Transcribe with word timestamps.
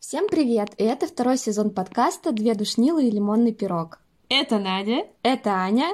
Всем 0.00 0.28
привет! 0.28 0.70
И 0.76 0.84
это 0.84 1.08
второй 1.08 1.36
сезон 1.36 1.70
подкаста 1.70 2.30
«Две 2.30 2.54
душнилы 2.54 3.08
и 3.08 3.10
лимонный 3.10 3.52
пирог». 3.52 3.98
Это 4.28 4.60
Надя. 4.60 5.08
Это 5.24 5.50
Аня. 5.50 5.88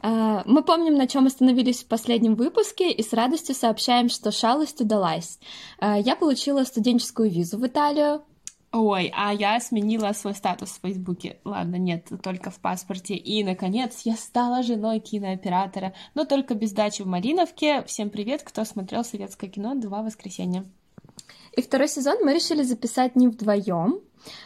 А, 0.00 0.44
мы 0.46 0.62
помним, 0.62 0.94
на 0.94 1.08
чем 1.08 1.26
остановились 1.26 1.82
в 1.82 1.88
последнем 1.88 2.36
выпуске, 2.36 2.92
и 2.92 3.02
с 3.02 3.12
радостью 3.12 3.56
сообщаем, 3.56 4.10
что 4.10 4.30
шалость 4.30 4.80
удалась. 4.80 5.40
А, 5.80 5.98
я 5.98 6.14
получила 6.14 6.62
студенческую 6.62 7.30
визу 7.30 7.58
в 7.58 7.66
Италию. 7.66 8.22
Ой, 8.70 9.12
а 9.12 9.34
я 9.34 9.58
сменила 9.58 10.12
свой 10.12 10.34
статус 10.34 10.70
в 10.70 10.80
Фейсбуке. 10.80 11.40
Ладно, 11.44 11.74
нет, 11.74 12.10
только 12.22 12.50
в 12.50 12.60
паспорте. 12.60 13.16
И, 13.16 13.42
наконец, 13.42 14.02
я 14.04 14.14
стала 14.14 14.62
женой 14.62 15.00
кинооператора, 15.00 15.94
но 16.14 16.24
только 16.24 16.54
без 16.54 16.70
дачи 16.70 17.02
в 17.02 17.06
Мариновке. 17.08 17.82
Всем 17.86 18.08
привет, 18.08 18.44
кто 18.44 18.64
смотрел 18.64 19.02
советское 19.02 19.48
кино 19.48 19.74
«Два 19.74 20.02
воскресенья». 20.02 20.64
И 21.56 21.62
второй 21.62 21.88
сезон 21.88 22.18
мы 22.22 22.34
решили 22.34 22.62
записать 22.62 23.16
не 23.16 23.28
вдвоем, 23.28 24.00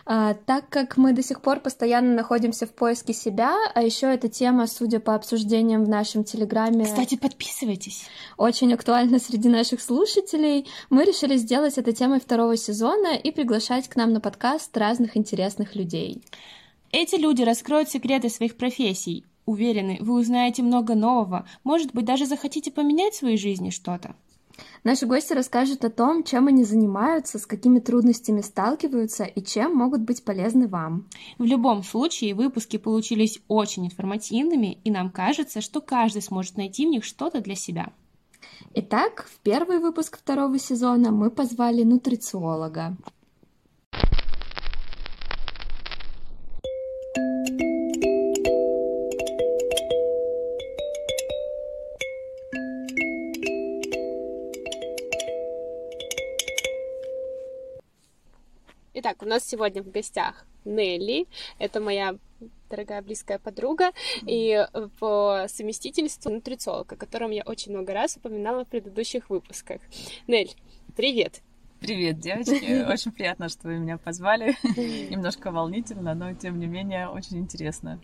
а, 0.05 0.34
так 0.34 0.69
как 0.69 0.97
мы 0.97 1.12
до 1.12 1.23
сих 1.23 1.41
пор 1.41 1.61
постоянно 1.61 2.15
находимся 2.15 2.67
в 2.67 2.71
поиске 2.71 3.12
себя, 3.12 3.55
а 3.75 3.83
еще 3.83 4.12
эта 4.12 4.29
тема, 4.29 4.67
судя 4.67 5.01
по 5.01 5.15
обсуждениям 5.15 5.84
в 5.84 5.89
нашем 5.89 6.25
телеграме... 6.25 6.84
Кстати, 6.84 7.17
подписывайтесь! 7.17 8.07
Очень 8.37 8.73
актуальна 8.73 9.19
среди 9.19 9.48
наших 9.48 9.81
слушателей. 9.81 10.67
Мы 10.91 11.05
решили 11.05 11.37
сделать 11.37 11.79
это 11.79 11.93
темой 11.93 12.20
второго 12.20 12.57
сезона 12.57 13.15
и 13.17 13.31
приглашать 13.31 13.89
к 13.89 13.97
нам 13.97 14.12
на 14.12 14.20
подкаст 14.20 14.77
разных 14.77 15.17
интересных 15.17 15.75
людей. 15.75 16.23
Эти 16.93 17.17
люди 17.17 17.43
раскроют 17.43 17.91
секреты 17.91 18.29
своих 18.31 18.56
профессий. 18.56 19.25
Уверены, 19.45 19.98
вы 20.01 20.15
узнаете 20.15 20.62
много 20.62 20.95
нового. 20.95 21.47
Может 21.62 21.93
быть, 21.93 22.05
даже 22.05 22.27
захотите 22.27 22.73
поменять 22.73 23.15
в 23.15 23.19
своей 23.19 23.37
жизни 23.37 23.70
что-то. 23.70 24.17
Наши 24.84 25.06
гости 25.06 25.33
расскажут 25.33 25.84
о 25.84 25.91
том, 25.91 26.23
чем 26.23 26.46
они 26.46 26.64
занимаются, 26.64 27.38
с 27.38 27.47
какими 27.47 27.78
трудностями 27.78 28.41
сталкиваются 28.41 29.24
и 29.24 29.42
чем 29.42 29.74
могут 29.74 30.02
быть 30.02 30.24
полезны 30.24 30.69
вам. 30.69 31.09
В 31.38 31.45
любом 31.45 31.83
случае, 31.83 32.34
выпуски 32.34 32.77
получились 32.77 33.41
очень 33.48 33.86
информативными, 33.86 34.78
и 34.84 34.91
нам 34.91 35.11
кажется, 35.11 35.61
что 35.61 35.81
каждый 35.81 36.22
сможет 36.22 36.56
найти 36.56 36.86
в 36.86 36.91
них 36.91 37.05
что-то 37.05 37.41
для 37.41 37.55
себя. 37.55 37.92
Итак, 38.75 39.27
в 39.28 39.41
первый 39.41 39.78
выпуск 39.78 40.19
второго 40.19 40.59
сезона 40.59 41.11
мы 41.11 41.31
позвали 41.31 41.83
нутрициолога. 41.83 42.97
У 59.27 59.28
нас 59.28 59.44
сегодня 59.44 59.82
в 59.82 59.91
гостях 59.91 60.46
Нелли. 60.64 61.27
Это 61.58 61.80
моя 61.80 62.14
дорогая 62.70 63.02
близкая 63.02 63.41
подруга 63.41 63.91
и 64.24 64.64
по 65.00 65.46
совместительству 65.48 66.30
нутрициолог, 66.30 66.92
о 66.92 66.96
котором 66.96 67.32
я 67.32 67.42
очень 67.42 67.72
много 67.72 67.92
раз 67.92 68.16
упоминала 68.16 68.64
в 68.64 68.69
предыдущих 68.69 69.28
выпусках. 69.28 69.80
Нель, 70.28 70.54
привет! 70.97 71.42
Привет, 71.80 72.20
девочки! 72.20 72.84
Очень 72.88 73.12
приятно, 73.12 73.48
что 73.48 73.69
вы 73.69 73.78
меня 73.78 73.98
позвали. 73.98 74.56
Немножко 75.10 75.50
волнительно, 75.50 76.14
но 76.14 76.32
тем 76.32 76.58
не 76.58 76.66
менее 76.66 77.08
очень 77.08 77.38
интересно. 77.38 78.00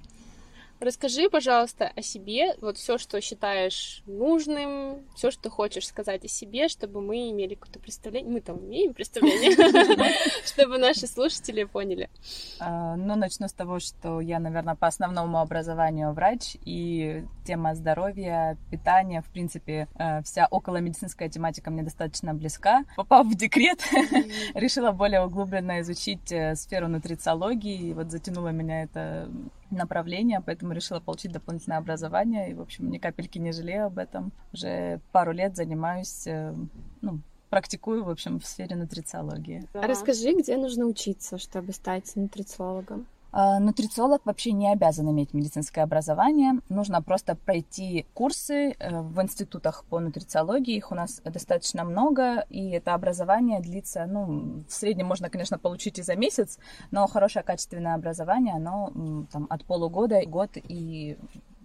Расскажи, 0.83 1.31
пожалуйста, 1.31 1.93
о 1.95 2.03
себе, 2.03 2.57
вот 2.61 2.77
все, 2.77 2.99
что 2.99 3.21
считаешь 3.21 4.03
нужным, 4.07 5.07
все, 5.15 5.31
что 5.31 5.49
хочешь 5.49 5.87
сказать 5.87 6.25
о 6.25 6.29
себе, 6.29 6.67
чтобы 6.67 7.01
мы 7.01 7.31
имели 7.31 7.55
какое-то 7.55 7.79
представление. 7.79 8.33
Мы 8.33 8.41
там 8.41 8.59
имеем 8.59 8.93
представление, 8.93 9.53
чтобы 10.45 10.79
наши 10.79 11.07
слушатели 11.07 11.63
поняли. 11.63 12.11
А, 12.59 12.97
ну, 12.97 13.15
начну 13.15 13.47
с 13.47 13.53
того, 13.53 13.79
что 13.79 14.21
я, 14.21 14.41
наверное, 14.41 14.75
по 14.75 14.89
основному 14.89 15.39
образованию 15.39 16.13
врач, 16.15 16.57
и 16.65 17.25
тема 17.47 17.77
здоровья, 17.77 18.59
питания, 18.73 19.23
в 19.23 19.31
принципе, 19.31 19.87
э, 19.95 20.21
вся 20.25 20.49
околомедицинская 20.51 21.29
тематика 21.29 21.71
мне 21.71 21.85
достаточно 21.85 22.35
близка. 22.35 22.85
Попав 22.97 23.29
в 23.29 23.37
декрет, 23.37 23.79
решила 24.55 24.91
более 24.91 25.25
углубленно 25.25 25.81
изучить 25.83 26.33
э, 26.33 26.57
сферу 26.57 26.89
нутрициологии, 26.89 27.91
и 27.91 27.95
вот 27.95 28.11
затянула 28.11 28.49
меня 28.49 28.83
это 28.83 29.29
направление, 29.73 30.41
поэтому 30.45 30.73
решила 30.73 31.01
получить 31.01 31.33
дополнительное 31.33 31.79
образование. 31.79 32.51
И, 32.51 32.55
в 32.55 32.61
общем, 32.61 32.91
ни 32.91 32.99
капельки 32.99 33.39
не 33.39 33.53
жалею 33.53 33.87
об 33.87 33.99
этом. 33.99 34.33
Уже 34.53 35.01
пару 35.13 35.33
лет 35.33 35.57
занимаюсь, 35.57 36.27
э, 36.27 36.55
ну, 37.01 37.21
практикую, 37.51 38.05
в 38.05 38.11
общем, 38.11 38.41
в 38.41 38.47
сфере 38.47 38.77
нутрициологии. 38.77 39.69
Да. 39.75 39.87
Расскажи, 39.87 40.33
где 40.33 40.57
нужно 40.57 40.87
учиться, 40.87 41.39
чтобы 41.39 41.73
стать 41.73 42.15
нутрициологом? 42.17 43.07
А, 43.33 43.59
нутрициолог 43.59 44.27
вообще 44.27 44.53
не 44.53 44.71
обязан 44.71 45.11
иметь 45.11 45.33
медицинское 45.33 45.81
образование. 45.81 46.61
Нужно 46.69 47.01
просто 47.01 47.35
пройти 47.35 48.07
курсы 48.13 48.73
э, 48.79 49.01
в 49.01 49.21
институтах 49.23 49.85
по 49.89 50.01
нутрициологии. 50.01 50.77
Их 50.77 50.93
у 50.93 50.95
нас 50.95 51.23
достаточно 51.25 51.83
много, 51.85 52.45
и 52.51 52.71
это 52.71 52.93
образование 52.93 53.61
длится, 53.61 54.05
ну, 54.05 54.63
в 54.69 54.73
среднем 54.73 55.07
можно, 55.07 55.31
конечно, 55.31 55.59
получить 55.59 55.99
и 55.99 56.03
за 56.03 56.15
месяц, 56.15 56.59
но 56.91 57.07
хорошее 57.07 57.43
качественное 57.43 57.95
образование, 57.95 58.55
оно 58.55 59.27
там 59.33 59.47
от 59.49 59.65
полугода, 59.65 60.21
год 60.27 60.51
и 60.55 61.17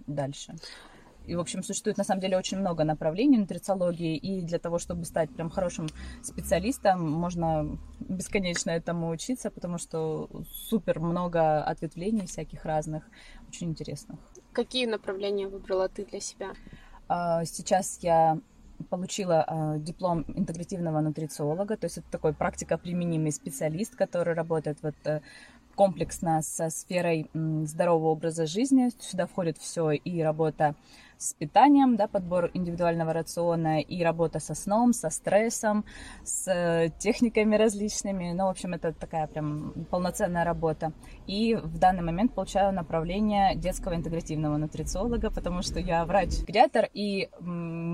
дальше. 0.08 0.56
И, 1.28 1.36
в 1.36 1.40
общем, 1.40 1.62
существует 1.64 1.98
на 1.98 2.04
самом 2.04 2.22
деле 2.22 2.38
очень 2.38 2.58
много 2.58 2.84
направлений 2.84 3.38
нутрициологии, 3.38 4.16
и 4.16 4.42
для 4.42 4.60
того, 4.60 4.80
чтобы 4.80 5.06
стать 5.06 5.30
прям 5.30 5.50
хорошим 5.50 5.88
специалистом, 6.24 7.10
можно 7.12 7.78
бесконечно 8.00 8.72
этому 8.72 9.10
учиться, 9.10 9.52
потому 9.52 9.78
что 9.78 10.30
супер 10.70 11.00
много 11.00 11.64
ответвлений 11.64 12.26
всяких 12.26 12.66
разных, 12.66 13.04
очень 13.50 13.70
интересных. 13.70 14.20
Какие 14.54 14.86
направления 14.86 15.48
выбрала 15.48 15.90
ты 15.90 16.06
для 16.06 16.20
себя? 16.20 16.54
А, 17.10 17.46
сейчас 17.46 18.00
я 18.02 18.40
получила 18.90 19.46
э, 19.48 19.80
диплом 19.80 20.24
интегративного 20.28 21.02
нутрициолога, 21.02 21.78
то 21.78 21.86
есть 21.86 21.98
это 21.98 22.08
такой 22.12 22.34
практикоприменимый 22.34 23.32
специалист, 23.32 23.96
который 23.96 24.34
работает 24.34 24.78
вот 24.82 24.96
э, 25.06 25.22
комплексно 25.78 26.42
со 26.42 26.70
сферой 26.72 27.30
здорового 27.34 28.10
образа 28.10 28.48
жизни. 28.48 28.90
Сюда 29.00 29.28
входит 29.28 29.58
все 29.60 29.92
и 29.92 30.22
работа 30.22 30.76
с 31.18 31.34
питанием, 31.34 31.96
да, 31.96 32.08
подбор 32.08 32.52
индивидуального 32.54 33.14
рациона 33.14 33.82
и 33.82 34.04
работа 34.04 34.40
со 34.40 34.54
сном, 34.54 34.94
со 34.94 35.10
стрессом, 35.10 35.86
с 36.24 36.48
э, 36.48 36.90
техниками 37.00 37.56
различными. 37.56 38.34
Ну, 38.34 38.46
в 38.46 38.50
общем, 38.50 38.74
это 38.74 38.94
такая 38.94 39.28
прям 39.28 39.74
полноценная 39.90 40.44
работа. 40.44 40.94
И 41.26 41.56
в 41.56 41.80
данный 41.80 42.04
момент 42.04 42.34
получаю 42.34 42.74
направление 42.74 43.56
детского 43.56 43.96
интегративного 43.96 44.58
нутрициолога, 44.58 45.32
потому 45.32 45.62
что 45.62 45.80
я 45.80 46.06
врач-педиатр, 46.06 46.90
и 46.94 47.30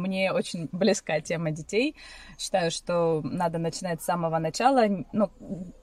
мне 0.04 0.32
очень 0.32 0.70
близка 0.72 1.22
тема 1.22 1.52
детей. 1.52 1.96
Считаю, 2.38 2.72
что 2.72 3.22
надо 3.24 3.58
начинать 3.58 4.02
с 4.02 4.06
самого 4.06 4.38
начала. 4.40 4.86
Ну, 5.14 5.32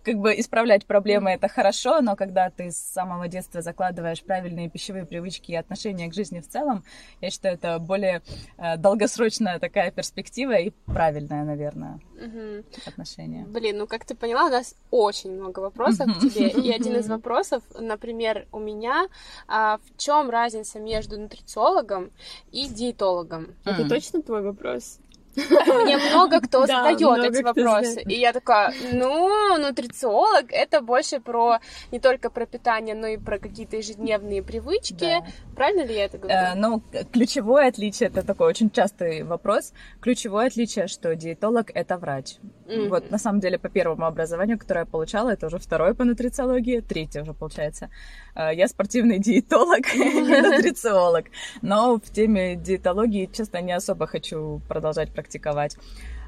как 0.04 0.16
бы 0.16 0.38
исправлять 0.38 0.86
проблемы— 0.86 1.30
это 1.32 1.48
хорошо, 1.48 2.00
но 2.00 2.16
когда 2.16 2.50
ты 2.50 2.70
с 2.70 2.76
самого 2.76 3.28
детства 3.28 3.62
закладываешь 3.62 4.22
правильные 4.22 4.68
пищевые 4.68 5.06
привычки 5.06 5.52
и 5.52 5.56
отношения 5.56 6.08
к 6.08 6.14
жизни 6.14 6.40
в 6.40 6.48
целом, 6.48 6.84
я 7.20 7.30
что 7.30 7.48
это 7.48 7.78
более 7.78 8.22
э, 8.58 8.76
долгосрочная 8.76 9.58
такая 9.58 9.90
перспектива 9.90 10.52
и 10.52 10.70
правильная, 10.86 11.44
наверное, 11.44 12.00
угу. 12.14 12.64
отношение. 12.86 13.46
Блин, 13.46 13.78
ну 13.78 13.86
как 13.86 14.04
ты 14.04 14.14
поняла, 14.14 14.46
у 14.46 14.50
нас 14.50 14.74
очень 14.90 15.32
много 15.32 15.60
вопросов 15.60 16.06
к 16.16 16.20
тебе. 16.20 16.48
И 16.48 16.70
один 16.70 16.96
из 16.96 17.08
вопросов, 17.08 17.62
например, 17.78 18.46
у 18.52 18.58
меня, 18.58 19.06
а, 19.48 19.78
в 19.78 19.96
чем 19.96 20.30
разница 20.30 20.78
между 20.78 21.18
нутрициологом 21.18 22.10
и 22.52 22.68
диетологом? 22.68 23.54
Это 23.64 23.88
точно 23.88 24.09
твой 24.18 24.42
вопрос? 24.42 24.98
Мне 25.36 25.96
много 25.96 26.40
кто 26.40 26.66
задает 26.66 27.24
эти 27.24 27.42
вопросы. 27.42 28.02
И 28.02 28.14
я 28.14 28.32
такая, 28.32 28.74
ну, 28.92 29.58
нутрициолог 29.58 30.46
это 30.50 30.80
больше 30.80 31.20
про 31.20 31.58
не 31.92 32.00
только 32.00 32.30
про 32.30 32.46
питание, 32.46 32.94
но 32.94 33.06
и 33.06 33.16
про 33.16 33.38
какие-то 33.38 33.76
ежедневные 33.76 34.42
привычки. 34.42 35.18
Правильно 35.54 35.84
ли 35.84 35.94
я 35.94 36.04
это 36.06 36.18
говорю? 36.18 36.36
Э, 36.36 36.54
ну, 36.54 36.82
ключевое 37.12 37.68
отличие, 37.68 38.08
это 38.08 38.26
такой 38.26 38.48
очень 38.48 38.70
частый 38.70 39.22
вопрос. 39.22 39.72
Ключевое 40.00 40.48
отличие, 40.48 40.88
что 40.88 41.14
диетолог 41.14 41.70
это 41.74 41.96
врач. 41.96 42.36
Mm-hmm. 42.66 42.88
Вот, 42.88 43.10
на 43.10 43.18
самом 43.18 43.40
деле, 43.40 43.58
по 43.58 43.68
первому 43.68 44.06
образованию, 44.06 44.58
которое 44.58 44.80
я 44.80 44.86
получала, 44.86 45.30
это 45.30 45.46
уже 45.46 45.58
второе 45.58 45.94
по 45.94 46.04
нутрициологии, 46.04 46.80
третье 46.80 47.22
уже 47.22 47.34
получается. 47.34 47.88
Э, 48.34 48.54
я 48.54 48.68
спортивный 48.68 49.18
диетолог, 49.18 49.94
не 49.94 50.40
нутрициолог. 50.40 51.26
Но 51.62 51.98
в 51.98 52.10
теме 52.10 52.56
диетологии, 52.56 53.28
честно, 53.32 53.60
не 53.60 53.72
особо 53.72 54.06
хочу 54.06 54.60
продолжать 54.68 55.12
практиковать. 55.12 55.76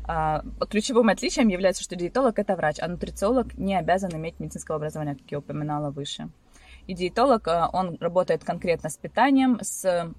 А, 0.05 0.43
ключевым 0.69 1.09
отличием 1.11 1.49
является, 1.49 1.83
что 1.83 1.95
диетолог 1.95 2.39
это 2.39 2.57
врач, 2.57 2.77
а 2.81 2.89
нутрициолог 2.89 3.55
не 3.57 3.77
обязан 3.79 4.11
иметь 4.15 4.41
медицинского 4.41 4.77
образования, 4.77 5.15
как 5.15 5.31
я 5.31 5.39
упоминала 5.39 5.91
выше. 5.91 6.29
И 6.89 6.95
диетолог, 6.95 7.47
э, 7.47 7.69
он 7.73 7.97
работает 8.01 8.45
конкретно 8.45 8.91
с 8.91 8.97
питанием, 8.97 9.59
с 9.63 10.13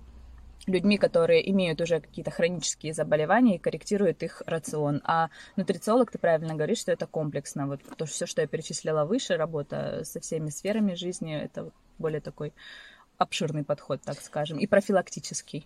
людьми, 0.68 0.98
которые 0.98 1.50
имеют 1.52 1.82
уже 1.82 2.00
какие-то 2.00 2.32
хронические 2.32 2.94
заболевания 2.94 3.56
и 3.56 3.60
корректируют 3.60 4.24
их 4.24 4.42
рацион. 4.46 5.02
А 5.04 5.30
нутрициолог, 5.56 6.12
ты 6.12 6.18
правильно 6.18 6.56
говоришь, 6.56 6.80
что 6.80 6.92
это 6.92 7.08
комплексно. 7.08 7.68
Вот 7.68 7.82
то, 7.98 8.06
все, 8.06 8.26
что 8.26 8.42
я 8.42 8.48
перечислила 8.48 9.06
выше, 9.06 9.36
работа 9.36 10.02
со 10.04 10.20
всеми 10.20 10.50
сферами 10.50 10.94
жизни, 10.94 11.36
это 11.36 11.66
вот 11.66 11.74
более 11.98 12.22
такой 12.22 12.54
обширный 13.18 13.64
подход, 13.64 14.02
так 14.02 14.20
скажем, 14.22 14.60
и 14.60 14.68
профилактический. 14.68 15.66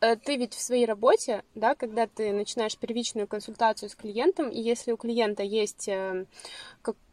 Э, 0.00 0.16
ты 0.16 0.36
ведь 0.36 0.54
в 0.54 0.60
своей 0.60 0.84
работе, 0.84 1.42
да, 1.54 1.74
когда 1.74 2.06
ты 2.06 2.32
начинаешь 2.32 2.76
первичную 2.76 3.26
консультацию 3.26 3.88
с 3.88 3.94
клиентом, 3.94 4.50
и 4.50 4.60
если 4.60 4.92
у 4.92 4.96
клиента 4.96 5.42
есть 5.42 5.88
э, 5.88 6.26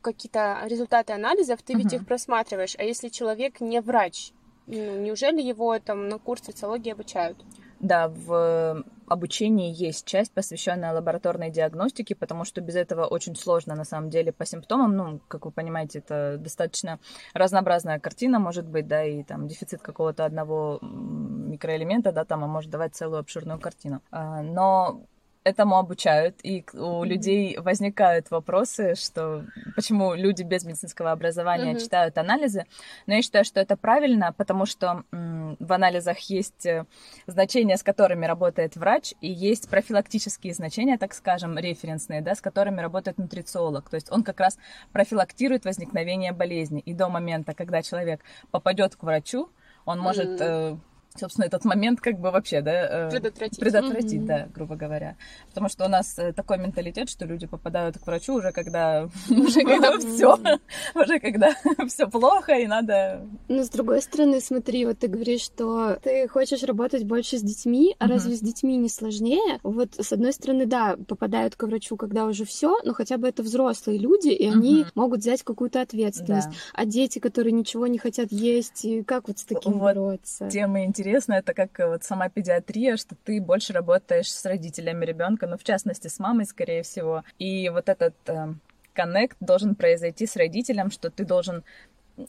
какие-то 0.01 0.61
результаты 0.65 1.13
анализов, 1.13 1.61
ты 1.61 1.73
ведь 1.73 1.93
uh-huh. 1.93 1.97
их 1.97 2.07
просматриваешь. 2.07 2.75
А 2.77 2.83
если 2.83 3.09
человек 3.09 3.61
не 3.61 3.79
врач, 3.79 4.31
ну, 4.67 5.00
неужели 5.00 5.41
его 5.41 5.77
там 5.79 6.09
на 6.09 6.17
курсе 6.17 6.45
социологии 6.45 6.91
обучают? 6.91 7.38
Да, 7.79 8.07
в 8.07 8.83
обучении 9.07 9.71
есть 9.71 10.06
часть, 10.06 10.31
посвященная 10.31 10.94
лабораторной 10.94 11.51
диагностике, 11.51 12.15
потому 12.15 12.45
что 12.45 12.62
без 12.62 12.75
этого 12.75 13.06
очень 13.06 13.35
сложно, 13.35 13.75
на 13.75 13.83
самом 13.83 14.09
деле, 14.09 14.31
по 14.31 14.45
симптомам. 14.45 14.95
Ну, 14.95 15.19
как 15.27 15.45
вы 15.45 15.51
понимаете, 15.51 16.00
это 16.00 16.38
достаточно 16.39 17.00
разнообразная 17.33 18.00
картина, 18.00 18.39
может 18.39 18.65
быть, 18.65 18.88
да, 18.88 19.03
и 19.03 19.23
там 19.23 19.47
дефицит 19.47 19.81
какого-то 19.81 20.25
одного 20.25 20.79
микроэлемента, 20.81 22.11
да, 22.11 22.25
там, 22.25 22.44
а 22.44 22.47
может 22.47 22.71
давать 22.71 22.95
целую 22.95 23.19
обширную 23.19 23.59
картину. 23.59 24.01
А, 24.09 24.41
но 24.41 25.01
этому 25.45 25.77
обучают, 25.77 26.39
и 26.44 26.65
у 26.74 27.03
людей 27.03 27.56
возникают 27.57 28.31
вопросы, 28.31 28.95
что 28.95 29.45
почему 29.75 30.15
люди 30.15 30.42
без 30.42 30.65
медицинского 30.65 31.12
образования 31.12 31.74
mm-hmm. 31.74 31.80
читают 31.80 32.18
анализы. 32.18 32.65
Но 33.06 33.13
я 33.13 33.21
считаю, 33.21 33.45
что 33.45 33.59
это 33.59 33.77
правильно, 33.77 34.33
потому 34.33 34.65
что 34.65 35.03
в 35.12 35.74
анализах 35.74 36.18
есть 36.31 36.65
э, 36.65 36.86
значения, 37.27 37.77
с 37.77 37.83
которыми 37.83 38.25
работает 38.25 38.75
врач, 38.75 39.13
и 39.21 39.31
есть 39.31 39.69
профилактические 39.69 40.56
значения, 40.56 40.97
так 40.97 41.13
скажем, 41.13 41.57
референсные, 41.59 42.21
да, 42.21 42.33
с 42.33 42.42
которыми 42.42 42.81
работает 42.81 43.19
нутрициолог. 43.19 43.88
То 43.89 43.95
есть 43.95 44.12
он 44.12 44.24
как 44.24 44.39
раз 44.39 44.57
профилактирует 44.92 45.63
возникновение 45.63 46.31
болезни. 46.31 46.80
И 46.80 46.94
до 46.95 47.07
момента, 47.07 47.53
когда 47.53 47.83
человек 47.83 48.21
попадет 48.50 48.95
к 48.95 49.03
врачу, 49.03 49.50
он 49.86 50.00
может 50.00 50.42
mm-hmm 50.42 50.80
собственно, 51.19 51.45
этот 51.45 51.65
момент 51.65 52.01
как 52.01 52.19
бы 52.19 52.31
вообще, 52.31 52.62
да, 52.62 53.07
э, 53.07 53.12
предотвратить, 53.12 53.59
предотвратить 53.59 54.21
mm-hmm. 54.21 54.25
да, 54.25 54.47
грубо 54.53 54.75
говоря. 54.75 55.15
Потому 55.50 55.69
что 55.69 55.85
у 55.85 55.88
нас 55.88 56.17
э, 56.17 56.33
такой 56.33 56.57
менталитет, 56.57 57.09
что 57.09 57.25
люди 57.25 57.47
попадают 57.47 57.97
к 57.97 58.06
врачу 58.06 58.35
уже 58.35 58.51
когда 58.51 59.09
уже 59.29 59.62
когда 59.63 59.97
все, 60.00 60.38
уже 60.95 61.19
когда 61.19 61.56
все 61.88 62.07
плохо 62.07 62.53
и 62.53 62.67
надо. 62.67 63.27
Но 63.47 63.63
с 63.63 63.69
другой 63.69 64.01
стороны, 64.01 64.41
смотри, 64.41 64.85
вот 64.85 65.00
ты 65.00 65.07
говоришь, 65.07 65.41
что 65.41 65.97
ты 66.01 66.27
хочешь 66.27 66.63
работать 66.63 67.03
больше 67.03 67.38
с 67.38 67.41
детьми, 67.41 67.95
а 68.00 68.07
разве 68.07 68.35
с 68.35 68.39
детьми 68.39 68.77
не 68.77 68.89
сложнее? 68.89 69.59
Вот 69.63 69.95
с 69.97 70.11
одной 70.11 70.33
стороны, 70.33 70.65
да, 70.65 70.97
попадают 71.07 71.56
к 71.56 71.63
врачу, 71.63 71.97
когда 71.97 72.25
уже 72.25 72.45
все, 72.45 72.77
но 72.83 72.94
хотя 72.94 73.18
бы 73.18 73.27
это 73.27 73.44
взрослые 73.44 74.00
люди, 74.00 74.29
и 74.29 74.47
они 74.47 74.85
могут 74.95 75.19
взять 75.21 75.44
какую-то 75.44 75.81
ответственность. 75.81 76.50
А 76.73 76.85
дети, 76.85 77.19
которые 77.19 77.53
ничего 77.53 77.88
не 77.88 77.97
хотят 77.97 78.31
есть, 78.31 78.85
как 79.06 79.27
вот 79.27 79.39
с 79.39 79.44
таким 79.44 79.79
бороться? 79.79 80.50
Тема 80.50 80.83
интересная 80.83 81.05
интересно, 81.06 81.34
это 81.34 81.54
как 81.54 81.80
э, 81.80 81.88
вот 81.88 82.04
сама 82.04 82.30
педиатрия, 82.30 82.98
что 82.98 83.16
ты 83.24 83.40
больше 83.40 83.74
работаешь 83.74 84.31
с 84.31 84.46
родителями 84.46 85.06
ребенка, 85.06 85.46
ну, 85.46 85.56
в 85.57 85.63
частности, 85.63 86.07
с 86.07 86.18
мамой, 86.18 86.46
скорее 86.46 86.81
всего. 86.81 87.24
И 87.38 87.69
вот 87.69 87.90
этот 87.90 88.16
э, 88.25 88.54
коннект 88.94 89.38
должен 89.40 89.75
произойти 89.75 90.25
с 90.25 90.36
родителем, 90.36 90.90
что 90.90 91.12
ты 91.12 91.24
должен 91.24 91.63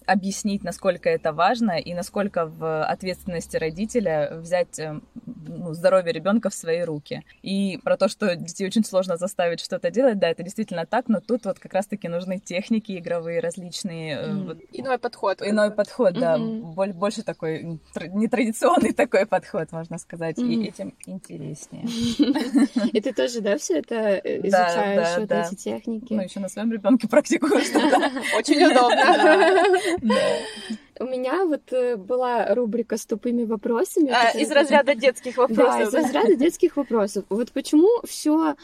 объяснить, 0.06 0.64
насколько 0.64 1.08
это 1.08 1.32
важно 1.32 1.78
и 1.78 1.94
насколько 1.94 2.46
в 2.46 2.84
ответственности 2.84 3.56
родителя 3.56 4.30
взять 4.34 4.78
э, 4.78 5.00
ну, 5.46 5.74
здоровье 5.74 6.12
ребенка 6.12 6.50
в 6.50 6.54
свои 6.54 6.82
руки. 6.82 7.24
И 7.42 7.78
про 7.82 7.96
то, 7.96 8.08
что 8.08 8.34
детей 8.36 8.66
очень 8.66 8.84
сложно 8.84 9.16
заставить 9.16 9.60
что-то 9.60 9.90
делать, 9.90 10.18
да, 10.18 10.28
это 10.28 10.42
действительно 10.42 10.86
так, 10.86 11.08
но 11.08 11.20
тут 11.20 11.44
вот 11.44 11.58
как 11.58 11.72
раз-таки 11.74 12.08
нужны 12.08 12.38
техники 12.38 12.98
игровые 12.98 13.40
различные. 13.40 14.16
Mm. 14.16 14.46
Вот, 14.46 14.58
иной 14.72 14.98
подход. 14.98 15.42
Иной 15.42 15.70
подход, 15.70 16.14
да, 16.14 16.36
mm-hmm. 16.36 16.92
больше 16.92 17.22
такой 17.22 17.80
нетрадиционный 18.12 18.92
такой 18.94 19.26
подход, 19.26 19.72
можно 19.72 19.98
сказать, 19.98 20.38
mm-hmm. 20.38 20.52
и 20.52 20.68
этим 20.68 20.94
интереснее. 21.06 21.86
И 22.92 23.00
ты 23.00 23.12
тоже, 23.12 23.40
да, 23.40 23.56
все 23.58 23.78
это 23.78 24.16
изучаешь, 24.18 25.18
вот 25.18 25.32
эти 25.32 25.54
техники? 25.54 26.12
Ну, 26.12 26.22
еще 26.22 26.40
на 26.40 26.48
своем 26.48 26.72
ребенке 26.72 27.08
практикую 27.08 27.60
что-то. 27.60 28.10
Очень 28.36 28.64
удобно. 28.64 29.75
У 30.98 31.04
меня 31.04 31.44
вот 31.44 31.72
э, 31.72 31.96
была 31.96 32.54
рубрика 32.54 32.96
с 32.96 33.04
тупыми 33.04 33.44
вопросами. 33.44 34.10
А, 34.10 34.30
из 34.30 34.50
разряда 34.50 34.94
детских 34.94 35.36
вопросов. 35.36 35.78
Да, 35.78 35.82
из 35.82 35.94
разряда 35.94 36.36
детских 36.36 36.76
вопросов. 36.76 37.24
Вот 37.28 37.52
почему 37.52 37.88
все 38.06 38.56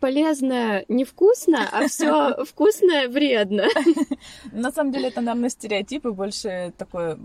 полезное 0.00 0.84
невкусно, 0.88 1.68
а 1.70 1.88
все 1.88 2.44
вкусное 2.44 3.08
вредно? 3.10 3.64
На 4.52 4.70
самом 4.70 4.92
деле 4.92 5.08
это 5.08 5.20
нам 5.20 5.40
на 5.40 5.50
стереотипы 5.50 6.12
больше 6.12 6.72
такое 6.76 7.18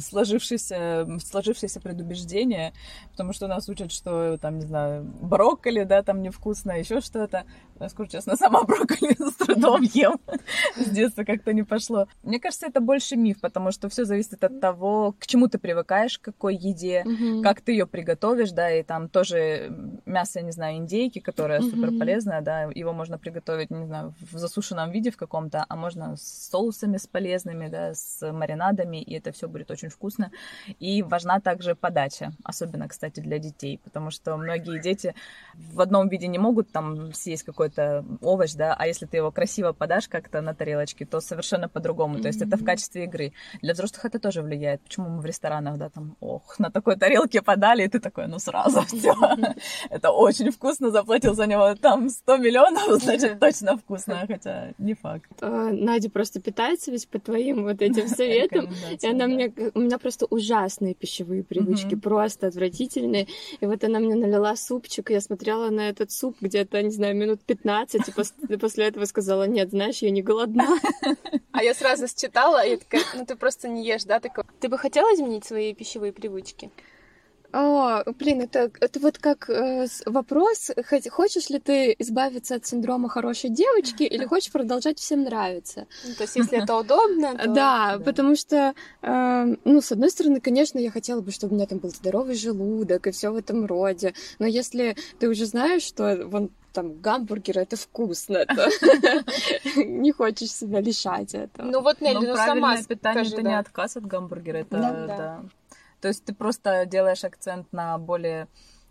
сложившееся, 0.00 1.08
сложившееся 1.24 1.80
предубеждение, 1.80 2.72
потому 3.10 3.32
что 3.32 3.46
нас 3.46 3.68
учат, 3.68 3.92
что 3.92 4.36
там, 4.38 4.58
не 4.58 4.66
знаю, 4.66 5.04
брокколи, 5.20 5.84
да, 5.84 6.02
там 6.02 6.22
невкусно, 6.22 6.72
еще 6.78 7.00
что-то. 7.00 7.44
Я 7.80 7.88
скажу 7.88 8.10
честно, 8.10 8.36
сама 8.36 8.62
брокколи 8.64 9.16
с 9.18 9.34
трудом 9.34 9.82
ем. 9.82 10.18
С 10.76 10.90
детства 10.90 11.24
как-то 11.24 11.52
не 11.52 11.62
пошло. 11.62 12.06
Мне 12.22 12.38
кажется, 12.40 12.66
это 12.66 12.80
больше 12.80 13.16
миф, 13.16 13.40
потому 13.40 13.72
что 13.72 13.88
все 13.88 14.04
зависит 14.04 14.42
от 14.44 14.60
того, 14.60 15.14
к 15.18 15.26
чему 15.26 15.48
ты 15.48 15.58
привыкаешь, 15.58 16.18
к 16.18 16.22
какой 16.22 16.56
еде, 16.56 17.04
как 17.42 17.60
ты 17.60 17.72
ее 17.72 17.86
приготовишь, 17.86 18.50
да, 18.52 18.70
и 18.70 18.82
там 18.82 19.08
тоже 19.08 19.70
мясо, 20.06 20.40
не 20.40 20.52
знаю, 20.52 20.76
индейки, 20.76 21.20
которое 21.48 21.60
mm-hmm. 21.60 21.70
супер 21.70 21.98
полезное, 21.98 22.40
да, 22.42 22.62
его 22.74 22.92
можно 22.92 23.18
приготовить, 23.18 23.70
не 23.70 23.86
знаю, 23.86 24.14
в 24.20 24.38
засушенном 24.38 24.90
виде 24.90 25.10
в 25.10 25.16
каком-то, 25.16 25.64
а 25.68 25.76
можно 25.76 26.16
с 26.16 26.50
соусами, 26.50 26.98
с 26.98 27.06
полезными, 27.06 27.68
да, 27.68 27.94
с 27.94 28.32
маринадами, 28.32 29.02
и 29.02 29.14
это 29.14 29.32
все 29.32 29.48
будет 29.48 29.70
очень 29.70 29.88
вкусно. 29.88 30.30
И 30.78 31.02
важна 31.02 31.40
также 31.40 31.74
подача, 31.74 32.32
особенно, 32.44 32.88
кстати, 32.88 33.20
для 33.20 33.38
детей, 33.38 33.80
потому 33.84 34.10
что 34.10 34.36
многие 34.36 34.80
дети 34.80 35.14
в 35.54 35.80
одном 35.80 36.08
виде 36.08 36.26
не 36.26 36.38
могут 36.38 36.70
там 36.70 37.12
съесть 37.14 37.44
какой-то 37.44 38.04
овощ, 38.20 38.54
да, 38.54 38.74
а 38.78 38.86
если 38.86 39.06
ты 39.06 39.16
его 39.16 39.30
красиво 39.30 39.72
подашь 39.72 40.08
как-то 40.08 40.42
на 40.42 40.54
тарелочке, 40.54 41.06
то 41.06 41.20
совершенно 41.20 41.68
по-другому. 41.68 42.16
Mm-hmm. 42.16 42.22
То 42.22 42.28
есть 42.28 42.42
это 42.42 42.56
в 42.56 42.64
качестве 42.64 43.04
игры. 43.04 43.32
Для 43.62 43.72
взрослых 43.72 44.04
это 44.04 44.18
тоже 44.18 44.42
влияет. 44.42 44.82
Почему 44.82 45.08
мы 45.08 45.20
в 45.20 45.26
ресторанах, 45.26 45.78
да, 45.78 45.88
там, 45.88 46.16
ох, 46.20 46.58
на 46.58 46.70
такой 46.70 46.96
тарелке 46.96 47.40
подали, 47.42 47.84
и 47.84 47.88
ты 47.88 48.00
такой, 48.00 48.26
ну 48.26 48.38
сразу 48.38 48.82
все. 48.82 49.14
Это 49.90 50.10
очень 50.10 50.50
вкусно, 50.50 50.90
заплатил 50.90 51.34
за 51.38 51.46
него 51.46 51.74
там 51.76 52.08
100 52.08 52.36
миллионов, 52.38 53.02
значит, 53.02 53.38
точно 53.38 53.76
вкусно, 53.76 54.24
хотя 54.26 54.74
не 54.78 54.94
факт. 54.94 55.30
А, 55.40 55.70
Надя 55.70 56.10
просто 56.10 56.40
питается 56.40 56.90
ведь 56.90 57.08
по 57.08 57.18
твоим 57.20 57.62
вот 57.62 57.80
этим 57.80 58.08
советам, 58.20 58.68
и 59.00 59.06
она 59.06 59.26
мне, 59.28 59.52
у 59.74 59.80
меня 59.80 59.98
просто 59.98 60.26
ужасные 60.26 60.94
пищевые 60.94 61.44
привычки, 61.44 61.94
просто 61.94 62.48
отвратительные. 62.48 63.28
И 63.60 63.66
вот 63.66 63.84
она 63.84 64.00
мне 64.00 64.16
налила 64.16 64.56
супчик, 64.56 65.10
я 65.10 65.20
смотрела 65.20 65.70
на 65.70 65.88
этот 65.88 66.10
суп 66.10 66.36
где-то, 66.40 66.82
не 66.82 66.90
знаю, 66.90 67.16
минут 67.16 67.40
15, 67.42 68.08
и 68.48 68.56
после 68.56 68.86
этого 68.86 69.04
сказала, 69.04 69.44
нет, 69.46 69.70
знаешь, 69.70 69.98
я 69.98 70.10
не 70.10 70.22
голодна. 70.22 70.66
А 71.50 71.62
я 71.62 71.74
сразу 71.74 72.06
считала, 72.06 72.64
и 72.64 72.76
такая, 72.76 73.02
ну 73.14 73.26
ты 73.26 73.34
просто 73.34 73.68
не 73.68 73.84
ешь, 73.84 74.04
да? 74.04 74.20
Такой. 74.20 74.44
Ты 74.60 74.68
бы 74.68 74.78
хотела 74.78 75.12
изменить 75.14 75.44
свои 75.44 75.74
пищевые 75.74 76.12
привычки? 76.12 76.70
О, 77.52 78.02
блин, 78.12 78.42
это, 78.42 78.70
это 78.80 79.00
вот 79.00 79.18
как 79.18 79.48
э, 79.48 79.86
вопрос, 80.04 80.70
хочешь 81.10 81.48
ли 81.48 81.58
ты 81.58 81.94
избавиться 81.98 82.56
от 82.56 82.66
синдрома 82.66 83.08
хорошей 83.08 83.48
девочки 83.48 84.02
или 84.02 84.24
хочешь 84.26 84.52
продолжать 84.52 84.98
всем 84.98 85.22
нравиться? 85.22 85.86
Ну, 86.06 86.14
то 86.14 86.24
есть, 86.24 86.36
если 86.36 86.62
это 86.62 86.76
удобно, 86.76 87.34
то... 87.38 87.46
Да, 87.48 87.96
да. 87.96 88.04
потому 88.04 88.36
что, 88.36 88.74
э, 89.00 89.56
ну, 89.64 89.80
с 89.80 89.92
одной 89.92 90.10
стороны, 90.10 90.40
конечно, 90.40 90.78
я 90.78 90.90
хотела 90.90 91.22
бы, 91.22 91.30
чтобы 91.30 91.52
у 91.52 91.56
меня 91.56 91.66
там 91.66 91.78
был 91.78 91.88
здоровый 91.88 92.34
желудок 92.34 93.06
и 93.06 93.12
все 93.12 93.30
в 93.30 93.36
этом 93.36 93.64
роде, 93.64 94.12
но 94.38 94.46
если 94.46 94.96
ты 95.18 95.28
уже 95.28 95.46
знаешь, 95.46 95.82
что 95.82 96.26
вон 96.26 96.50
там 96.74 97.00
гамбургер 97.00 97.58
это 97.58 97.76
вкусно, 97.76 98.44
то 98.44 98.68
не 99.84 100.12
хочешь 100.12 100.52
себя 100.52 100.80
лишать 100.80 101.34
этого. 101.34 101.66
Ну 101.66 101.80
вот, 101.80 102.00
Нелли, 102.00 102.26
ну, 102.26 102.32
ну 102.32 102.36
сама 102.36 102.76
питание 102.82 103.26
это 103.26 103.42
не 103.42 103.58
отказ 103.58 103.96
от 103.96 104.06
гамбургера, 104.06 104.58
это 104.58 104.78
да. 104.78 105.42
То 106.00 106.08
есть 106.08 106.24
ты 106.24 106.34
просто 106.34 106.86
делаешь 106.86 107.24
акцент 107.24 107.72
на 107.72 107.98
более 107.98 108.46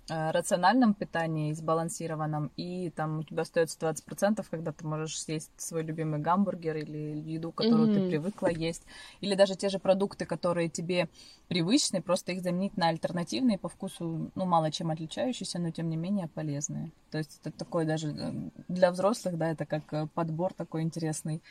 э, 0.10 0.32
рациональном 0.32 0.94
питании, 0.94 1.54
сбалансированном, 1.54 2.52
и 2.58 2.90
там 2.90 3.20
у 3.20 3.24
тебя 3.24 3.44
остается 3.44 3.80
20%, 3.80 4.46
когда 4.50 4.74
ты 4.74 4.86
можешь 4.86 5.20
съесть 5.20 5.52
свой 5.58 5.84
любимый 5.84 6.20
гамбургер 6.20 6.76
или 6.76 7.20
еду, 7.20 7.52
которую 7.52 7.90
mm-hmm. 7.90 8.04
ты 8.04 8.10
привыкла 8.10 8.48
есть, 8.48 8.84
или 9.22 9.36
даже 9.36 9.56
те 9.56 9.70
же 9.70 9.80
продукты, 9.80 10.26
которые 10.26 10.68
тебе 10.68 11.08
привычны, 11.48 12.02
просто 12.02 12.34
их 12.34 12.42
заменить 12.42 12.76
на 12.76 12.90
альтернативные 12.90 13.58
по 13.58 13.70
вкусу, 13.70 14.32
ну, 14.36 14.46
мало 14.46 14.70
чем 14.70 14.92
отличающиеся, 14.92 15.60
но 15.60 15.72
тем 15.72 15.90
не 15.90 15.96
менее 15.96 16.28
полезные. 16.28 16.92
То 17.12 17.20
есть 17.20 17.40
это 17.42 17.58
такой 17.58 17.86
даже 17.86 18.10
э, 18.10 18.34
для 18.68 18.92
взрослых, 18.92 19.38
да, 19.38 19.50
это 19.50 19.66
как 19.66 19.94
э, 19.94 20.08
подбор 20.14 20.54
такой 20.54 20.82
интересный, 20.82 21.42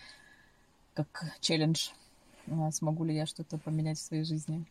как 0.93 1.25
челлендж. 1.41 1.89
Смогу 2.71 3.05
ли 3.05 3.15
я 3.15 3.27
что-то 3.27 3.59
поменять 3.59 3.99
в 3.99 4.03
своей 4.03 4.23
жизни? 4.23 4.65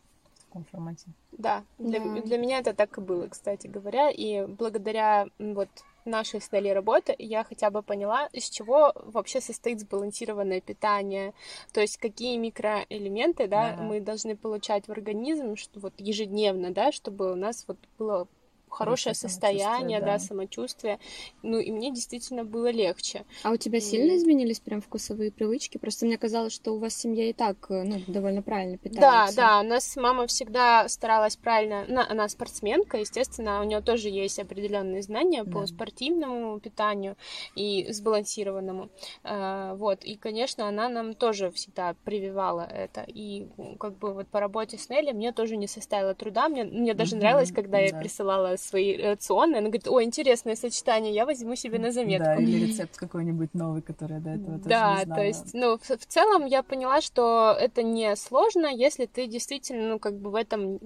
Таком 0.56 0.64
формате. 0.64 1.06
Да, 1.32 1.64
для, 1.78 2.00
Да. 2.00 2.20
для 2.22 2.38
меня 2.38 2.58
это 2.58 2.72
так 2.74 2.98
и 2.98 3.00
было, 3.00 3.28
кстати 3.28 3.66
говоря. 3.66 4.10
И 4.10 4.46
благодаря 4.46 5.26
вот 5.38 5.68
нашей 6.04 6.40
с 6.40 6.50
работы 6.52 7.14
я 7.18 7.44
хотя 7.44 7.70
бы 7.70 7.82
поняла, 7.82 8.28
из 8.32 8.48
чего 8.48 8.92
вообще 8.94 9.40
состоит 9.40 9.80
сбалансированное 9.80 10.60
питание, 10.60 11.34
то 11.72 11.80
есть 11.80 11.98
какие 11.98 12.38
микроэлементы, 12.38 13.48
да, 13.48 13.70
Да-да. 13.70 13.82
мы 13.82 14.00
должны 14.00 14.36
получать 14.36 14.86
в 14.86 14.92
организм, 14.92 15.56
что 15.56 15.80
вот 15.80 15.94
ежедневно, 15.98 16.70
да, 16.70 16.92
чтобы 16.92 17.32
у 17.32 17.34
нас 17.34 17.64
вот 17.66 17.76
было 17.98 18.28
хорошее 18.76 19.14
Хорошее 19.14 19.14
состояние, 19.14 20.00
да, 20.00 20.18
да. 20.18 20.18
самочувствие. 20.18 20.98
Ну 21.42 21.58
и 21.58 21.70
мне 21.70 21.92
действительно 21.92 22.44
было 22.44 22.70
легче. 22.70 23.24
А 23.42 23.52
у 23.52 23.56
тебя 23.56 23.80
сильно 23.80 24.16
изменились 24.16 24.60
прям 24.60 24.80
вкусовые 24.82 25.32
привычки? 25.32 25.78
Просто 25.78 26.04
мне 26.04 26.18
казалось, 26.18 26.52
что 26.52 26.72
у 26.74 26.78
вас 26.78 26.94
семья 26.94 27.30
и 27.30 27.32
так, 27.32 27.70
э, 27.70 27.82
ну, 27.84 28.04
довольно 28.06 28.42
правильно 28.42 28.76
Да, 28.76 28.84
питается. 28.84 29.32
да, 29.32 29.60
у 29.60 29.62
нас 29.64 29.94
мама 29.96 30.26
всегда 30.26 30.88
старалась 30.88 31.36
правильно, 31.36 31.84
ну, 31.88 32.00
она 32.08 32.28
спортсменка, 32.28 32.96
естественно, 32.98 33.60
у 33.60 33.64
нее 33.64 33.82
тоже 33.82 34.08
есть 34.08 34.38
определенные 34.38 35.02
знания 35.02 35.44
по 35.44 35.60
Да. 35.60 35.66
спортивному 35.66 36.58
питанию 36.60 37.16
и 37.54 37.92
сбалансированному, 37.92 38.88
А, 39.22 39.74
вот, 39.74 40.04
и, 40.04 40.16
конечно, 40.16 40.66
она 40.68 40.88
нам 40.88 41.14
тоже 41.14 41.50
всегда 41.50 41.94
прививала 42.04 42.62
это, 42.62 43.04
и 43.06 43.48
как 43.80 43.98
бы 43.98 44.14
вот 44.14 44.28
по 44.28 44.40
работе 44.40 44.78
с 44.78 44.88
Нелли 44.88 45.12
мне 45.12 45.32
тоже 45.32 45.56
не 45.56 45.66
составило 45.66 46.14
труда, 46.14 46.48
мне, 46.48 46.64
мне 46.64 46.94
даже 46.94 47.16
Мгм, 47.16 47.20
нравилось, 47.20 47.50
когда 47.52 47.80
я 47.80 47.90
да. 47.90 47.98
присылала 47.98 48.56
свои 48.66 48.96
рационы, 48.96 49.56
она 49.56 49.68
говорит, 49.68 49.88
о, 49.88 50.02
интересное 50.02 50.56
сочетание, 50.56 51.14
я 51.14 51.24
возьму 51.26 51.56
себе 51.56 51.78
на 51.78 51.92
заметку. 51.92 52.24
Да, 52.24 52.36
или 52.42 52.58
рецепт 52.66 52.96
какой-нибудь 52.96 53.54
новый, 53.54 53.82
который 53.82 54.14
я 54.14 54.20
до 54.20 54.30
этого 54.30 54.58
тоже 54.58 54.68
Да, 54.68 54.98
не 54.98 55.04
знала. 55.04 55.20
то 55.20 55.26
есть, 55.26 55.54
ну, 55.54 55.78
в, 55.78 55.82
в 55.82 56.06
целом 56.06 56.46
я 56.46 56.62
поняла, 56.62 57.00
что 57.00 57.56
это 57.58 57.82
не 57.82 58.16
сложно, 58.16 58.66
если 58.66 59.06
ты 59.06 59.26
действительно, 59.26 59.88
ну, 59.88 59.98
как 59.98 60.14
бы 60.14 60.30
в 60.30 60.34
этом 60.34 60.78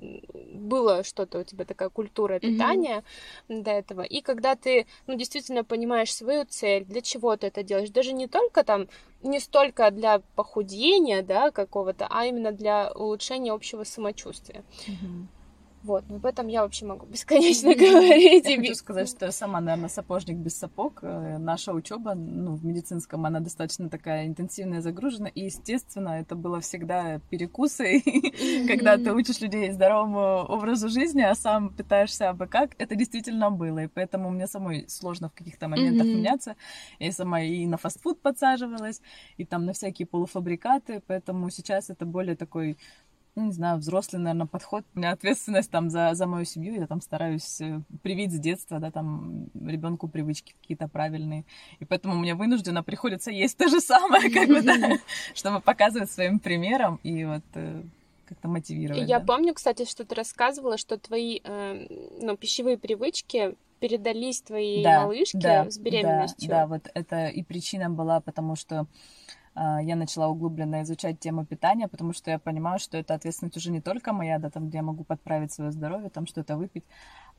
было 0.54 1.02
что-то 1.04 1.40
у 1.40 1.44
тебя 1.44 1.64
такая 1.64 1.88
культура 1.88 2.38
питания 2.38 3.02
до 3.48 3.70
этого. 3.70 4.02
И 4.02 4.20
когда 4.20 4.54
ты, 4.54 4.86
ну, 5.06 5.14
действительно 5.16 5.64
понимаешь 5.64 6.12
свою 6.14 6.44
цель, 6.44 6.84
для 6.84 7.00
чего 7.00 7.36
ты 7.36 7.46
это 7.48 7.62
делаешь, 7.62 7.90
даже 7.90 8.12
не 8.12 8.26
только 8.26 8.62
там, 8.64 8.88
не 9.22 9.40
столько 9.40 9.90
для 9.90 10.20
похудения, 10.34 11.22
да, 11.22 11.50
какого-то, 11.50 12.06
а 12.10 12.24
именно 12.26 12.52
для 12.52 12.90
улучшения 12.94 13.52
общего 13.52 13.84
самочувствия. 13.84 14.64
Мгм. 14.86 15.28
Вот, 15.82 16.04
об 16.10 16.26
этом 16.26 16.48
я 16.48 16.62
вообще 16.62 16.84
могу 16.84 17.06
бесконечно 17.10 17.74
говорить. 17.74 18.44
Я 18.46 18.56
хочу 18.58 18.74
сказать, 18.74 19.08
что 19.16 19.26
я 19.26 19.32
сама, 19.32 19.60
наверное, 19.60 19.88
сапожник 19.88 20.36
без 20.36 20.56
сапог. 20.58 21.00
Э, 21.02 21.38
Наша 21.38 21.72
учеба, 21.72 22.14
ну, 22.14 22.54
в 22.56 22.64
медицинском, 22.64 23.24
она 23.24 23.40
достаточно 23.40 23.88
такая 23.88 24.26
интенсивная, 24.26 24.82
загружена. 24.82 25.28
И, 25.28 25.44
естественно, 25.46 26.20
это 26.20 26.34
было 26.34 26.60
всегда 26.60 27.20
перекусы. 27.30 28.02
Когда 28.68 28.98
ты 28.98 29.12
учишь 29.12 29.40
людей 29.40 29.70
здоровому 29.70 30.44
образу 30.48 30.88
жизни, 30.88 31.22
а 31.22 31.34
сам 31.34 31.72
питаешься 31.72 32.28
абы 32.28 32.46
как, 32.46 32.72
это 32.78 32.94
действительно 32.94 33.50
было. 33.50 33.84
И 33.84 33.86
поэтому 33.88 34.30
мне 34.30 34.46
самой 34.46 34.86
сложно 34.88 35.30
в 35.30 35.32
каких-то 35.32 35.68
моментах 35.68 36.06
меняться. 36.06 36.56
Я 36.98 37.12
сама 37.12 37.40
и 37.40 37.66
на 37.66 37.78
фастфуд 37.78 38.20
подсаживалась, 38.20 39.00
и 39.38 39.44
там 39.46 39.64
на 39.64 39.72
всякие 39.72 40.06
полуфабрикаты. 40.06 41.02
Поэтому 41.06 41.48
сейчас 41.50 41.88
это 41.88 42.04
более 42.04 42.36
такой 42.36 42.76
ну, 43.34 43.46
не 43.46 43.52
знаю, 43.52 43.78
взрослый, 43.78 44.20
наверное, 44.20 44.46
подход. 44.46 44.84
У 44.94 44.98
меня 44.98 45.12
ответственность 45.12 45.70
там 45.70 45.90
за, 45.90 46.14
за 46.14 46.26
мою 46.26 46.44
семью. 46.44 46.74
Я 46.74 46.86
там 46.86 47.00
стараюсь 47.00 47.60
э, 47.60 47.80
привить 48.02 48.32
с 48.32 48.38
детства, 48.38 48.78
да, 48.78 48.90
там 48.90 49.48
ребенку 49.54 50.08
привычки 50.08 50.54
какие-то 50.60 50.88
правильные. 50.88 51.44
И 51.78 51.84
поэтому 51.84 52.16
мне 52.16 52.34
вынужденно 52.34 52.82
приходится 52.82 53.30
есть 53.30 53.56
то 53.56 53.68
же 53.68 53.80
самое, 53.80 54.30
как 54.30 54.48
бы, 54.48 54.62
да, 54.62 54.98
чтобы 55.34 55.60
показывать 55.60 56.10
своим 56.10 56.38
примером 56.38 57.00
и 57.02 57.24
вот 57.24 57.44
э, 57.54 57.82
как-то 58.26 58.48
мотивировать. 58.48 59.08
Я 59.08 59.20
да. 59.20 59.26
помню, 59.26 59.54
кстати, 59.54 59.84
что 59.84 60.04
ты 60.04 60.14
рассказывала, 60.14 60.76
что 60.76 60.98
твои 60.98 61.40
э, 61.42 61.86
ну, 62.20 62.36
пищевые 62.36 62.78
привычки 62.78 63.56
передались 63.80 64.42
твоей 64.42 64.84
Да, 64.84 65.02
малышке 65.02 65.38
да, 65.38 65.70
с 65.70 65.78
беременностью. 65.78 66.48
Да, 66.48 66.60
да, 66.60 66.66
вот 66.66 66.90
это 66.94 67.26
и 67.26 67.42
причина 67.42 67.90
была, 67.90 68.20
потому 68.20 68.54
что 68.54 68.86
я 69.54 69.96
начала 69.96 70.28
углубленно 70.28 70.82
изучать 70.82 71.18
тему 71.18 71.44
питания, 71.44 71.88
потому 71.88 72.12
что 72.12 72.30
я 72.30 72.38
понимаю, 72.38 72.78
что 72.78 72.96
это 72.96 73.14
ответственность 73.14 73.56
уже 73.56 73.70
не 73.70 73.80
только 73.80 74.12
моя, 74.12 74.38
да, 74.38 74.50
там, 74.50 74.68
где 74.68 74.78
я 74.78 74.82
могу 74.82 75.04
подправить 75.04 75.52
свое 75.52 75.70
здоровье, 75.72 76.08
там 76.08 76.26
что-то 76.26 76.56
выпить, 76.56 76.84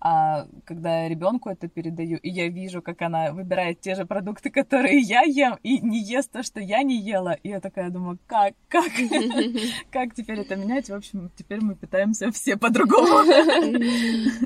а 0.04 0.48
когда 0.66 1.08
ребенку 1.08 1.50
это 1.50 1.68
передаю, 1.68 2.18
и 2.18 2.30
я 2.30 2.48
вижу, 2.48 2.82
как 2.82 3.04
она 3.04 3.32
выбирает 3.32 3.82
те 3.82 3.94
же 3.94 4.06
продукты, 4.06 4.50
которые 4.50 5.00
я 5.00 5.22
ем, 5.22 5.60
и 5.62 5.80
не 5.80 6.04
ест 6.04 6.32
то, 6.32 6.42
что 6.42 6.60
я 6.60 6.82
не 6.82 7.00
ела, 7.00 7.34
и 7.44 7.50
я 7.50 7.60
такая 7.60 7.92
думаю, 7.92 8.18
как, 8.26 8.56
как, 8.68 8.92
как 9.92 10.16
теперь 10.16 10.40
это 10.40 10.56
менять? 10.56 10.90
В 10.90 10.96
общем, 10.96 11.30
теперь 11.36 11.64
мы 11.64 11.76
питаемся 11.76 12.32
все 12.32 12.58
по-другому. 12.58 13.24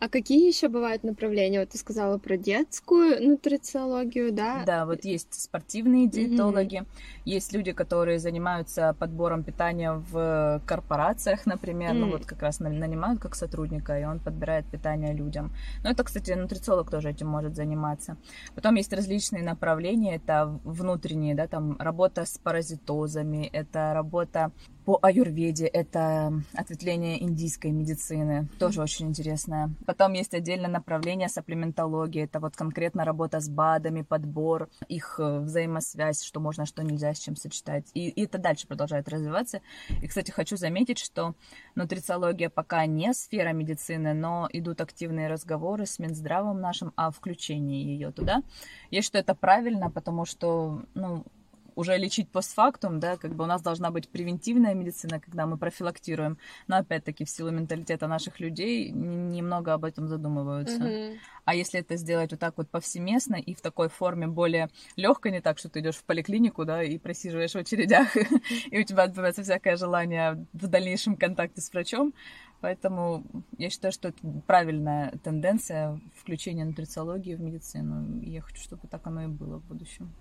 А 0.01 0.10
какие 0.10 0.48
еще 0.48 0.67
бывают 0.67 1.03
направления? 1.03 1.60
Вот 1.60 1.70
ты 1.70 1.77
сказала 1.77 2.17
про 2.17 2.36
детскую 2.36 3.22
нутрициологию, 3.24 4.31
да? 4.31 4.63
Да, 4.65 4.88
вот 4.88 5.05
есть 5.05 5.31
спортивные 5.39 6.08
диетологи, 6.08 6.86
есть 7.24 7.53
люди, 7.53 7.72
которые 7.72 8.17
занимаются 8.17 8.96
подбором 8.98 9.43
питания 9.43 9.93
в 9.93 10.60
корпорациях, 10.65 11.46
например, 11.46 11.93
ну 11.93 12.05
М. 12.05 12.12
вот 12.13 12.25
как 12.25 12.41
раз 12.41 12.60
на- 12.60 12.70
нанимают 12.70 13.22
как 13.22 13.36
сотрудника, 13.36 14.00
и 14.00 14.03
он 14.03 14.20
подбирает 14.20 14.65
питание 14.65 15.13
людям. 15.13 15.53
Ну 15.84 15.91
это, 15.91 16.03
кстати, 16.03 16.31
нутрициолог 16.31 16.89
тоже 16.89 17.12
этим 17.12 17.27
может 17.27 17.55
заниматься. 17.55 18.17
Потом 18.55 18.74
есть 18.77 18.93
различные 18.93 19.43
направления, 19.43 20.15
это 20.15 20.60
внутренние, 20.63 21.36
да, 21.36 21.46
там 21.48 21.77
работа 21.79 22.25
с 22.25 22.39
паразитозами, 22.39 23.48
это 23.53 23.93
работа 23.93 24.51
по 24.86 25.00
аюрведе, 25.02 25.66
это 25.66 26.34
ответвление 26.54 27.24
индийской 27.24 27.72
медицины, 27.72 28.48
тоже 28.60 28.82
очень 28.82 29.08
интересное. 29.08 29.70
Потом 29.86 30.14
есть 30.14 30.34
отдельное 30.34 30.70
направление 30.70 31.30
сапплементологии, 31.30 32.24
это 32.24 32.40
вот 32.40 32.56
конкретно 32.56 33.06
работа 33.06 33.40
с 33.40 33.50
БАДами, 33.50 34.02
подбор, 34.02 34.70
их 34.88 35.20
э, 35.20 35.40
взаимосвязь, 35.40 36.24
что 36.24 36.40
можно, 36.40 36.66
что 36.66 36.84
нельзя, 36.84 37.14
с 37.14 37.20
чем 37.20 37.36
сочетать. 37.36 37.90
И, 37.94 38.10
и 38.10 38.26
это 38.26 38.38
дальше 38.38 38.68
продолжает 38.68 39.08
развиваться. 39.10 39.62
И, 40.02 40.08
кстати, 40.08 40.32
хочу 40.32 40.58
заметить, 40.58 41.00
что 41.00 41.36
нутрициология 41.76 42.50
пока 42.50 42.86
не 42.86 43.14
сфера 43.14 43.54
медицины, 43.54 44.14
но 44.14 44.50
идут 44.52 44.82
активные 44.82 45.28
разговоры 45.28 45.86
с 45.86 46.00
Минздравом 46.00 46.60
нашим 46.60 46.92
о 46.96 47.12
включении 47.12 47.84
ее 47.84 48.12
туда. 48.12 48.42
Я 48.90 49.02
считаю, 49.02 49.24
это 49.24 49.36
правильно, 49.36 49.90
потому 49.90 50.26
что, 50.26 50.84
ну, 50.94 51.26
уже 51.75 51.98
лечить 51.98 52.30
постфактум, 52.30 53.00
да, 53.00 53.18
как 53.18 53.36
бы 53.36 53.44
у 53.44 53.48
нас 53.48 53.62
должна 53.62 53.92
быть 53.92 54.10
превентивная 54.10 54.74
медицина, 54.74 55.20
когда 55.20 55.46
мы 55.46 55.58
профилактируем, 55.58 56.38
но 56.68 56.78
опять-таки 56.78 57.25
в 57.25 57.30
силу 57.30 57.51
менталитета 57.51 58.08
наших 58.08 58.40
людей 58.40 58.92
немного 58.92 59.74
об 59.74 59.86
этом 59.86 60.08
задумываются. 60.08 60.80
Мгм. 60.80 61.20
А 61.46 61.56
если 61.56 61.80
это 61.80 61.96
сделать 61.96 62.32
вот 62.32 62.40
так 62.40 62.58
вот 62.58 62.70
повсеместно 62.70 63.36
и 63.36 63.54
в 63.54 63.62
такой 63.62 63.90
форме 63.90 64.28
более 64.28 64.70
легкой, 64.96 65.32
не 65.32 65.42
так, 65.42 65.58
что 65.58 65.70
ты 65.70 65.80
идешь 65.80 65.96
в 65.96 66.04
поликлинику, 66.04 66.66
да, 66.66 66.84
и 66.84 66.98
просиживаешь 66.98 67.54
в 67.54 67.58
очередях, 67.58 68.16
и 68.72 68.80
у 68.80 68.84
тебя 68.84 69.04
отбивается 69.04 69.44
всякое 69.44 69.75
желание 69.78 70.46
в 70.54 70.68
дальнейшем 70.68 71.16
контакте 71.16 71.62
с 71.62 71.72
врачом. 71.72 72.13
Поэтому 72.62 73.24
я 73.58 73.72
считаю, 73.72 73.92
что 73.92 74.10
это 74.10 74.20
правильная 74.46 75.12
тенденция 75.24 76.00
включения 76.16 76.63
нутрициологии 76.63 77.34
в 77.34 77.42
медицину. 77.42 78.22
И 78.22 78.30
я 78.30 78.42
хочу, 78.42 78.62
чтобы 78.62 78.88
так 78.88 79.06
оно 79.08 79.24
и 79.24 79.28
было 79.28 79.58
в 79.58 79.66
будущем. 79.66 80.13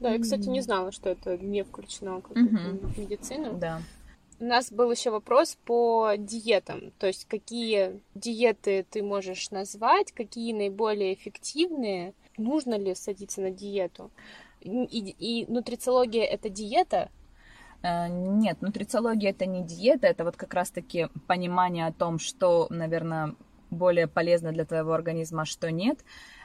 Да, 0.00 0.10
я, 0.12 0.18
кстати, 0.20 0.48
не 0.48 0.60
знала, 0.60 0.92
что 0.92 1.08
это 1.10 1.36
не 1.38 1.64
включено 1.64 2.20
как 2.20 2.36
Мгм. 2.36 2.78
в 2.78 2.98
медицину. 2.98 3.58
Да. 3.58 3.82
У 4.40 4.44
нас 4.44 4.70
был 4.70 4.90
еще 4.92 5.10
вопрос 5.10 5.58
по 5.64 6.12
диетам, 6.16 6.92
то 6.98 7.08
есть 7.08 7.24
какие 7.24 8.00
диеты 8.14 8.86
ты 8.88 9.02
можешь 9.02 9.50
назвать, 9.50 10.12
какие 10.12 10.52
наиболее 10.52 11.12
эффективные, 11.14 12.14
нужно 12.36 12.78
ли 12.78 12.94
садиться 12.94 13.40
на 13.40 13.50
диету. 13.50 14.12
И, 14.60 14.70
и- 14.84 15.42
и 15.42 15.46
нутрициология 15.52 16.24
это 16.24 16.48
диета, 16.48 17.10
Э, 17.80 18.08
Нет, 18.08 18.60
нутрициология 18.60 19.30
это 19.30 19.46
не 19.46 19.62
диета, 19.62 20.08
это 20.08 20.24
вот 20.24 20.36
как 20.36 20.52
раз-таки 20.52 21.06
понимание 21.28 21.86
о 21.86 21.92
том, 21.92 22.18
что, 22.18 22.66
наверное, 22.70 23.36
более 23.70 24.08
полезно 24.08 24.50
для 24.50 24.64
твоего 24.64 24.92
организма, 24.94 25.42
а 25.42 25.44
что 25.44 25.70
нет. 25.70 26.00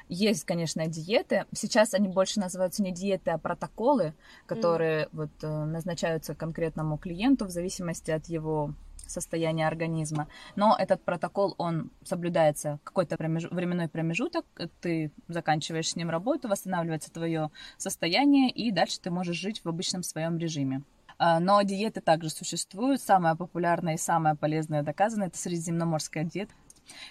Есть, 0.09 0.45
конечно, 0.45 0.85
диеты. 0.87 1.45
Сейчас 1.53 1.93
они 1.93 2.07
больше 2.07 2.39
называются 2.39 2.83
не 2.83 2.91
диеты, 2.91 3.31
а 3.31 3.37
протоколы, 3.37 4.13
которые 4.45 5.09
вот 5.11 5.31
э, 5.41 5.47
назначаются 5.47 6.35
конкретному 6.35 6.97
клиенту 6.97 7.45
в 7.45 7.49
зависимости 7.49 8.11
от 8.11 8.27
его 8.27 8.73
состояния 9.07 9.67
организма. 9.67 10.27
Но 10.55 10.75
этот 10.77 11.03
протокол, 11.03 11.55
он 11.57 11.91
соблюдается 12.03 12.79
какой-то 12.83 13.15
промеж- 13.15 13.53
временной 13.53 13.87
промежуток, 13.87 14.45
ты 14.81 15.11
заканчиваешь 15.27 15.89
с 15.89 15.95
ним 15.95 16.09
работу, 16.09 16.47
восстанавливается 16.47 17.11
твое 17.11 17.51
состояние, 17.77 18.49
и 18.49 18.71
дальше 18.71 18.99
ты 18.99 19.11
можешь 19.11 19.37
жить 19.37 19.61
в 19.63 19.69
обычном 19.69 20.03
своем 20.03 20.37
режиме. 20.37 20.83
А, 21.17 21.39
Но 21.39 21.61
диеты 21.61 22.01
также 22.01 22.29
существуют. 22.29 23.01
Самая 23.01 23.35
популярная 23.35 23.95
и 23.95 23.97
самая 23.97 24.35
полезная 24.35 24.83
доказана 24.83 25.25
это 25.25 25.37
средиземноморская 25.37 26.23
диета. 26.23 26.53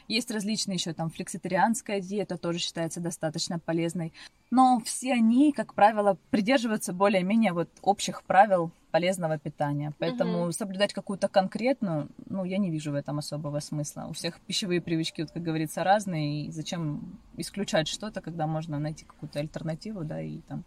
Есть 0.09 0.31
различные 0.31 0.77
еще 0.77 0.93
там 0.93 1.11
флекситарианская 1.11 2.01
диета, 2.01 2.39
тоже 2.39 2.59
считается 2.59 3.01
достаточно 3.01 3.59
полезной. 3.59 4.13
Но 4.51 4.81
все 4.85 5.15
они, 5.15 5.53
как 5.53 5.75
правило, 5.75 6.19
придерживаются 6.31 6.93
более-менее 6.93 7.53
вот 7.53 7.69
общих 7.81 8.23
правил 8.23 8.71
полезного 8.91 9.39
питания. 9.39 9.95
Поэтому 9.99 10.43
Мгм. 10.43 10.53
соблюдать 10.53 10.93
какую-то 10.93 11.29
конкретную, 11.29 12.09
ну, 12.27 12.45
я 12.45 12.59
не 12.59 12.71
вижу 12.71 12.93
в 12.93 12.95
этом 12.95 13.19
особого 13.19 13.61
смысла. 13.61 14.07
У 14.11 14.13
всех 14.13 14.39
пищевые 14.41 14.83
привычки, 14.83 15.23
вот, 15.23 15.31
как 15.31 15.43
говорится, 15.43 15.83
разные, 15.83 16.45
и 16.45 16.51
зачем 16.51 17.19
исключать 17.39 17.89
что-то, 17.89 18.21
когда 18.21 18.47
можно 18.47 18.79
найти 18.79 19.07
какую-то 19.07 19.41
альтернативу, 19.41 20.05
да, 20.05 20.21
и 20.21 20.41
там 20.41 20.65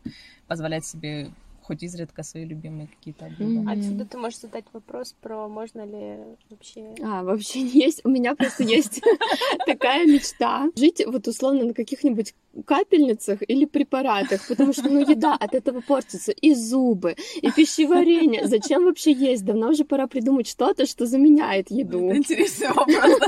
позволять 0.48 0.86
себе 0.86 1.30
хоть 1.66 1.84
изредка 1.84 2.24
свои 2.24 2.46
любимые 2.46 2.88
какие-то 2.88 3.26
блюда. 3.38 3.72
Отсюда 3.72 4.06
ты 4.06 4.18
можешь 4.18 4.40
задать 4.40 4.66
вопрос 4.72 5.16
про 5.22 5.48
можно 5.48 5.86
ли 5.86 6.18
вообще... 6.50 6.96
А, 7.04 7.24
вообще 7.24 7.64
не 7.64 7.72
есть. 7.72 8.02
У 8.04 8.10
меня 8.10 8.36
просто 8.36 8.64
есть 8.64 9.02
такая 9.66 10.06
мечта. 10.06 10.70
Жить 10.76 11.04
вот 11.06 11.28
условно 11.28 11.66
на 11.66 11.74
каких-нибудь 11.74 12.36
капельницах 12.66 13.40
или 13.48 13.66
препаратах, 13.66 14.48
потому 14.48 14.74
что, 14.74 14.90
ну, 14.90 15.00
еда 15.00 15.36
от 15.36 15.54
этого 15.54 15.82
портится. 15.82 16.32
И 16.32 16.54
зубы, 16.54 17.16
и 17.42 17.52
пищеварение. 17.52 18.48
Зачем 18.48 18.86
вообще 18.86 19.12
есть? 19.12 19.44
Давно 19.44 19.70
уже 19.70 19.84
пора 19.84 20.08
придумать 20.08 20.48
что-то, 20.48 20.86
что 20.86 21.06
заменяет 21.06 21.72
еду. 21.72 22.16
Интересный 22.16 22.68
вопрос. 22.68 23.20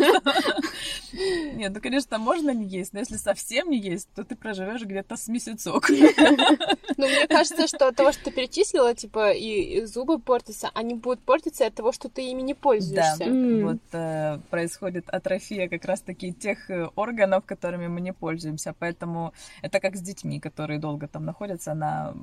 Нет, 1.56 1.72
ну, 1.74 1.82
конечно, 1.82 2.20
можно 2.20 2.52
не 2.52 2.66
есть, 2.66 2.94
но 2.94 3.00
если 3.00 3.18
совсем 3.18 3.70
не 3.70 3.80
есть, 3.80 4.08
то 4.16 4.24
ты 4.24 4.36
проживешь 4.36 4.84
где-то 4.84 5.16
с 5.16 5.28
месяцок. 5.28 5.90
Ну, 5.90 7.08
мне 7.08 7.28
кажется, 7.28 7.68
что 7.68 7.88
от 7.88 7.96
того, 7.96 8.12
что 8.12 8.27
ты 8.28 8.36
перечислила, 8.36 8.94
типа, 8.94 9.32
и 9.32 9.78
и 9.78 9.86
зубы 9.86 10.20
портятся, 10.20 10.70
они 10.74 10.96
будут 10.96 11.20
портиться 11.22 11.66
от 11.66 11.76
того, 11.76 11.92
что 11.92 12.10
ты 12.10 12.22
ими 12.32 12.42
не 12.42 12.54
Да, 12.54 12.60
пользуешься. 12.62 13.24
М. 13.24 13.62
вот 13.66 13.78
э, 13.94 14.40
происходит 14.50 15.10
атрофия 15.10 15.68
как 15.70 15.86
раз-таки 15.86 16.34
тех 16.34 16.70
э, 16.70 16.90
органов, 16.96 17.46
которыми 17.46 17.88
мы 17.88 18.02
не 18.02 18.14
пользуемся, 18.14 18.74
поэтому 18.80 19.34
это 19.62 19.80
как 19.80 19.96
с 19.96 20.02
детьми, 20.02 20.40
которые 20.40 20.80
долго 20.80 21.08
там 21.08 21.26
находятся 21.26 21.74
на 21.74 22.14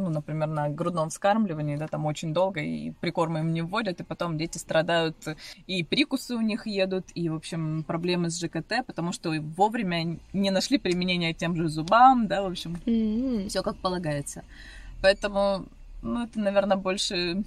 ну, 0.00 0.10
например, 0.10 0.46
на 0.46 0.68
грудном 0.68 1.08
вскармливании, 1.10 1.74
да, 1.76 1.88
там 1.88 2.06
очень 2.06 2.32
долго, 2.32 2.60
и 2.60 2.92
прикормы 2.92 3.40
им 3.40 3.52
не 3.52 3.62
вводят, 3.62 4.00
и 4.00 4.04
потом 4.04 4.38
дети 4.38 4.56
страдают, 4.58 5.16
и 5.66 5.82
прикусы 5.82 6.36
у 6.36 6.40
них 6.40 6.68
едут, 6.68 7.06
и, 7.16 7.28
в 7.28 7.34
общем, 7.34 7.82
проблемы 7.82 8.30
с 8.30 8.38
ЖКТ, 8.38 8.86
потому 8.86 9.12
что 9.12 9.30
вовремя 9.56 10.16
не 10.32 10.50
нашли 10.52 10.78
применения 10.78 11.34
тем 11.34 11.56
же 11.56 11.68
зубам, 11.68 12.28
да, 12.28 12.42
в 12.42 12.46
общем, 12.46 12.76
М. 12.86 13.48
все 13.48 13.62
как 13.62 13.76
полагается. 13.78 14.44
Поэтому, 15.02 15.66
ну, 16.02 16.24
это, 16.24 16.40
наверное, 16.40 16.76
больше 16.76 17.42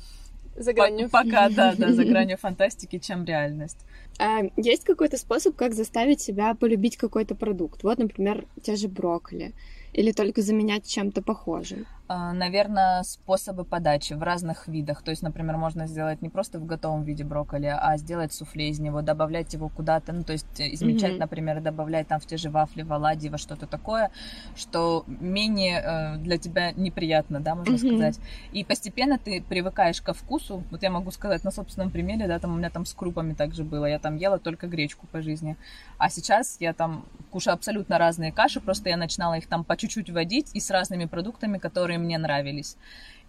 За 0.55 0.71
по- 0.71 0.75
гранью. 0.75 1.09
пока, 1.09 1.49
да, 1.49 1.75
да, 1.75 1.93
за 1.93 2.05
гранью 2.11 2.37
фантастики, 2.37 2.97
чем 2.99 3.25
реальность. 3.25 3.77
А 4.19 4.41
есть 4.57 4.83
какой-то 4.83 5.17
способ, 5.17 5.55
как 5.55 5.73
заставить 5.73 6.21
себя 6.21 6.53
полюбить 6.53 6.97
какой-то 6.97 7.35
продукт? 7.35 7.83
Вот, 7.83 7.97
например, 7.97 8.45
те 8.61 8.75
же 8.75 8.87
брокколи. 8.87 9.53
Или 9.93 10.11
только 10.11 10.41
заменять 10.41 10.87
чем-то 10.87 11.21
похожим? 11.21 11.85
Наверное, 12.33 13.03
способы 13.03 13.63
подачи 13.63 14.13
в 14.13 14.23
разных 14.23 14.67
видах. 14.67 15.01
То 15.01 15.11
есть, 15.11 15.21
например, 15.23 15.57
можно 15.57 15.87
сделать 15.87 16.21
не 16.21 16.29
просто 16.29 16.59
в 16.59 16.65
готовом 16.65 17.03
виде 17.03 17.23
брокколи, 17.23 17.67
а 17.67 17.97
сделать 17.97 18.33
суфле 18.33 18.69
из 18.69 18.79
него, 18.79 19.01
добавлять 19.01 19.53
его 19.53 19.69
куда-то, 19.69 20.11
ну, 20.13 20.23
то 20.23 20.33
есть 20.33 20.59
э, 20.59 20.73
измельчать, 20.73 21.11
Мгм. 21.11 21.19
например, 21.19 21.61
добавлять 21.61 22.07
там 22.07 22.19
в 22.19 22.25
те 22.25 22.37
же 22.37 22.49
вафли, 22.49 22.83
в 22.83 22.91
оладьи, 22.91 23.29
во 23.29 23.37
что-то 23.37 23.67
такое, 23.67 24.11
что 24.55 25.03
менее 25.07 25.81
э, 25.81 26.17
для 26.17 26.37
тебя 26.37 26.71
неприятно, 26.71 27.39
да, 27.39 27.55
можно 27.55 27.73
Мгм. 27.73 27.87
сказать. 27.87 28.19
И 28.51 28.63
постепенно 28.63 29.17
ты 29.17 29.41
привыкаешь 29.41 30.01
ко 30.01 30.13
вкусу. 30.13 30.63
Вот 30.71 30.83
я 30.83 30.89
могу 30.89 31.11
сказать 31.11 31.43
на 31.43 31.51
собственном 31.51 31.91
примере, 31.91 32.27
да, 32.27 32.39
там 32.39 32.53
у 32.53 32.57
меня 32.57 32.69
там 32.69 32.85
с 32.85 32.93
крупами 32.93 33.33
также 33.33 33.63
было. 33.63 33.85
Я 33.85 33.99
там 33.99 34.17
ела 34.17 34.37
только 34.37 34.67
гречку 34.67 35.07
по 35.07 35.21
жизни. 35.21 35.55
А 35.97 36.09
сейчас 36.09 36.57
я 36.59 36.73
там 36.73 37.05
кушаю 37.31 37.53
абсолютно 37.53 37.97
разные 37.97 38.31
каши, 38.31 38.59
просто 38.59 38.89
я 38.89 38.97
начинала 38.97 39.35
их 39.35 39.47
там 39.47 39.63
по 39.63 39.77
чуть-чуть 39.77 40.09
вводить 40.09 40.49
и 40.53 40.59
с 40.59 40.69
разными 40.71 41.05
продуктами, 41.05 41.57
которые 41.57 42.00
мне 42.01 42.17
нравились. 42.17 42.77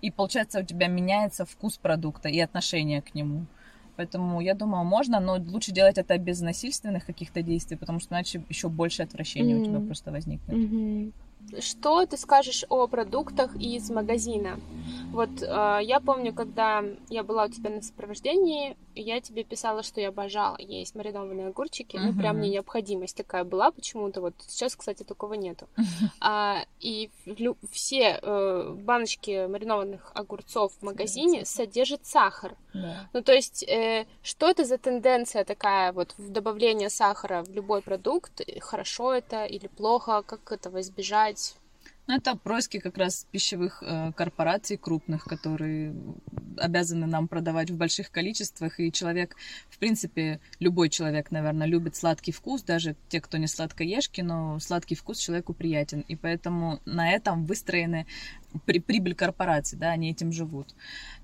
И 0.03 0.11
получается, 0.11 0.61
у 0.61 0.65
тебя 0.65 0.89
меняется 0.89 1.45
вкус 1.45 1.79
продукта 1.79 2.29
и 2.29 2.41
отношение 2.41 3.03
к 3.03 3.15
нему. 3.15 3.47
Поэтому 3.97 4.41
я 4.41 4.55
думаю, 4.55 4.85
можно, 4.85 5.21
но 5.21 5.35
лучше 5.35 5.73
делать 5.73 5.99
это 5.99 6.19
без 6.19 6.41
насильственных 6.41 7.07
каких-то 7.07 7.43
действий, 7.43 7.77
потому 7.77 8.01
что 8.01 8.15
иначе 8.15 8.43
еще 8.49 8.69
больше 8.69 9.03
отвращения 9.03 9.57
у 9.57 9.65
тебя 9.65 9.81
просто 9.81 10.11
возникнет. 10.11 10.57
Мгм. 10.57 11.13
Что 11.61 12.07
ты 12.07 12.17
скажешь 12.17 12.65
о 12.69 12.87
продуктах 12.87 13.55
из 13.57 13.91
магазина? 13.91 14.61
Вот 15.11 15.43
э, 15.43 15.79
я 15.83 16.01
помню, 16.01 16.33
когда 16.33 16.85
я 17.11 17.23
была 17.23 17.45
у 17.45 17.49
тебя 17.49 17.71
на 17.71 17.83
сопровождении, 17.83 18.77
я 18.95 19.21
тебе 19.21 19.45
писала, 19.45 19.83
что 19.83 20.01
я 20.01 20.09
обожала 20.09 20.57
есть 20.59 20.95
маринованные 20.95 21.49
огурчики. 21.49 21.97
Ну, 21.97 22.15
прям 22.15 22.39
мне 22.39 22.49
необходимость 22.51 23.17
такая 23.17 23.45
была 23.45 23.71
почему-то. 23.71 24.21
Вот 24.21 24.35
сейчас, 24.47 24.77
кстати, 24.77 25.03
такого 25.03 25.35
нету. 25.35 25.69
А, 26.21 26.65
и 26.81 27.11
все 27.71 28.19
э, 28.23 28.75
баночки 28.79 29.47
маринованных 29.47 30.13
огурцов 30.15 30.73
в 30.73 30.83
магазине 30.83 31.45
содержат 31.45 32.07
сахар. 32.07 32.57
Да. 32.75 33.09
Ну, 33.13 33.23
то 33.23 33.33
есть, 33.33 33.63
э, 33.65 34.07
что 34.23 34.49
это 34.49 34.65
за 34.65 34.79
тенденция 34.79 35.45
такая 35.45 35.93
вот 35.93 36.15
в 36.19 36.31
добавление 36.31 36.91
сахара 36.91 37.43
в 37.43 37.51
любой 37.51 37.83
продукт? 37.83 38.43
Хорошо 38.61 39.15
это 39.15 39.45
или 39.45 39.67
плохо? 39.67 40.23
Как 40.23 40.53
этого 40.53 40.81
избежать? 40.81 41.57
Ну, 42.09 42.17
это 42.17 42.35
происки 42.35 42.81
как 42.81 42.99
раз 42.99 43.27
пищевых 43.31 43.81
э, 43.81 44.13
корпораций 44.17 44.77
крупных, 44.77 45.25
которые 45.25 45.95
обязаны 46.59 47.07
нам 47.07 47.29
продавать 47.29 47.71
в 47.71 47.77
больших 47.77 48.11
количествах. 48.11 48.81
И 48.81 48.91
человек, 48.91 49.37
в 49.71 49.79
принципе, 49.79 50.41
любой 50.59 50.89
человек, 50.89 51.31
наверное, 51.31 51.69
любит 51.69 51.95
сладкий 51.95 52.33
вкус, 52.33 52.63
даже 52.63 52.97
те, 53.09 53.21
кто 53.21 53.39
не 53.39 53.47
сладкоежки, 53.47 54.21
но 54.21 54.59
сладкий 54.59 54.97
вкус 54.97 55.19
человеку 55.19 55.55
приятен. 55.55 56.01
И 56.09 56.17
поэтому 56.17 56.81
на 56.87 57.13
этом 57.13 57.47
выстроены 57.47 58.07
при- 58.67 58.81
прибыль 58.81 59.15
корпораций, 59.15 59.79
да, 59.79 59.91
они 59.91 60.11
этим 60.11 60.33
живут. 60.33 60.75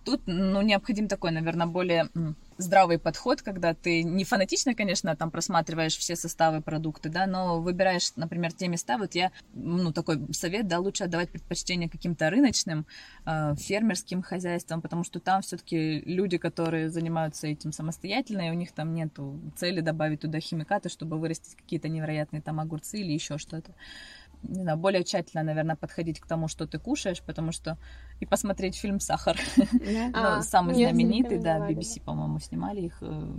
Тут, 0.05 0.23
ну, 0.27 0.63
необходим 0.63 1.09
такой, 1.09 1.31
наверное, 1.31 1.67
более 1.67 2.09
здравый 2.57 2.99
подход, 2.99 3.43
когда 3.43 3.75
ты 3.75 4.03
не 4.03 4.25
фанатично, 4.25 4.75
конечно, 4.75 5.15
там 5.17 5.31
просматриваешь 5.31 5.97
все 5.97 6.17
составы 6.17 6.61
продукты, 6.61 7.09
да, 7.09 7.27
но 7.27 7.61
выбираешь, 7.61 8.13
например, 8.17 8.53
те 8.53 8.69
места, 8.69 8.99
вот 8.99 9.15
я, 9.15 9.31
ну, 9.55 9.93
такой 9.93 10.21
совет, 10.33 10.67
да, 10.67 10.79
лучше 10.79 11.05
отдавать 11.05 11.31
предпочтение 11.31 11.89
каким-то 11.89 12.31
рыночным, 12.31 12.87
э, 13.27 13.55
фермерским 13.57 14.23
хозяйствам, 14.23 14.83
потому 14.83 15.05
что 15.05 15.21
там 15.21 15.43
все-таки 15.43 16.01
люди, 16.01 16.39
которые 16.39 16.91
занимаются 16.91 17.47
этим 17.47 17.73
самостоятельно, 17.73 18.49
и 18.49 18.51
у 18.51 18.55
них 18.55 18.73
там 18.73 18.95
нету 18.95 19.39
цели 19.57 19.81
добавить 19.81 20.21
туда 20.21 20.41
химикаты, 20.41 20.89
чтобы 20.89 21.19
вырастить 21.19 21.55
какие-то 21.55 21.89
невероятные 21.89 22.43
там 22.43 22.61
огурцы 22.61 22.99
или 22.99 23.13
еще 23.13 23.39
что-то. 23.39 23.73
Не 24.43 24.63
знаю, 24.63 24.79
более 24.79 25.05
тщательно, 25.05 25.43
наверное, 25.43 25.77
подходить 25.77 26.21
к 26.21 26.27
тому, 26.27 26.49
что 26.49 26.67
ты 26.67 26.79
кушаешь, 26.79 27.23
потому 27.23 27.53
что 27.53 27.77
и 28.21 28.27
посмотреть 28.27 28.77
фильм 28.77 29.01
«Сахар», 29.01 29.37
Да? 29.57 30.11
А, 30.15 30.37
ну, 30.37 30.43
самый 30.43 30.75
знаменитый, 30.75 31.39
да, 31.39 31.59
BBC, 31.59 32.03
по-моему, 32.03 32.39
снимали 32.39 32.83
их. 32.83 32.99
э, 33.01 33.33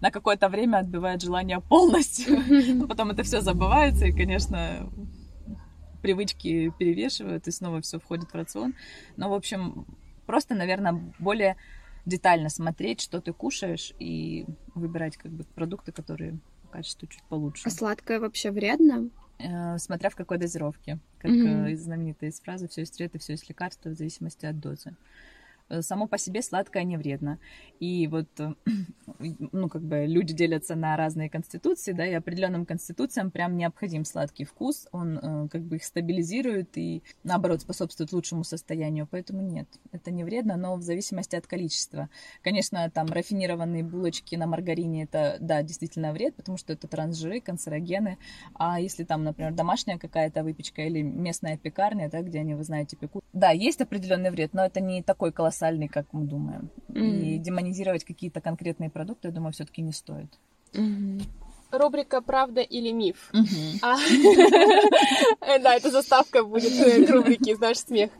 На 0.00 0.10
какое-то 0.10 0.48
время 0.48 0.78
отбивает 0.78 1.22
желание 1.22 1.60
полностью. 1.60 2.38
Но 2.74 2.86
Потом 2.86 3.10
это 3.10 3.22
все 3.22 3.40
забывается, 3.40 4.06
и, 4.06 4.12
конечно, 4.12 4.90
привычки 6.02 6.72
перевешивают, 6.78 7.46
и 7.48 7.50
снова 7.50 7.80
все 7.80 7.98
входит 7.98 8.30
в 8.30 8.34
рацион. 8.34 8.74
Но, 9.16 9.30
в 9.30 9.34
общем, 9.34 9.86
просто, 10.26 10.54
наверное, 10.54 10.92
более 11.18 11.56
детально 12.06 12.48
смотреть, 12.48 13.00
что 13.00 13.20
ты 13.20 13.32
кушаешь, 13.32 13.92
и 13.98 14.46
выбирать 14.74 15.16
как 15.16 15.32
бы 15.32 15.44
продукты, 15.44 15.92
которые 15.92 16.38
по 16.70 16.76
качеству 16.78 17.08
чуть 17.08 17.22
получше. 17.24 17.62
А 17.66 17.70
сладкое 17.70 18.20
вообще 18.20 18.50
вредно? 18.50 19.08
Э, 19.38 19.78
Смотря 19.78 20.10
в 20.10 20.16
какой 20.16 20.38
дозировке. 20.38 20.98
Как 21.18 21.30
Мгм. 21.30 21.66
э, 21.66 21.76
знаменитая 21.76 22.30
из 22.30 22.40
фразы 22.40 22.68
«все 22.68 22.82
из 22.82 22.90
трета, 22.90 23.18
все 23.18 23.34
из 23.34 23.48
лекарства» 23.48 23.90
в 23.90 23.94
зависимости 23.94 24.46
от 24.46 24.58
дозы. 24.60 24.94
Э, 25.70 25.82
Само 25.82 26.06
по 26.06 26.18
себе 26.18 26.42
сладкое 26.42 26.84
не 26.84 26.96
вредно. 26.96 27.38
И 27.78 28.06
вот, 28.08 28.28
э, 28.38 28.54
ну, 29.52 29.68
как 29.68 29.82
бы 29.82 30.04
люди 30.06 30.34
делятся 30.34 30.74
на 30.74 30.96
разные 30.96 31.30
конституции, 31.30 31.92
да, 31.92 32.06
и 32.06 32.12
определенным 32.12 32.66
конституциям 32.66 33.30
прям 33.30 33.56
необходим 33.56 34.04
сладкий 34.04 34.44
вкус, 34.44 34.88
он 34.92 35.18
э, 35.18 35.48
как 35.48 35.62
бы 35.62 35.76
их 35.76 35.84
стабилизирует 35.84 36.76
и, 36.76 37.02
наоборот, 37.24 37.62
способствует 37.62 38.12
лучшему 38.12 38.44
состоянию. 38.44 39.06
Поэтому 39.10 39.40
нет, 39.40 39.68
это 39.92 40.10
не 40.10 40.24
вредно, 40.24 40.56
но 40.56 40.74
в 40.76 40.82
зависимости 40.82 41.36
от 41.36 41.46
количества. 41.46 42.10
Конечно, 42.42 42.90
там 42.90 43.06
рафинированные 43.06 43.84
булочки 43.84 44.34
на 44.36 44.46
маргарине, 44.46 45.04
это, 45.04 45.36
да, 45.40 45.62
действительно 45.62 46.12
вред, 46.12 46.34
потому 46.34 46.58
что 46.58 46.72
это 46.72 46.88
трансжиры, 46.88 47.40
канцерогены. 47.40 48.18
А 48.54 48.80
если 48.80 49.04
там, 49.04 49.22
например, 49.24 49.52
домашняя 49.52 49.98
какая-то 49.98 50.42
выпечка 50.42 50.82
или 50.82 51.02
местная 51.02 51.56
пекарня, 51.56 52.10
да, 52.10 52.22
где 52.22 52.40
они, 52.40 52.54
вы 52.54 52.64
знаете, 52.64 52.96
пекут, 52.96 53.24
да, 53.32 53.50
есть 53.50 53.80
определенный 53.80 54.30
вред, 54.30 54.52
но 54.52 54.64
это 54.64 54.80
не 54.80 55.02
такой 55.02 55.32
колоссальный, 55.32 55.59
как 55.88 56.06
мы 56.12 56.24
думаем. 56.24 56.70
И 56.88 57.00
Мгм. 57.36 57.42
демонизировать 57.42 58.04
какие-то 58.04 58.40
конкретные 58.40 58.90
продукты, 58.90 59.28
я 59.28 59.34
думаю, 59.34 59.52
все-таки 59.52 59.82
не 59.82 59.92
стоит. 59.92 60.30
Мгм. 60.72 61.20
Рубрика 61.70 62.20
«Правда 62.20 62.62
или 62.62 62.90
миф?» 62.90 63.32
А, 63.82 63.96
Да, 65.62 65.76
это 65.76 65.90
заставка 65.90 66.42
будет 66.42 66.72
э, 66.80 67.06
к 67.06 67.10
рубрике 67.10 67.56
«Наш 67.60 67.78
смех». 67.78 68.10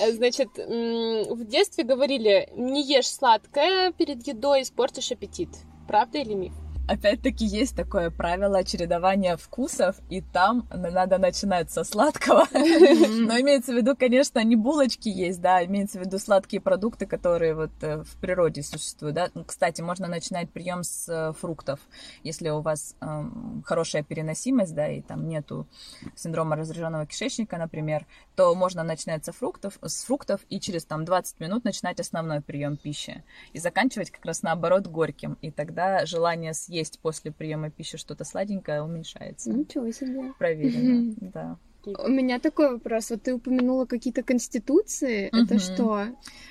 Э, 0.00 0.12
Значит, 0.12 0.48
в 0.56 1.44
детстве 1.44 1.84
говорили, 1.84 2.48
не 2.56 2.82
ешь 2.82 3.08
сладкое 3.08 3.92
перед 3.92 4.26
едой, 4.26 4.62
испортишь 4.62 5.12
аппетит. 5.12 5.50
Правда 5.86 6.18
или 6.18 6.32
миф? 6.34 6.54
Опять-таки 6.86 7.44
есть 7.44 7.76
такое 7.76 8.10
правило 8.10 8.62
чередования 8.64 9.36
вкусов, 9.36 9.96
и 10.10 10.20
там 10.20 10.68
надо 10.70 11.18
начинать 11.18 11.70
со 11.70 11.84
сладкого. 11.84 12.46
Но 12.52 13.38
имеется 13.40 13.72
в 13.72 13.76
виду, 13.76 13.96
конечно, 13.96 14.42
не 14.44 14.56
булочки 14.56 15.08
есть, 15.08 15.40
да, 15.40 15.64
имеется 15.64 15.98
в 15.98 16.02
виду 16.02 16.18
сладкие 16.18 16.60
продукты, 16.60 17.06
которые 17.06 17.54
вот 17.54 17.70
э, 17.80 18.02
в 18.02 18.16
природе 18.16 18.62
существуют, 18.62 19.14
да. 19.14 19.28
Ну, 19.34 19.44
кстати, 19.44 19.80
можно 19.80 20.08
начинать 20.08 20.50
прием 20.50 20.82
с 20.82 21.08
э, 21.08 21.32
фруктов, 21.32 21.80
если 22.22 22.50
у 22.50 22.60
вас 22.60 22.96
эм, 23.00 23.62
хорошая 23.66 24.02
переносимость, 24.02 24.74
да, 24.74 24.88
и 24.88 25.00
там 25.00 25.28
нету 25.28 25.66
синдрома 26.14 26.56
разряженного 26.56 27.06
кишечника, 27.06 27.56
например, 27.56 28.06
то 28.36 28.54
можно 28.54 28.82
начинать 28.82 29.24
со 29.24 29.32
фруктов, 29.32 29.78
с 29.82 30.04
фруктов 30.04 30.40
и 30.50 30.60
через 30.60 30.84
там 30.84 31.04
20 31.04 31.40
минут 31.40 31.64
начинать 31.64 32.00
основной 32.00 32.40
прием 32.40 32.76
пищи 32.76 33.24
и 33.52 33.58
заканчивать 33.58 34.10
как 34.10 34.24
раз 34.24 34.42
наоборот 34.42 34.86
горьким, 34.86 35.38
и 35.40 35.50
тогда 35.50 36.04
желание 36.06 36.52
съесть 36.52 36.73
есть 36.74 36.98
после 37.00 37.32
приема 37.32 37.70
пищи 37.70 37.96
что-то 37.96 38.24
сладенькое, 38.24 38.82
уменьшается. 38.82 39.50
Ничего 39.50 39.90
себе. 39.90 40.32
Проверено, 40.38 41.14
да. 41.20 41.58
У 41.86 42.08
меня 42.08 42.38
такой 42.38 42.72
вопрос. 42.72 43.10
Вот 43.10 43.22
ты 43.22 43.34
упомянула 43.34 43.84
какие-то 43.84 44.22
конституции. 44.22 45.28
Угу. 45.28 45.36
Это 45.36 45.58
что? 45.58 46.06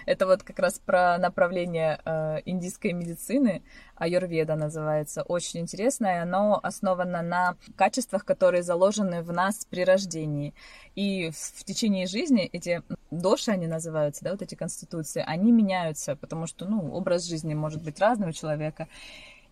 Это 0.05 0.27
вот 0.27 0.43
как 0.43 0.59
раз 0.59 0.79
про 0.79 1.17
направление 1.17 1.99
э, 2.05 2.41
индийской 2.45 2.93
медицины. 2.93 3.63
Аюрведа 3.95 4.55
называется. 4.55 5.23
Очень 5.23 5.61
интересное. 5.61 6.23
Оно 6.23 6.59
основано 6.61 7.21
на 7.21 7.55
качествах, 7.75 8.25
которые 8.25 8.63
заложены 8.63 9.23
в 9.23 9.31
нас 9.31 9.65
при 9.69 9.83
рождении. 9.83 10.53
И 10.95 11.29
в, 11.31 11.35
в 11.35 11.63
течение 11.63 12.05
жизни 12.05 12.45
эти 12.51 12.83
доши, 13.11 13.51
они 13.51 13.67
называются, 13.67 14.23
да, 14.23 14.31
вот 14.31 14.41
эти 14.41 14.55
конституции, 14.55 15.23
они 15.25 15.51
меняются, 15.51 16.15
потому 16.15 16.47
что, 16.47 16.65
ну, 16.65 16.91
образ 16.93 17.23
жизни 17.23 17.53
может 17.53 17.83
быть 17.83 17.99
разный 17.99 18.29
у 18.29 18.33
человека. 18.33 18.87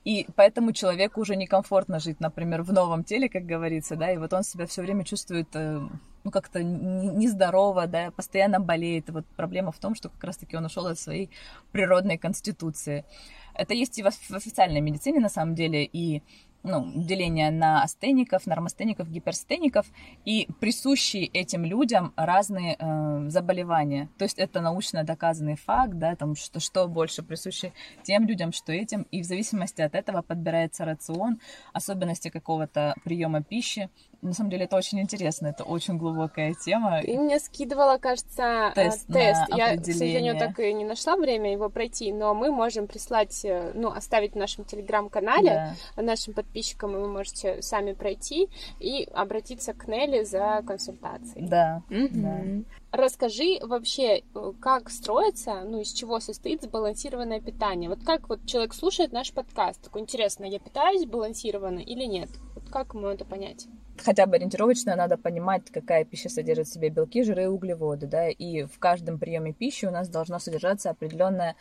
И 0.03 0.27
поэтому 0.35 0.73
человеку 0.73 1.21
уже 1.21 1.35
некомфортно 1.35 1.99
жить, 1.99 2.19
например, 2.19 2.63
в 2.63 2.73
новом 2.73 3.03
теле, 3.03 3.29
как 3.29 3.45
говорится, 3.45 3.95
да, 3.95 4.11
и 4.11 4.17
вот 4.17 4.33
он 4.33 4.43
себя 4.43 4.65
все 4.65 4.81
время 4.81 5.03
чувствует, 5.03 5.47
э, 5.53 5.79
ну, 6.23 6.31
как-то 6.31 6.63
нездорово, 6.63 7.85
да, 7.85 8.09
постоянно 8.11 8.59
болеет. 8.59 9.09
И 9.09 9.11
вот 9.11 9.25
проблема 9.35 9.71
в 9.71 9.77
том, 9.77 9.93
что 9.93 10.09
как 10.09 10.23
раз-таки 10.23 10.57
он 10.57 10.65
ушел 10.65 10.87
от 10.87 10.97
своей 10.97 11.29
природной 11.71 12.17
конституции. 12.17 13.05
Это 13.53 13.75
есть 13.75 13.99
и 13.99 14.03
в 14.03 14.07
официальной 14.07 14.81
медицине, 14.81 15.19
на 15.19 15.29
самом 15.29 15.53
деле, 15.53 15.83
и 15.83 16.23
ну, 16.63 16.91
деление 16.95 17.51
на 17.51 17.83
астеников, 17.83 18.45
нормастеников, 18.45 19.09
гиперстеников, 19.09 19.87
и 20.25 20.47
присущие 20.59 21.25
этим 21.25 21.65
людям 21.65 22.13
разные 22.15 22.75
э, 22.77 23.29
заболевания. 23.29 24.09
То 24.17 24.23
есть 24.23 24.37
это 24.39 24.61
научно 24.61 25.03
доказанный 25.03 25.55
факт, 25.55 25.93
да, 25.93 26.15
там, 26.15 26.35
что, 26.35 26.59
что 26.59 26.87
больше 26.87 27.23
присуще 27.23 27.73
тем 28.03 28.27
людям, 28.27 28.51
что 28.51 28.71
этим, 28.71 29.03
и 29.11 29.21
в 29.21 29.25
зависимости 29.25 29.81
от 29.81 29.95
этого 29.95 30.21
подбирается 30.21 30.85
рацион, 30.85 31.39
особенности 31.73 32.29
какого-то 32.29 32.95
приема 33.03 33.41
пищи, 33.43 33.89
на 34.21 34.33
самом 34.33 34.49
деле 34.49 34.65
это 34.65 34.75
очень 34.75 34.99
интересно, 34.99 35.47
это 35.47 35.63
очень 35.63 35.97
глубокая 35.97 36.53
тема. 36.53 37.01
Ты 37.01 37.17
мне 37.17 37.39
скидывала, 37.39 37.97
кажется, 37.97 38.71
э, 38.71 38.73
тест. 38.75 39.07
тест. 39.07 39.41
Я, 39.49 39.77
к 39.77 39.85
сожалению, 39.85 40.37
так 40.37 40.59
и 40.59 40.73
не 40.73 40.85
нашла 40.85 41.15
время 41.15 41.51
его 41.51 41.69
пройти, 41.69 42.11
но 42.11 42.33
мы 42.33 42.51
можем 42.51 42.87
прислать, 42.87 43.43
э, 43.43 43.71
ну, 43.73 43.89
оставить 43.89 44.33
в 44.33 44.37
нашем 44.37 44.65
телеграм-канале 44.65 45.75
да. 45.95 46.01
нашим 46.01 46.33
подписчикам, 46.33 46.95
и 46.95 46.99
вы 46.99 47.07
можете 47.07 47.61
сами 47.61 47.93
пройти 47.93 48.49
и 48.79 49.07
обратиться 49.13 49.73
к 49.73 49.87
Нелли 49.87 50.23
за 50.23 50.63
консультацией. 50.65 51.47
Да. 51.47 51.81
Mm-hmm. 51.89 52.09
да. 52.11 52.80
Расскажи 52.91 53.59
вообще, 53.61 54.19
э, 54.19 54.53
как 54.59 54.89
строится, 54.89 55.61
ну, 55.61 55.79
из 55.79 55.93
чего 55.93 56.19
состоит 56.19 56.61
сбалансированное 56.61 57.39
питание. 57.39 57.89
Вот 57.89 58.03
как 58.03 58.27
вот 58.27 58.45
человек 58.45 58.73
слушает 58.73 59.13
наш 59.13 59.31
подкаст, 59.31 59.81
такой, 59.81 60.01
интересно, 60.01 60.43
я 60.43 60.59
питаюсь 60.59 61.03
сбалансированно 61.03 61.79
или 61.79 62.03
нет? 62.03 62.29
Вот 62.53 62.69
как 62.69 62.93
ему 62.93 63.07
это 63.07 63.25
понять? 63.25 63.67
хотя 64.03 64.25
бы 64.25 64.35
ориентировочно 64.35 64.95
надо 64.95 65.17
понимать, 65.17 65.69
какая 65.71 66.05
пища 66.05 66.29
содержит 66.29 66.67
в 66.67 66.73
себе 66.73 66.89
белки, 66.89 67.23
жиры 67.23 67.43
и 67.43 67.47
углеводы, 67.47 68.07
да, 68.07 68.29
и 68.29 68.63
в 68.63 68.79
каждом 68.79 69.19
приеме 69.19 69.53
пищи 69.53 69.85
у 69.85 69.91
нас 69.91 70.09
должно 70.09 70.39
содержаться 70.39 70.89
определенная 70.89 71.55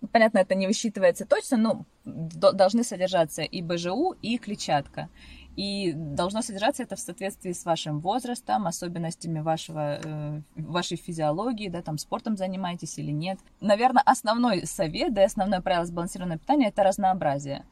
ну, 0.00 0.08
Понятно, 0.08 0.38
это 0.38 0.54
не 0.54 0.66
высчитывается 0.66 1.26
точно, 1.26 1.56
но 1.58 1.84
должны 2.04 2.84
содержаться 2.84 3.42
и 3.42 3.60
БЖУ, 3.60 4.16
и 4.22 4.38
клетчатка. 4.38 5.10
И 5.56 5.92
должно 5.92 6.42
содержаться 6.42 6.82
это 6.82 6.96
в 6.96 7.00
соответствии 7.00 7.52
с 7.52 7.64
вашим 7.64 8.00
возрастом, 8.00 8.66
особенностями 8.66 9.40
вашего, 9.40 10.00
э, 10.02 10.40
вашей 10.56 10.96
физиологии, 10.96 11.68
да, 11.68 11.82
там 11.82 11.98
спортом 11.98 12.36
занимаетесь 12.36 12.98
или 12.98 13.10
нет. 13.10 13.38
Наверное, 13.60 14.02
основной 14.06 14.66
совет, 14.66 15.12
да, 15.12 15.24
основное 15.24 15.60
правило 15.60 15.84
сбалансированного 15.84 16.38
питания– 16.38 16.68
это 16.68 16.82
разнообразие. 16.82 17.64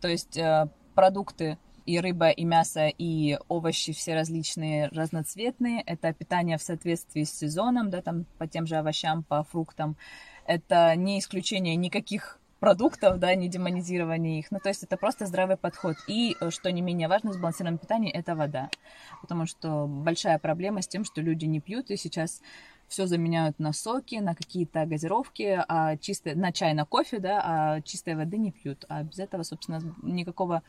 То 0.00 0.08
есть 0.08 0.36
э, 0.36 0.68
продукты 0.94 1.58
и 1.86 2.00
рыба, 2.00 2.30
и 2.30 2.44
мясо, 2.44 2.88
и 2.88 3.38
овощи 3.48 3.92
все 3.92 4.14
различные, 4.14 4.88
разноцветные. 4.88 5.82
Это 5.82 6.12
питание 6.12 6.58
в 6.58 6.62
соответствии 6.62 7.22
с 7.22 7.32
сезоном, 7.32 7.90
да, 7.90 8.02
там 8.02 8.26
по 8.38 8.46
тем 8.46 8.66
же 8.66 8.76
овощам, 8.76 9.22
по 9.22 9.44
фруктам. 9.44 9.96
Это 10.46 10.94
не 10.96 11.20
исключение 11.20 11.76
никаких 11.76 12.40
продуктов, 12.66 13.20
да, 13.20 13.32
не 13.36 13.48
демонизирование 13.48 14.40
их. 14.40 14.50
Ну, 14.50 14.58
то 14.58 14.70
есть 14.70 14.82
это 14.82 14.96
просто 14.96 15.26
здравый 15.26 15.56
подход. 15.56 15.94
И, 16.08 16.36
э, 16.40 16.50
что 16.50 16.72
не 16.72 16.82
менее 16.82 17.06
важно, 17.06 17.30
в 17.30 17.34
сбалансированном 17.34 17.78
питании, 17.78 18.10
это 18.10 18.34
вода. 18.34 18.70
Потому 19.22 19.46
что 19.46 19.86
большая 19.86 20.40
проблема 20.40 20.82
с 20.82 20.88
тем, 20.88 21.04
что 21.04 21.20
люди 21.20 21.44
не 21.44 21.60
пьют, 21.60 21.90
и 21.90 21.96
сейчас 21.96 22.42
все 22.88 23.06
заменяют 23.06 23.60
на 23.60 23.72
соки, 23.72 24.16
на 24.16 24.34
какие-то 24.34 24.84
газировки, 24.84 25.62
а 25.68 25.96
чистое, 25.96 26.34
на 26.34 26.50
чай, 26.50 26.74
на 26.74 26.84
кофе, 26.84 27.20
да, 27.20 27.40
а 27.44 27.80
чистой 27.82 28.16
воды 28.16 28.36
не 28.36 28.50
пьют. 28.50 28.84
А 28.88 29.04
без 29.04 29.20
этого, 29.20 29.44
собственно, 29.44 29.80
никакого 30.02 30.64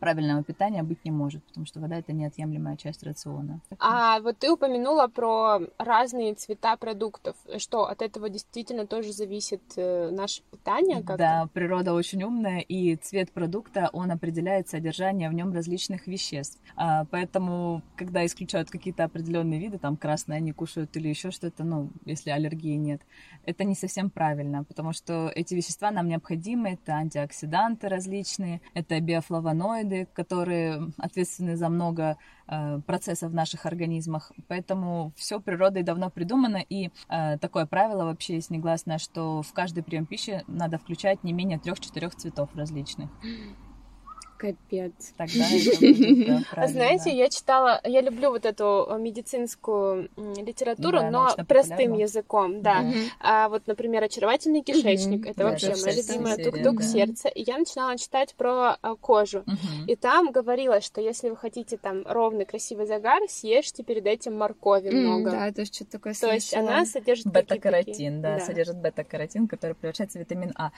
правильного 0.00 0.42
питания 0.42 0.82
быть 0.82 1.04
не 1.04 1.10
может, 1.10 1.44
потому 1.44 1.66
что 1.66 1.80
вода 1.80 1.96
это 1.96 2.12
неотъемлемая 2.12 2.76
часть 2.76 3.02
рациона. 3.02 3.60
А 3.78 4.20
вот 4.20 4.38
ты 4.38 4.50
упомянула 4.50 5.08
про 5.08 5.60
разные 5.78 6.34
цвета 6.34 6.76
продуктов. 6.76 7.36
Что 7.58 7.86
от 7.86 8.02
этого 8.02 8.28
действительно 8.28 8.86
тоже 8.86 9.12
зависит 9.12 9.62
э, 9.76 10.10
наше 10.10 10.42
питание? 10.50 10.98
Как-то? 10.98 11.16
Да, 11.16 11.48
природа 11.52 11.94
очень 11.94 12.22
умная, 12.22 12.60
и 12.60 12.96
цвет 12.96 13.32
продукта 13.32 13.90
он 13.92 14.10
определяет 14.10 14.68
содержание 14.68 15.28
в 15.28 15.34
нем 15.34 15.52
различных 15.52 16.06
веществ. 16.06 16.60
А, 16.76 17.04
поэтому, 17.04 17.82
когда 17.96 18.24
исключают 18.24 18.70
какие-то 18.70 19.04
определенные 19.04 19.60
виды, 19.60 19.78
там 19.78 19.96
красное 19.96 20.38
они 20.38 20.52
кушают 20.52 20.96
или 20.96 21.08
еще 21.08 21.30
что-то, 21.30 21.64
ну, 21.64 21.90
если 22.04 22.30
аллергии 22.30 22.76
нет, 22.76 23.02
это 23.44 23.64
не 23.64 23.74
совсем 23.74 24.10
правильно, 24.10 24.64
потому 24.64 24.92
что 24.92 25.30
эти 25.34 25.54
вещества 25.54 25.90
нам 25.90 26.08
необходимы, 26.08 26.70
это 26.70 26.92
антиоксиданты 26.92 27.88
различные, 27.88 28.60
это 28.74 29.00
биофлавоноиды, 29.00 29.81
флавоноиды, 29.82 30.08
которые 30.14 30.92
ответственны 30.98 31.56
за 31.56 31.68
много 31.68 32.16
э, 32.46 32.80
процессов 32.86 33.30
в 33.30 33.34
наших 33.34 33.66
организмах. 33.66 34.32
Поэтому 34.48 35.12
все 35.16 35.40
природой 35.40 35.82
давно 35.82 36.10
придумано, 36.10 36.62
и 36.68 36.90
э, 37.08 37.38
такое 37.38 37.66
правило 37.66 38.04
вообще 38.04 38.34
есть 38.34 38.50
негласное, 38.50 38.98
что 38.98 39.42
в 39.42 39.52
каждый 39.52 39.82
прием 39.82 40.06
пищи 40.06 40.42
надо 40.46 40.78
включать 40.78 41.24
не 41.24 41.32
менее 41.32 41.58
трех-четырех 41.58 42.14
цветов 42.14 42.50
различных. 42.54 43.10
Капец. 44.42 45.14
Тогда 45.16 45.44
это 45.52 46.44
да, 46.56 46.66
Знаете, 46.66 47.16
я 47.16 47.28
читала, 47.28 47.80
я 47.84 48.00
люблю 48.00 48.30
вот 48.30 48.44
эту 48.44 48.88
э, 48.90 48.98
медицинскую 48.98 50.10
литературу, 50.16 50.98
да, 50.98 51.10
но 51.10 51.36
простым 51.46 51.92
языком, 51.92 52.60
да. 52.60 52.80
Угу. 52.80 52.94
А 53.20 53.48
вот, 53.48 53.68
например, 53.68 54.02
очаровательный 54.02 54.62
кишечник, 54.62 55.20
угу. 55.20 55.30
это 55.30 55.38
да, 55.38 55.50
вообще 55.50 55.74
моя 55.80 55.94
любимая 55.94 56.36
тук-тук 56.38 56.78
да. 56.78 56.82
сердца. 56.82 57.28
И 57.28 57.44
я 57.44 57.56
начинала 57.56 57.96
читать 57.96 58.34
про 58.34 58.78
а, 58.82 58.96
кожу. 58.96 59.44
Угу. 59.46 59.86
И 59.86 59.94
там 59.94 60.32
говорилось, 60.32 60.84
что 60.84 61.00
если 61.00 61.30
вы 61.30 61.36
хотите 61.36 61.76
там 61.76 62.02
ровный 62.04 62.44
красивый 62.44 62.86
загар, 62.86 63.22
съешьте 63.28 63.84
перед 63.84 64.06
этим 64.06 64.36
моркови 64.36 64.90
много. 64.90 65.30
Да, 65.30 65.46
это 65.46 65.64
что-то 65.64 65.92
такое 65.92 66.14
То 66.14 66.32
есть 66.32 66.52
она 66.52 66.84
содержит 66.84 67.28
бета-каротин, 67.28 68.20
да, 68.20 68.38
да, 68.38 68.44
содержит 68.44 68.78
бета-каротин, 68.78 69.46
который 69.46 69.76
превращается 69.76 70.18
в 70.18 70.22
витамин 70.22 70.52
А. 70.56 70.72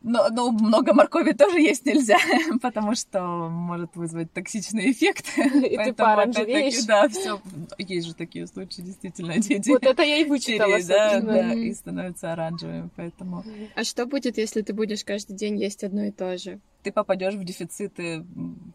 Но, 0.00 0.28
но 0.30 0.52
много 0.52 0.94
моркови 0.94 1.32
тоже 1.32 1.60
есть 1.60 1.84
нельзя, 1.84 2.18
потому 2.62 2.94
что 2.94 3.20
может 3.50 3.96
вызвать 3.96 4.32
токсичный 4.32 4.92
эффект. 4.92 5.26
И 5.36 5.76
ты 5.76 5.92
пооранжевеешь. 5.92 6.84
Да, 6.84 7.08
все. 7.08 7.40
Есть 7.78 8.06
же 8.06 8.14
такие 8.14 8.46
случаи, 8.46 8.82
действительно, 8.82 9.38
дети. 9.38 9.68
Вот 9.78 9.84
это 9.84 10.02
я 10.02 10.18
и 10.18 10.24
вычитала, 10.24 10.78
да, 10.86 11.20
да, 11.20 11.52
и 11.52 11.72
становятся 11.72 12.32
оранжевыми, 12.32 12.90
поэтому... 12.96 13.44
А 13.74 13.84
что 13.84 14.06
будет, 14.06 14.38
если 14.38 14.62
ты 14.62 14.72
будешь 14.72 15.04
каждый 15.04 15.36
день 15.36 15.60
есть 15.60 15.84
одно 15.84 16.04
и 16.04 16.10
то 16.10 16.36
же? 16.38 16.60
Ты 16.82 16.92
попадешь 16.92 17.34
в 17.34 17.44
дефициты 17.44 18.24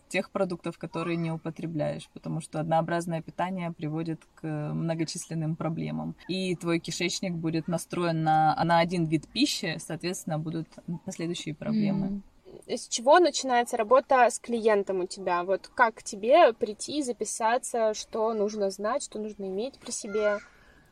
тех 0.10 0.30
продуктов, 0.30 0.78
которые 0.78 1.18
не 1.18 1.32
употребляешь, 1.32 2.10
потому 2.14 2.42
что 2.42 2.60
однообразное 2.60 3.22
питание 3.22 3.72
приводит 3.72 4.22
к 4.36 4.46
многочисленным 4.46 5.56
проблемам. 5.56 6.16
И 6.28 6.56
твой 6.56 6.80
кишечник 6.80 7.34
будет 7.34 7.68
настроен 7.68 8.24
на, 8.24 8.60
на 8.64 8.80
один 8.80 9.06
вид 9.06 9.28
пищи, 9.28 9.78
соответственно, 9.80 10.38
будут 10.38 10.68
последующие 11.06 11.56
проблемы. 11.56 12.08
Mm. 12.08 12.22
С 12.68 12.88
чего 12.88 13.20
начинается 13.20 13.78
работа 13.78 14.30
с 14.30 14.40
клиентом 14.40 15.02
у 15.02 15.08
тебя? 15.08 15.44
Вот 15.44 15.70
как 15.74 15.96
к 15.96 16.04
тебе 16.04 16.54
прийти, 16.54 17.02
записаться, 17.02 17.94
что 17.94 18.34
нужно 18.34 18.70
знать, 18.70 19.04
что 19.04 19.20
нужно 19.20 19.46
иметь 19.46 19.80
при 19.80 19.92
себе? 19.92 20.38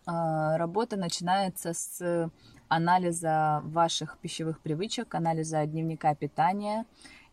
А, 0.05 0.57
работа 0.57 0.97
начинается 0.97 1.73
с 1.73 2.29
анализа 2.71 3.61
ваших 3.65 4.17
пищевых 4.19 4.61
привычек, 4.61 5.13
анализа 5.13 5.65
дневника 5.65 6.15
питания 6.15 6.85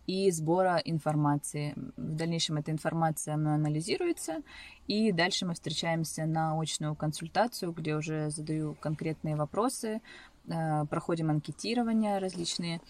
и 0.08 0.32
сбора 0.32 0.82
информации. 0.84 1.74
В 1.96 2.16
дальнейшем 2.16 2.56
эта 2.56 2.72
информация 2.72 3.34
анализируется, 3.34 4.42
и 4.88 5.12
дальше 5.12 5.46
мы 5.46 5.54
встречаемся 5.54 6.26
на 6.26 6.60
очную 6.60 6.96
консультацию, 6.96 7.70
где 7.72 7.94
уже 7.94 8.30
задаю 8.30 8.74
конкретные 8.80 9.36
вопросы, 9.36 10.00
э, 10.48 10.84
проходим 10.86 11.30
анкетирование 11.30 12.18
различные, 12.18 12.80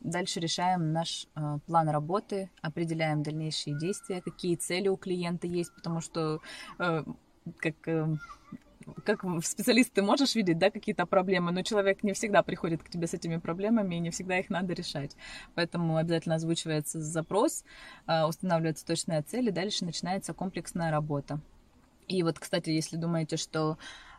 Дальше 0.00 0.38
решаем 0.38 0.92
наш 0.92 1.26
э, 1.34 1.58
план 1.66 1.88
работы, 1.88 2.50
определяем 2.62 3.24
дальнейшие 3.24 3.76
действия, 3.76 4.22
какие 4.22 4.54
цели 4.54 4.86
у 4.86 4.96
клиента 4.96 5.48
есть, 5.48 5.74
потому 5.74 6.00
что 6.00 6.38
э, 6.78 7.02
как 7.56 7.74
как 9.04 9.24
специалист 9.44 9.92
ты 9.92 10.02
можешь 10.02 10.34
видеть, 10.34 10.58
да, 10.58 10.70
какие-то 10.70 11.06
проблемы, 11.06 11.52
но 11.52 11.62
человек 11.62 12.02
не 12.02 12.12
всегда 12.12 12.42
приходит 12.42 12.82
к 12.82 12.88
тебе 12.88 13.06
с 13.06 13.14
этими 13.14 13.36
проблемами, 13.36 13.96
и 13.96 14.00
не 14.00 14.10
всегда 14.10 14.38
их 14.38 14.50
надо 14.50 14.72
решать. 14.74 15.16
Поэтому 15.54 15.96
обязательно 15.96 16.36
озвучивается 16.36 17.00
запрос, 17.00 17.64
а, 18.06 18.26
устанавливается 18.26 18.86
точная 18.86 19.22
цель, 19.22 19.48
и 19.48 19.52
дальше 19.52 19.84
начинается 19.84 20.34
комплексная 20.34 20.90
работа. 20.90 21.40
И 22.08 22.22
вот, 22.22 22.38
кстати, 22.38 22.70
если 22.70 22.96
думаете, 22.96 23.36
что 23.36 23.76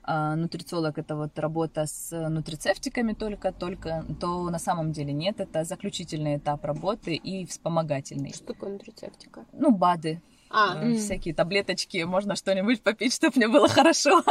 э, 0.08 0.36
нутрициолог 0.36 0.99
это 0.99 1.15
вот 1.15 1.39
работа 1.39 1.88
с 1.88 2.29
нутрицептиками 2.29 3.13
только, 3.13 3.51
только, 3.51 4.05
то 4.21 4.47
на 4.49 4.60
самом 4.60 4.91
деле 4.91 5.12
нет, 5.12 5.39
это 5.39 5.63
заключительный 5.63 6.38
этап 6.38 6.65
работы 6.65 7.15
и 7.15 7.47
вспомогательный. 7.47 8.32
Что 8.32 8.53
такое 8.53 8.73
нутрицептика? 8.73 9.45
Ну, 9.53 9.71
БАДы, 9.71 10.21
а, 10.52 10.84
э, 10.84 10.96
всякие 10.96 11.36
таблеточки, 11.36 12.04
можно 12.04 12.36
что-нибудь 12.36 12.82
попить, 12.82 13.14
чтобы 13.14 13.34
мне 13.36 13.48
было 13.48 13.68
хорошо. 13.70 14.24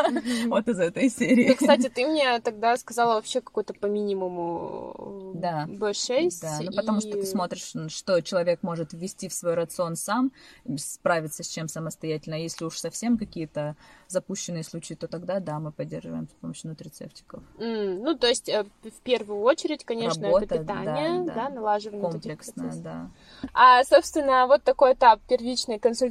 вот 0.46 0.66
из 0.68 0.80
этой 0.80 1.08
серии. 1.10 1.50
Ну, 1.50 1.54
кстати, 1.54 1.88
ты 1.88 2.06
мне 2.06 2.40
тогда 2.40 2.76
сказала 2.76 3.14
вообще 3.14 3.40
какой-то 3.40 3.72
по 3.72 3.86
минимуму 3.86 5.32
да. 5.34 5.66
B6. 5.68 6.30
Да, 6.42 6.58
ну 6.62 6.72
потому 6.72 7.00
что 7.00 7.12
ты 7.12 7.24
смотришь, 7.24 7.72
что 7.92 8.20
человек 8.20 8.62
может 8.62 8.92
ввести 8.92 9.28
в 9.28 9.32
свой 9.32 9.54
рацион 9.54 9.94
сам, 9.94 10.32
справиться 10.76 11.44
с 11.44 11.48
чем 11.48 11.68
самостоятельно. 11.68 12.36
А 12.36 12.40
если 12.40 12.64
уж 12.64 12.78
совсем 12.78 13.16
какие-то 13.16 13.76
запущенные 14.08 14.64
случаи, 14.64 14.94
то 14.94 15.06
тогда 15.06 15.38
да, 15.38 15.60
мы 15.60 15.70
поддерживаем 15.70 16.28
с 16.28 16.32
помощью 16.40 16.70
нутрицептиков. 16.70 17.42
Mm, 17.58 18.00
ну, 18.02 18.18
то 18.18 18.26
есть 18.26 18.48
э, 18.48 18.64
в 18.82 19.00
первую 19.04 19.40
очередь, 19.42 19.84
конечно, 19.84 20.24
Работа, 20.24 20.46
это 20.46 20.58
питание, 20.58 21.24
да, 21.24 21.34
да. 21.34 21.34
да 21.34 21.48
налаживание 21.50 22.10
комплексное, 22.10 22.74
да. 22.76 23.10
А, 23.52 23.84
собственно, 23.84 24.46
вот 24.46 24.64
такой 24.64 24.94
этап 24.94 25.20
первичной 25.28 25.78
консультации 25.78 26.07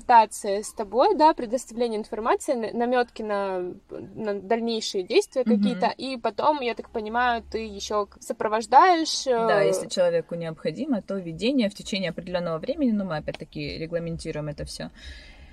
с 0.64 0.74
тобой, 0.74 1.16
да, 1.16 1.34
предоставление 1.34 2.00
информации, 2.00 2.54
наметки 2.54 3.22
на, 3.22 3.74
на 3.90 4.40
дальнейшие 4.40 5.04
действия 5.04 5.44
mm-hmm. 5.44 5.58
какие-то, 5.58 5.88
и 5.88 6.18
потом, 6.18 6.62
я 6.62 6.76
так 6.76 6.90
понимаю, 6.90 7.44
ты 7.44 7.60
еще 7.66 8.08
сопровождаешь. 8.20 9.28
Э, 9.28 9.48
да, 9.48 9.62
если 9.62 9.88
человеку 9.88 10.36
необходимо, 10.36 11.02
то 11.02 11.16
введение 11.16 11.70
в 11.70 11.74
течение 11.76 12.12
определенного 12.12 12.58
времени, 12.58 12.92
ну, 12.92 13.06
мы 13.06 13.18
опять-таки 13.18 13.78
регламентируем 13.78 14.48
это 14.48 14.66
все 14.66 14.92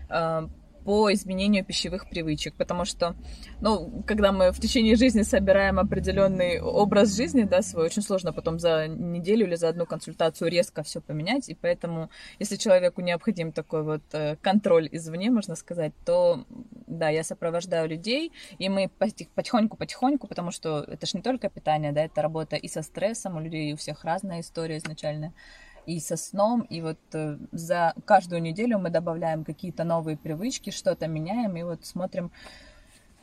а, 0.09 0.49
по 0.85 1.13
изменению 1.13 1.65
пищевых 1.65 2.09
привычек, 2.09 2.55
потому 2.55 2.85
что, 2.85 3.15
ну, 3.61 4.03
когда 4.07 4.33
мы 4.33 4.53
в 4.53 4.61
течение 4.61 4.97
жизни 4.97 5.23
собираем 5.23 5.79
определенный 5.79 6.61
образ 6.61 7.17
жизни, 7.17 7.45
да, 7.45 7.63
свой, 7.63 7.87
очень 7.87 8.03
сложно 8.03 8.33
потом 8.33 8.59
за 8.59 8.87
неделю 8.89 9.47
или 9.47 9.55
за 9.55 9.69
одну 9.69 9.87
консультацию 9.87 10.51
резко 10.51 10.83
все 10.83 11.01
поменять, 11.01 11.49
и 11.49 11.55
поэтому, 11.55 12.11
если 12.39 12.57
человеку 12.57 13.01
необходим 13.01 13.53
такой 13.53 13.83
вот 13.83 14.03
э, 14.13 14.37
контроль 14.43 14.89
извне, 14.93 15.31
можно 15.31 15.57
сказать, 15.57 15.93
то, 16.05 16.45
да, 16.87 17.09
я 17.09 17.25
сопровождаю 17.25 17.89
людей, 17.89 18.33
и 18.59 18.69
мы 18.69 18.91
потихоньку-потихоньку, 19.35 20.27
потому 20.27 20.51
что 20.51 20.85
это 20.87 21.07
же 21.07 21.17
не 21.17 21.23
только 21.23 21.49
питание, 21.49 21.93
да, 21.93 22.05
это 22.05 22.23
работа 22.23 22.57
и 22.57 22.69
со 22.69 22.83
стрессом, 22.83 23.37
у 23.37 23.41
людей 23.41 23.73
у 23.73 23.77
всех 23.77 24.05
разная 24.05 24.41
история 24.41 24.77
изначально, 24.79 25.33
и 25.87 26.01
со 26.01 26.17
сном, 26.17 26.63
и 26.63 26.81
вот 26.81 26.99
э, 27.13 27.39
за 27.53 27.95
каждую 28.05 28.43
неделю 28.43 28.79
мы 28.79 28.91
добавляем 28.91 29.45
какие-то 29.45 29.85
новые 29.85 30.17
привычки, 30.17 30.71
что-то 30.71 31.07
меняем, 31.07 31.57
и 31.57 31.63
вот 31.63 31.85
смотрим, 31.85 32.31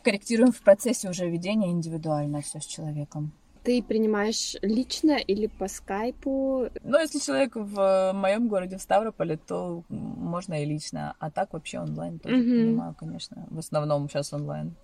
корректируем 0.04 0.52
в 0.52 0.62
процессе 0.62 1.10
уже 1.10 1.30
ведения 1.30 1.72
индивидуально 1.72 2.42
все 2.42 2.60
с 2.60 2.66
человеком. 2.66 3.32
Ты 3.64 3.84
принимаешь 3.84 4.56
лично 4.62 5.18
или 5.18 5.48
по 5.48 5.68
скайпу? 5.68 6.70
Ну, 6.84 7.00
если 7.00 7.20
человек 7.20 7.56
в 7.56 8.12
моем 8.14 8.48
городе, 8.48 8.78
в 8.78 8.82
Ставрополе, 8.82 9.38
то 9.38 9.84
можно 9.90 10.62
и 10.62 10.66
лично. 10.66 11.16
А 11.20 11.30
так 11.30 11.54
вообще 11.54 11.80
онлайн 11.80 12.18
тоже 12.20 12.38
mm-hmm. 12.38 12.62
принимаю, 12.62 12.96
конечно. 12.96 13.46
В 13.52 13.60
основном 13.60 14.10
сейчас 14.10 14.34
онлайн. 14.34 14.76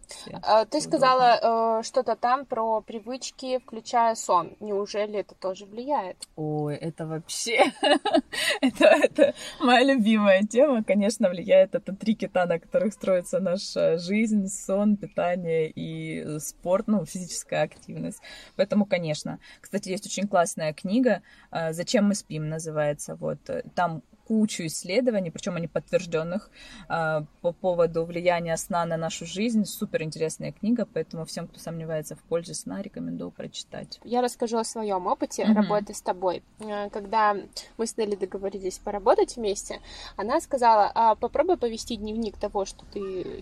А, 0.43 0.65
ты 0.65 0.79
сказала 0.81 1.79
э, 1.79 1.83
что-то 1.83 2.15
там 2.15 2.45
про 2.45 2.81
привычки, 2.81 3.59
включая 3.59 4.15
сон. 4.15 4.55
Неужели 4.59 5.19
это 5.19 5.33
тоже 5.35 5.65
влияет? 5.65 6.17
Ой, 6.35 6.75
это 6.75 7.07
вообще... 7.07 7.71
это, 8.61 8.85
это 8.85 9.33
моя 9.59 9.83
любимая 9.83 10.43
тема. 10.43 10.83
Конечно, 10.83 11.29
влияет. 11.29 11.73
Это 11.73 11.93
три 11.93 12.15
кита, 12.15 12.45
на 12.45 12.59
которых 12.59 12.93
строится 12.93 13.39
наша 13.39 13.97
жизнь, 13.97 14.47
сон, 14.47 14.97
питание 14.97 15.69
и 15.69 16.39
спорт, 16.39 16.87
ну, 16.87 17.05
физическая 17.05 17.63
активность. 17.63 18.21
Поэтому, 18.67 18.85
конечно. 18.85 19.39
Кстати, 19.61 19.87
есть 19.87 20.05
очень 20.05 20.27
классная 20.27 20.73
книга 20.73 21.21
э, 21.51 21.71
«Зачем 21.71 22.03
мы 22.05 22.15
спим» 22.15 22.49
называется. 22.49 23.15
Вот 23.15 23.39
там 23.75 24.03
кучу 24.27 24.65
исследований, 24.65 25.31
причем 25.31 25.55
они 25.55 25.67
подтвержденных 25.67 26.51
э, 26.89 27.21
по 27.41 27.51
поводу 27.53 28.03
влияния 28.03 28.57
сна 28.57 28.85
на 28.85 28.97
нашу 28.97 29.25
жизнь. 29.25 29.63
Супер 29.63 30.03
интересная 30.03 30.51
книга, 30.51 30.85
поэтому 30.85 31.25
всем, 31.25 31.47
кто 31.47 31.59
сомневается 31.59 32.15
в 32.15 32.19
пользе 32.23 32.53
сна, 32.53 32.81
рекомендую 32.81 33.31
прочитать. 33.31 33.99
Я 34.03 34.21
расскажу 34.21 34.57
о 34.57 34.65
своем 34.65 35.07
опыте 35.07 35.43
mm-hmm. 35.43 35.53
работы 35.53 35.93
с 35.93 36.01
тобой. 36.01 36.43
Э, 36.59 36.89
когда 36.89 37.37
мы 37.77 37.87
с 37.87 37.95
Нелли 37.95 38.15
договорились 38.15 38.79
поработать 38.79 39.37
вместе, 39.37 39.79
она 40.17 40.41
сказала: 40.41 40.91
а, 40.93 41.15
попробуй 41.15 41.57
повести 41.57 41.95
дневник 41.95 42.37
того, 42.37 42.65
что 42.65 42.83
ты 42.91 42.99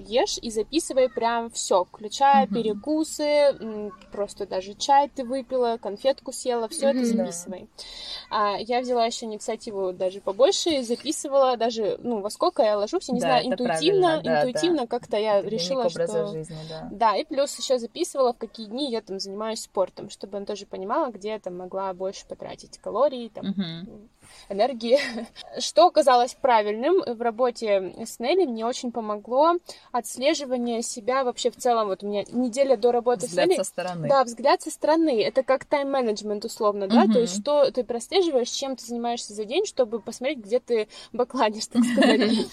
ешь, 0.08 0.38
и 0.42 0.52
записывай 0.52 1.10
прям 1.10 1.50
все, 1.50 1.86
включая 1.86 2.46
mm-hmm. 2.46 2.54
перекусы, 2.54 3.92
просто 4.12 4.46
даже 4.46 4.76
чай 4.76 5.10
ты 5.10 5.24
выпила, 5.24 5.80
конфетку 5.82 6.32
съела, 6.32 6.68
все 6.68 6.92
mm-hmm. 6.92 7.00
это 7.00 7.06
записывай. 7.06 7.70
А, 8.30 8.58
я 8.60 8.82
взяла 8.82 9.06
еще 9.06 9.26
инициативу 9.26 9.92
даже 9.92 10.22
побольше 10.22 10.75
записывала 10.84 11.58
даже, 11.58 11.98
ну, 12.02 12.22
во 12.22 12.30
сколько 12.30 12.64
я 12.64 12.78
ложусь, 12.78 13.08
я 13.10 13.14
не 13.14 13.22
да, 13.22 13.28
знаю, 13.28 13.48
интуитивно, 13.48 14.22
да, 14.22 14.40
интуитивно 14.40 14.82
да. 14.82 14.88
как-то 14.88 15.18
я 15.18 15.40
это 15.40 15.48
решила, 15.48 15.90
что... 15.90 16.28
Жизни, 16.28 16.58
да. 16.70 16.88
да, 16.92 17.16
и 17.16 17.24
плюс 17.24 17.58
еще 17.58 17.80
записывала, 17.80 18.34
в 18.34 18.38
какие 18.38 18.68
дни 18.68 18.92
я 18.92 19.02
там 19.02 19.20
занимаюсь 19.20 19.62
спортом, 19.62 20.10
чтобы 20.10 20.38
она 20.38 20.46
тоже 20.46 20.66
понимала, 20.66 21.12
где 21.12 21.30
я 21.30 21.40
там 21.40 21.58
могла 21.58 21.94
больше 21.94 22.26
потратить 22.28 22.78
калорий, 22.78 23.30
там, 23.30 23.50
угу 23.50 24.10
энергии. 24.50 25.00
Что 25.60 25.88
оказалось 25.88 26.36
правильным 26.36 27.02
в 27.06 27.22
работе 27.22 27.94
с 28.06 28.20
Нелли, 28.20 28.46
мне 28.46 28.66
очень 28.66 28.92
помогло 28.92 29.54
отслеживание 29.92 30.82
себя 30.82 31.24
вообще 31.24 31.52
в 31.52 31.56
целом. 31.56 31.88
Вот 31.88 32.04
у 32.04 32.08
меня 32.08 32.24
неделя 32.32 32.78
до 32.78 32.92
работы 32.92 33.28
взгляд 33.28 33.46
с 33.46 33.50
Нелли. 33.50 33.58
со 33.58 33.64
стороны. 33.64 34.08
Да, 34.08 34.24
взгляд 34.24 34.62
со 34.62 34.72
стороны. 34.72 35.24
Это 35.24 35.44
как 35.44 35.66
тайм-менеджмент 35.66 36.46
условно, 36.46 36.88
да, 36.88 37.04
угу. 37.04 37.14
то 37.14 37.20
есть 37.20 37.40
что 37.42 37.72
ты 37.72 37.84
прослеживаешь, 37.84 38.50
чем 38.50 38.76
ты 38.76 38.86
занимаешься 38.86 39.34
за 39.34 39.46
день, 39.46 39.66
чтобы 39.66 40.00
посмотреть, 40.00 40.40
где 40.40 40.60
ты 40.60 40.88
бакладишь, 41.14 41.68
так 41.68 41.84
сказать. 41.94 42.48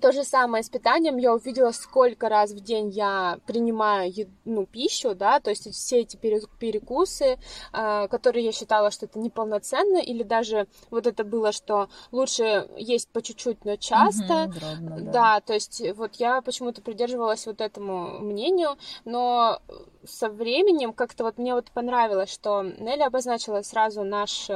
То 0.00 0.12
же 0.12 0.24
самое 0.24 0.64
с 0.64 0.68
питанием. 0.68 1.16
Я 1.18 1.32
увидела, 1.32 1.70
сколько 1.70 2.28
раз 2.28 2.50
в 2.50 2.60
день 2.60 2.90
я 2.90 3.38
принимаю 3.46 4.12
ну, 4.44 4.66
пищу, 4.66 5.14
да, 5.14 5.40
то 5.40 5.50
есть 5.50 5.72
все 5.72 6.00
эти 6.00 6.16
перекусы, 6.16 7.38
э, 7.72 8.08
которые 8.08 8.44
я 8.44 8.52
считала, 8.52 8.90
что 8.90 9.06
это 9.06 9.18
неполноценно, 9.18 9.98
или 9.98 10.22
даже 10.22 10.66
вот 10.90 11.06
это 11.06 11.24
было, 11.24 11.52
что 11.52 11.88
лучше 12.10 12.68
есть 12.76 13.08
по 13.08 13.22
чуть-чуть, 13.22 13.64
но 13.64 13.76
часто. 13.76 14.44
Угу, 14.44 14.52
дробно, 14.52 15.00
да. 15.00 15.12
да, 15.12 15.40
то 15.40 15.54
есть 15.54 15.82
вот 15.94 16.16
я 16.16 16.42
почему-то 16.42 16.82
придерживалась 16.82 17.46
вот 17.46 17.60
этому 17.60 18.18
мнению, 18.18 18.76
но 19.04 19.60
со 20.04 20.28
временем 20.28 20.92
как-то 20.92 21.24
вот 21.24 21.38
мне 21.38 21.54
вот 21.54 21.70
понравилось, 21.70 22.32
что 22.32 22.62
Нелли 22.62 23.02
обозначила 23.02 23.62
сразу 23.62 24.02
наш 24.02 24.48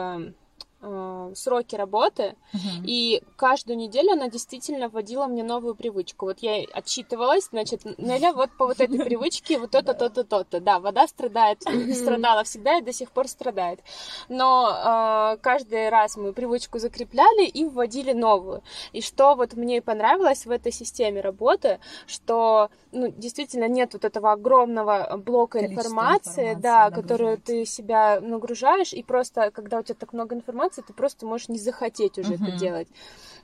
э, 0.80 1.32
сроки 1.34 1.76
работы, 1.76 2.34
uh-huh. 2.52 2.84
и 2.84 3.22
каждую 3.36 3.76
неделю 3.76 4.12
она 4.12 4.28
действительно 4.28 4.88
вводила 4.88 5.26
мне 5.26 5.42
новую 5.42 5.74
привычку. 5.74 6.26
Вот 6.26 6.38
я 6.40 6.64
отчитывалась, 6.72 7.48
значит, 7.50 7.84
Неля, 7.98 8.32
вот 8.32 8.50
по 8.56 8.66
вот 8.66 8.80
этой 8.80 8.98
привычке 9.04 9.58
вот 9.58 9.70
то-то, 9.70 9.94
то-то, 9.94 10.24
то-то. 10.24 10.60
Да, 10.60 10.78
вода 10.78 11.06
страдает, 11.06 11.62
страдала 11.94 12.44
всегда 12.44 12.78
и 12.78 12.82
до 12.82 12.92
сих 12.92 13.10
пор 13.10 13.28
страдает. 13.28 13.80
Но 14.28 15.34
э, 15.34 15.36
каждый 15.42 15.88
раз 15.88 16.16
мы 16.16 16.32
привычку 16.32 16.78
закрепляли 16.78 17.46
и 17.46 17.64
вводили 17.64 18.12
новую. 18.12 18.62
И 18.92 19.00
что 19.00 19.34
вот 19.34 19.54
мне 19.54 19.82
понравилось 19.82 20.46
в 20.46 20.50
этой 20.50 20.72
системе 20.72 21.20
работы, 21.20 21.80
что 22.06 22.70
ну, 22.92 23.08
действительно 23.08 23.68
нет 23.68 23.92
вот 23.92 24.04
этого 24.04 24.32
огромного 24.32 25.16
блока 25.16 25.58
информации, 25.64 26.18
информации, 26.28 26.54
да, 26.54 26.90
которую 26.90 27.38
ты 27.38 27.64
себя 27.64 28.20
нагружаешь, 28.20 28.92
и 28.92 29.02
просто, 29.02 29.50
когда 29.50 29.78
у 29.78 29.82
тебя 29.82 29.96
так 29.98 30.12
много 30.12 30.34
информации, 30.34 30.67
ты 30.76 30.92
просто 30.92 31.26
можешь 31.26 31.48
не 31.48 31.58
захотеть 31.58 32.18
уже 32.18 32.34
uh-huh. 32.34 32.48
это 32.48 32.58
делать. 32.58 32.88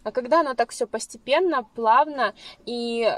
А 0.03 0.13
когда 0.13 0.41
оно 0.41 0.55
так 0.55 0.71
все 0.71 0.87
постепенно, 0.87 1.65
плавно, 1.75 2.35
и 2.67 3.11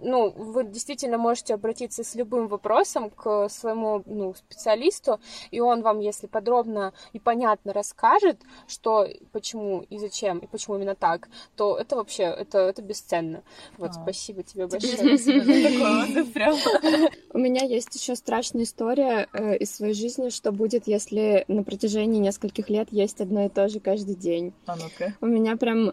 ну, 0.00 0.30
вы 0.30 0.64
действительно 0.64 1.18
можете 1.18 1.54
обратиться 1.54 2.04
с 2.04 2.14
любым 2.14 2.48
вопросом 2.48 3.10
к 3.10 3.48
своему 3.48 4.02
ну, 4.06 4.34
специалисту, 4.34 5.20
и 5.50 5.60
он 5.60 5.82
вам, 5.82 6.00
если 6.00 6.26
подробно 6.26 6.92
и 7.12 7.18
понятно 7.18 7.72
расскажет, 7.72 8.40
что, 8.66 9.06
почему 9.32 9.84
и 9.90 9.98
зачем, 9.98 10.38
и 10.38 10.46
почему 10.46 10.76
именно 10.76 10.94
так, 10.94 11.28
то 11.56 11.76
это 11.76 11.96
вообще, 11.96 12.24
это, 12.24 12.58
это 12.58 12.82
бесценно. 12.82 13.42
Вот, 13.78 13.90
а. 13.90 13.92
спасибо 13.94 14.42
тебе 14.42 14.66
большое. 14.66 15.18
У 17.32 17.38
меня 17.38 17.64
есть 17.64 17.94
еще 17.94 18.16
страшная 18.16 18.64
история 18.64 19.28
э, 19.32 19.56
из 19.56 19.74
своей 19.74 19.94
жизни, 19.94 20.30
что 20.30 20.52
будет, 20.52 20.86
если 20.86 21.44
на 21.48 21.62
протяжении 21.62 22.20
нескольких 22.20 22.68
лет 22.68 22.88
есть 22.90 23.20
одно 23.20 23.46
и 23.46 23.48
то 23.48 23.68
же 23.68 23.80
каждый 23.80 24.14
день. 24.14 24.52
А 24.66 24.76
ну-ка. 24.76 25.14
У 25.20 25.26
меня 25.26 25.56
прям 25.56 25.92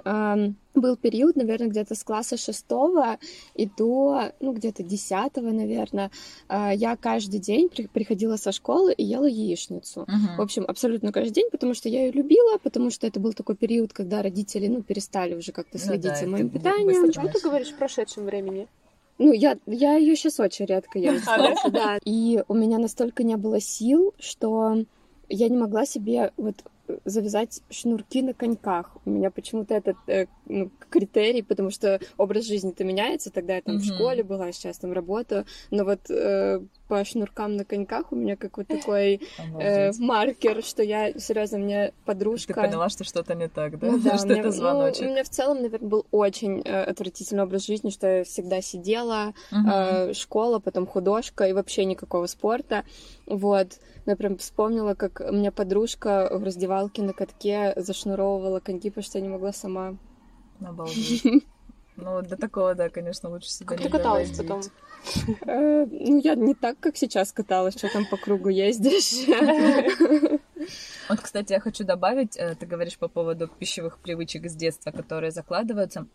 был 0.74 0.96
период, 0.96 1.36
наверное, 1.36 1.68
где-то 1.68 1.96
с 1.96 2.04
класса 2.04 2.38
шестого 2.38 3.18
и 3.56 3.66
до, 3.66 4.32
ну, 4.40 4.54
где-то 4.54 4.84
десятого, 4.84 5.52
наверное, 5.52 6.12
а, 6.48 6.74
я 6.74 6.96
каждый 6.96 7.40
день 7.40 7.70
приходила 7.70 8.38
со 8.38 8.52
школы 8.52 8.94
и 8.94 9.04
ела 9.04 9.26
яичницу. 9.26 10.02
Uh-huh. 10.02 10.38
В 10.38 10.42
общем, 10.42 10.66
абсолютно 10.68 11.12
каждый 11.12 11.34
день, 11.34 11.50
потому 11.52 11.74
что 11.74 11.90
я 11.90 12.06
ее 12.06 12.12
любила, 12.12 12.58
потому 12.58 12.90
что 12.90 13.08
это 13.08 13.20
был 13.20 13.34
такой 13.34 13.56
период, 13.56 13.94
когда 13.94 14.22
родители, 14.22 14.68
ну, 14.68 14.82
перестали 14.82 15.36
уже 15.36 15.52
как-то 15.52 15.78
ну 15.78 15.84
следить 15.84 16.06
ну, 16.06 16.12
да, 16.12 16.16
за 16.16 16.28
моим 16.28 16.50
питанием. 16.50 17.08
Почему 17.08 17.30
ты 17.30 17.40
говоришь 17.42 17.70
в 17.70 17.76
прошедшем 17.76 18.26
времени? 18.26 18.68
Ну, 19.18 19.34
я, 19.34 19.58
я 19.68 19.98
ее 19.98 20.16
сейчас 20.16 20.40
очень 20.40 20.66
редко 20.66 20.98
ем, 20.98 21.20
кстати, 21.20 21.70
да. 21.70 22.00
И 22.06 22.44
у 22.48 22.56
меня 22.56 22.80
настолько 22.80 23.24
не 23.24 23.38
было 23.38 23.60
сил, 23.60 24.14
что 24.20 24.84
я 25.30 25.48
не 25.48 25.58
могла 25.58 25.86
себе 25.86 26.32
вот 26.38 26.56
завязать 27.06 27.62
шнурки 27.70 28.22
на 28.22 28.34
коньках. 28.34 28.98
У 29.06 29.10
меня 29.10 29.32
почему-то 29.32 29.74
этот 29.74 29.98
э, 30.08 30.28
ну, 30.46 30.70
критерий, 30.90 31.42
потому 31.42 31.70
что 31.70 32.00
образ 32.18 32.46
жизни-то 32.46 32.84
меняется. 32.84 33.32
Тогда 33.32 33.56
я 33.56 33.62
там 33.62 33.76
mm-hmm. 33.76 33.80
в 33.80 33.86
школе 33.86 34.24
была, 34.24 34.52
сейчас 34.52 34.78
там 34.80 34.92
работаю. 34.92 35.46
Но 35.70 35.86
вот 35.86 36.10
э, 36.10 36.60
по 36.88 37.06
шнуркам 37.06 37.56
на 37.56 37.66
коньках 37.66 38.12
у 38.12 38.16
меня 38.16 38.36
как 38.36 38.58
вот 38.58 38.68
такой 38.68 39.22
э, 39.60 39.92
маркер, 40.00 40.64
что 40.64 40.84
я, 40.84 41.14
серьезно, 41.18 41.58
мне 41.60 41.94
подружка... 42.06 42.54
Ты 42.54 42.62
поняла, 42.62 42.90
что 42.90 43.04
что-то 43.04 43.36
не 43.36 43.48
так, 43.48 43.80
да? 43.80 43.92
Ну, 43.92 44.00
да 44.04 44.18
что 44.18 44.28
мне, 44.28 44.40
это 44.40 44.52
звоночек? 44.52 45.02
Ну, 45.04 45.08
у 45.08 45.12
меня 45.12 45.24
в 45.24 45.30
целом, 45.30 45.62
наверное, 45.62 45.90
был 45.90 46.06
очень 46.12 46.62
э, 46.66 46.84
отвратительный 46.84 47.44
образ 47.44 47.66
жизни, 47.66 47.90
что 47.90 48.08
я 48.08 48.24
всегда 48.24 48.62
сидела, 48.62 49.34
mm-hmm. 49.52 50.10
э, 50.10 50.14
школа, 50.14 50.60
потом 50.60 50.86
художка 50.88 51.48
и 51.48 51.54
вообще 51.54 51.86
никакого 51.86 52.26
спорта. 52.26 52.84
Вот. 53.26 53.80
Я 54.06 54.16
прям 54.16 54.38
вспомнила, 54.38 54.96
как 54.96 55.22
у 55.22 55.32
меня 55.32 55.52
подружка 55.52 56.28
в 56.34 56.44
раздевалке 56.44 56.71
на 57.02 57.14
катке 57.14 57.74
зашнуровывала 57.76 58.60
коньки, 58.60 58.90
потому 58.90 59.04
что 59.04 59.18
я 59.18 59.24
не 59.24 59.30
могла 59.30 59.54
сама. 59.54 59.96
Обалдеть. 60.60 61.24
Ну, 61.98 62.22
для 62.22 62.38
такого, 62.38 62.74
да, 62.74 62.90
конечно, 62.90 63.30
лучше 63.30 63.50
себя 63.50 63.68
Как 63.68 63.82
ты 63.82 63.90
каталась 63.90 64.36
потом? 64.36 64.62
Э, 65.46 65.86
ну, 65.86 66.20
я 66.20 66.36
не 66.36 66.56
так, 66.56 66.80
как 66.80 66.98
сейчас 66.98 67.32
каталась, 67.32 67.78
что 67.78 67.92
там 67.92 68.06
по 68.10 68.18
кругу 68.18 68.50
ездишь. 68.50 69.28
Вот, 71.10 71.20
кстати, 71.20 71.54
я 71.54 71.60
хочу 71.60 71.84
добавить, 71.84 72.38
э, 72.38 72.56
ты 72.56 72.66
говоришь 72.68 72.98
по 72.98 73.08
поводу 73.08 73.48
пищевых 73.48 73.98
привычек 73.98 74.50
с 74.50 74.54
детства, 74.54 74.92
которые 74.92 75.32
закладываются. 75.32 76.06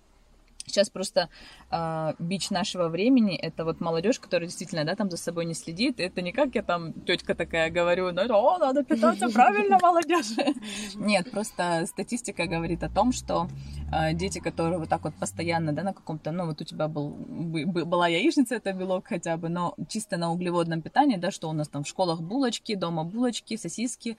Сейчас 0.67 0.91
просто 0.91 1.29
э, 1.71 2.15
бич 2.19 2.51
нашего 2.51 2.89
времени 2.89 3.37
это 3.37 3.65
вот 3.65 3.81
молодежь, 3.81 4.19
которая 4.19 4.49
действительно, 4.49 4.85
да, 4.85 4.97
там 4.97 5.09
за 5.09 5.17
собой 5.17 5.45
не 5.45 5.55
следит. 5.55 6.01
Это 6.01 6.23
не 6.23 6.33
как 6.33 6.57
я 6.57 6.63
там 6.63 6.93
тетка 6.93 7.37
такая 7.37 7.71
говорю, 7.71 8.11
ну, 8.11 8.23
о, 8.31 8.59
надо 8.59 8.83
питаться 8.83 9.29
правильно, 9.29 9.79
молодежь. 9.81 10.37
Нет, 10.97 11.31
просто 11.31 11.87
статистика 11.87 12.47
говорит 12.47 12.83
о 12.83 12.89
том, 12.89 13.13
что 13.13 13.49
э, 13.93 14.13
дети, 14.15 14.41
которые 14.41 14.79
вот 14.79 14.89
так 14.89 15.05
вот 15.05 15.15
постоянно, 15.15 15.73
да, 15.73 15.85
на 15.85 15.95
каком-то, 15.95 16.33
ну, 16.33 16.47
вот 16.47 16.61
у 16.61 16.65
тебя 16.65 16.89
был, 16.89 17.11
была 17.11 18.09
яичница, 18.09 18.57
это 18.57 18.73
белок 18.73 19.07
хотя 19.07 19.37
бы, 19.37 19.49
но 19.49 19.77
чисто 19.89 20.17
на 20.17 20.33
углеводном 20.33 20.83
питании, 20.83 21.17
да, 21.17 21.31
что 21.31 21.49
у 21.49 21.53
нас 21.53 21.69
там 21.69 21.85
в 21.85 21.89
школах 21.89 22.21
булочки, 22.21 22.75
дома 22.75 23.05
булочки, 23.05 23.57
сосиски, 23.57 24.17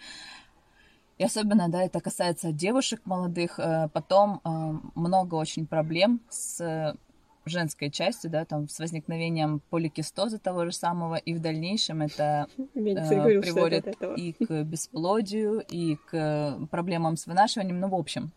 и 1.17 1.23
особенно, 1.23 1.69
да, 1.69 1.83
это 1.83 1.99
касается 1.99 2.51
девушек 2.51 3.01
молодых. 3.05 3.59
Э, 3.59 3.89
потом 3.91 4.41
э, 4.43 4.49
много 4.95 5.35
очень 5.35 5.65
проблем 5.65 6.21
с 6.29 6.95
женской 7.45 7.89
частью, 7.89 8.29
да, 8.29 8.45
там 8.45 8.67
с 8.67 8.77
возникновением 8.79 9.61
поликистоза 9.69 10.37
того 10.37 10.65
же 10.65 10.71
самого, 10.71 11.15
и 11.15 11.33
в 11.33 11.39
дальнейшем 11.39 12.01
это 12.01 12.47
э, 12.57 13.39
приводит 13.41 13.87
и 14.17 14.33
к 14.33 14.63
бесплодию, 14.63 15.63
и 15.69 15.95
к 15.95 16.59
проблемам 16.69 17.17
с 17.17 17.25
вынашиванием, 17.25 17.79
ну, 17.79 17.89
в 17.89 17.95
общем 17.95 18.31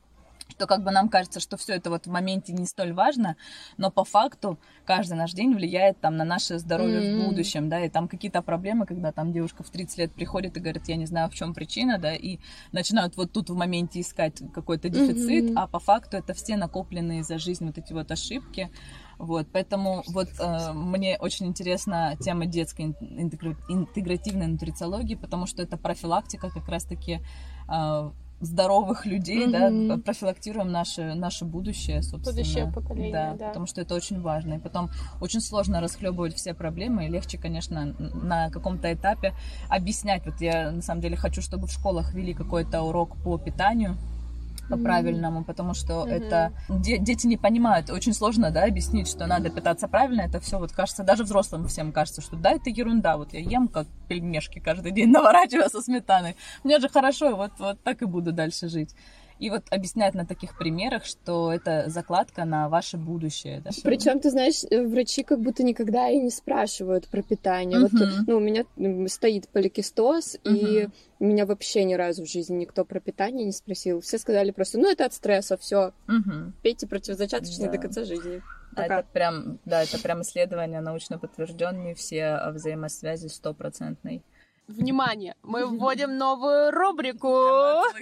что 0.50 0.66
как 0.66 0.82
бы 0.82 0.90
нам 0.90 1.08
кажется, 1.08 1.40
что 1.40 1.56
все 1.56 1.74
это 1.74 1.90
вот 1.90 2.06
в 2.06 2.10
моменте 2.10 2.52
не 2.52 2.66
столь 2.66 2.92
важно, 2.92 3.36
но 3.76 3.90
по 3.90 4.04
факту 4.04 4.58
каждый 4.84 5.14
наш 5.14 5.32
день 5.32 5.54
влияет 5.54 6.00
там 6.00 6.16
на 6.16 6.24
наше 6.24 6.58
здоровье 6.58 7.00
mm-hmm. 7.00 7.24
в 7.24 7.28
будущем, 7.28 7.68
да, 7.68 7.84
и 7.84 7.88
там 7.88 8.08
какие-то 8.08 8.42
проблемы, 8.42 8.86
когда 8.86 9.12
там 9.12 9.32
девушка 9.32 9.62
в 9.62 9.70
30 9.70 9.98
лет 9.98 10.12
приходит 10.12 10.56
и 10.56 10.60
говорит, 10.60 10.88
я 10.88 10.96
не 10.96 11.06
знаю, 11.06 11.30
в 11.30 11.34
чем 11.34 11.54
причина, 11.54 11.98
да, 11.98 12.14
и 12.14 12.38
начинают 12.72 13.16
вот 13.16 13.32
тут 13.32 13.50
в 13.50 13.54
моменте 13.54 14.00
искать 14.00 14.42
какой-то 14.52 14.88
дефицит, 14.88 15.50
mm-hmm. 15.50 15.54
а 15.56 15.66
по 15.66 15.78
факту 15.78 16.16
это 16.16 16.34
все 16.34 16.56
накопленные 16.56 17.22
за 17.22 17.38
жизнь 17.38 17.66
вот 17.66 17.78
эти 17.78 17.92
вот 17.92 18.10
ошибки, 18.10 18.70
вот, 19.20 19.48
поэтому 19.52 20.02
вот 20.08 20.28
э, 20.40 20.72
мне 20.72 21.18
очень 21.18 21.46
интересна 21.46 22.16
тема 22.18 22.46
детской 22.46 22.96
интегративной 23.68 24.46
нутрициологии, 24.46 25.14
потому 25.14 25.44
что 25.44 25.62
это 25.62 25.76
профилактика 25.76 26.48
как 26.48 26.66
раз-таки 26.68 27.20
э, 27.68 28.10
здоровых 28.40 29.07
людей, 29.07 29.46
mm-hmm. 29.46 29.88
да, 29.88 29.98
профилактируем 29.98 30.70
наше, 30.72 31.14
наше 31.14 31.44
будущее, 31.44 32.03
собственно. 32.03 32.37
Будущее 32.37 32.72
поколение, 32.72 33.12
да, 33.12 33.35
да. 33.35 33.48
Потому 33.48 33.66
что 33.66 33.81
это 33.81 33.94
очень 33.94 34.20
важно. 34.20 34.55
И 34.55 34.59
потом 34.59 34.90
очень 35.20 35.40
сложно 35.40 35.81
расхлебывать 35.81 36.35
все 36.35 36.55
проблемы, 36.55 37.07
и 37.07 37.09
легче, 37.09 37.38
конечно, 37.38 37.94
на 37.98 38.50
каком-то 38.50 38.92
этапе 38.92 39.35
объяснять. 39.68 40.24
Вот 40.24 40.40
я, 40.40 40.70
на 40.70 40.83
самом 40.83 41.00
деле, 41.03 41.16
хочу, 41.16 41.42
чтобы 41.42 41.66
в 41.66 41.72
школах 41.72 42.14
вели 42.14 42.35
какой-то 42.35 42.83
урок 42.83 43.16
по 43.22 43.38
питанию, 43.38 43.96
по-правильному, 44.70 45.44
потому 45.44 45.74
что 45.74 46.04
mm-hmm. 46.04 46.11
это 46.11 46.52
де- 46.68 46.98
дети 46.98 47.26
не 47.26 47.37
понимают, 47.37 47.90
очень 47.90 48.14
сложно, 48.14 48.50
да, 48.50 48.64
объяснить, 48.64 49.09
что 49.09 49.26
надо 49.26 49.50
питаться 49.50 49.88
правильно, 49.88 50.22
это 50.22 50.40
все 50.40 50.59
вот 50.59 50.72
кажется, 50.72 51.02
даже 51.02 51.24
взрослым 51.24 51.66
всем 51.66 51.92
кажется, 51.92 52.22
что 52.22 52.37
да, 52.37 52.52
это 52.52 52.70
ерунда, 52.70 53.16
вот 53.16 53.33
я 53.33 53.40
ем 53.40 53.68
как 53.68 53.87
пельмешки 54.09 54.61
каждый 54.61 54.92
день, 54.92 55.11
наворачивая 55.12 55.68
со 55.68 55.83
сметаной, 55.83 56.37
мне 56.64 56.78
же 56.80 56.88
хорошо, 56.88 57.37
вот, 57.37 57.52
вот 57.59 57.83
так 57.83 58.02
и 58.02 58.06
буду 58.06 58.33
дальше 58.33 58.68
жить. 58.68 58.94
И 59.40 59.48
вот 59.48 59.62
объяснять 59.70 60.14
на 60.14 60.26
таких 60.26 60.57
примерах, 60.59 61.07
что 61.07 61.50
это 61.50 61.85
закладка 61.88 62.44
на 62.44 62.68
ваше 62.68 62.98
будущее. 62.98 63.62
Да, 63.64 63.70
Причем, 63.83 64.20
ты 64.20 64.31
знаешь, 64.31 64.64
э, 64.70 64.87
врачи 64.87 65.22
как 65.22 65.40
будто 65.40 65.62
никогда 65.62 66.11
и 66.11 66.18
не 66.18 66.31
спрашивают 66.31 67.09
про 67.09 67.22
питание. 67.22 67.79
Uh-huh. 67.81 67.88
Вот, 67.90 68.26
ну, 68.26 68.37
у 68.37 68.40
меня 68.40 68.64
стоит 69.09 69.48
поликистоз, 69.48 70.37
uh-huh. 70.37 70.38
и 70.44 70.88
меня 71.20 71.46
вообще 71.46 71.85
ни 71.85 71.94
разу 71.94 72.26
в 72.26 72.29
жизни 72.29 72.57
никто 72.57 72.85
про 72.85 73.00
питание 73.00 73.46
не 73.46 73.53
спросил. 73.53 74.03
Все 74.03 74.18
сказали 74.18 74.50
просто, 74.50 74.79
ну, 74.79 74.90
это 74.90 75.07
от 75.07 75.14
стресса, 75.14 75.57
все. 75.57 75.94
Uh-huh. 76.07 76.53
Пейте 76.62 76.87
противозачаточные 76.87 77.68
да. 77.68 77.72
до 77.72 77.79
конца 77.79 78.05
жизни. 78.05 78.42
Пока. 78.76 79.00
Это 79.00 79.09
прям, 79.11 79.59
да, 79.64 79.83
это 79.83 79.98
прям 79.98 80.20
исследования 80.20 80.83
научно 80.83 81.18
подтвержденные, 81.18 81.94
все 81.94 82.38
взаимосвязи 82.53 83.29
стопроцентной. 83.29 84.22
Внимание, 84.70 85.35
мы 85.42 85.66
вводим 85.66 86.16
новую 86.16 86.70
рубрику. 86.70 87.28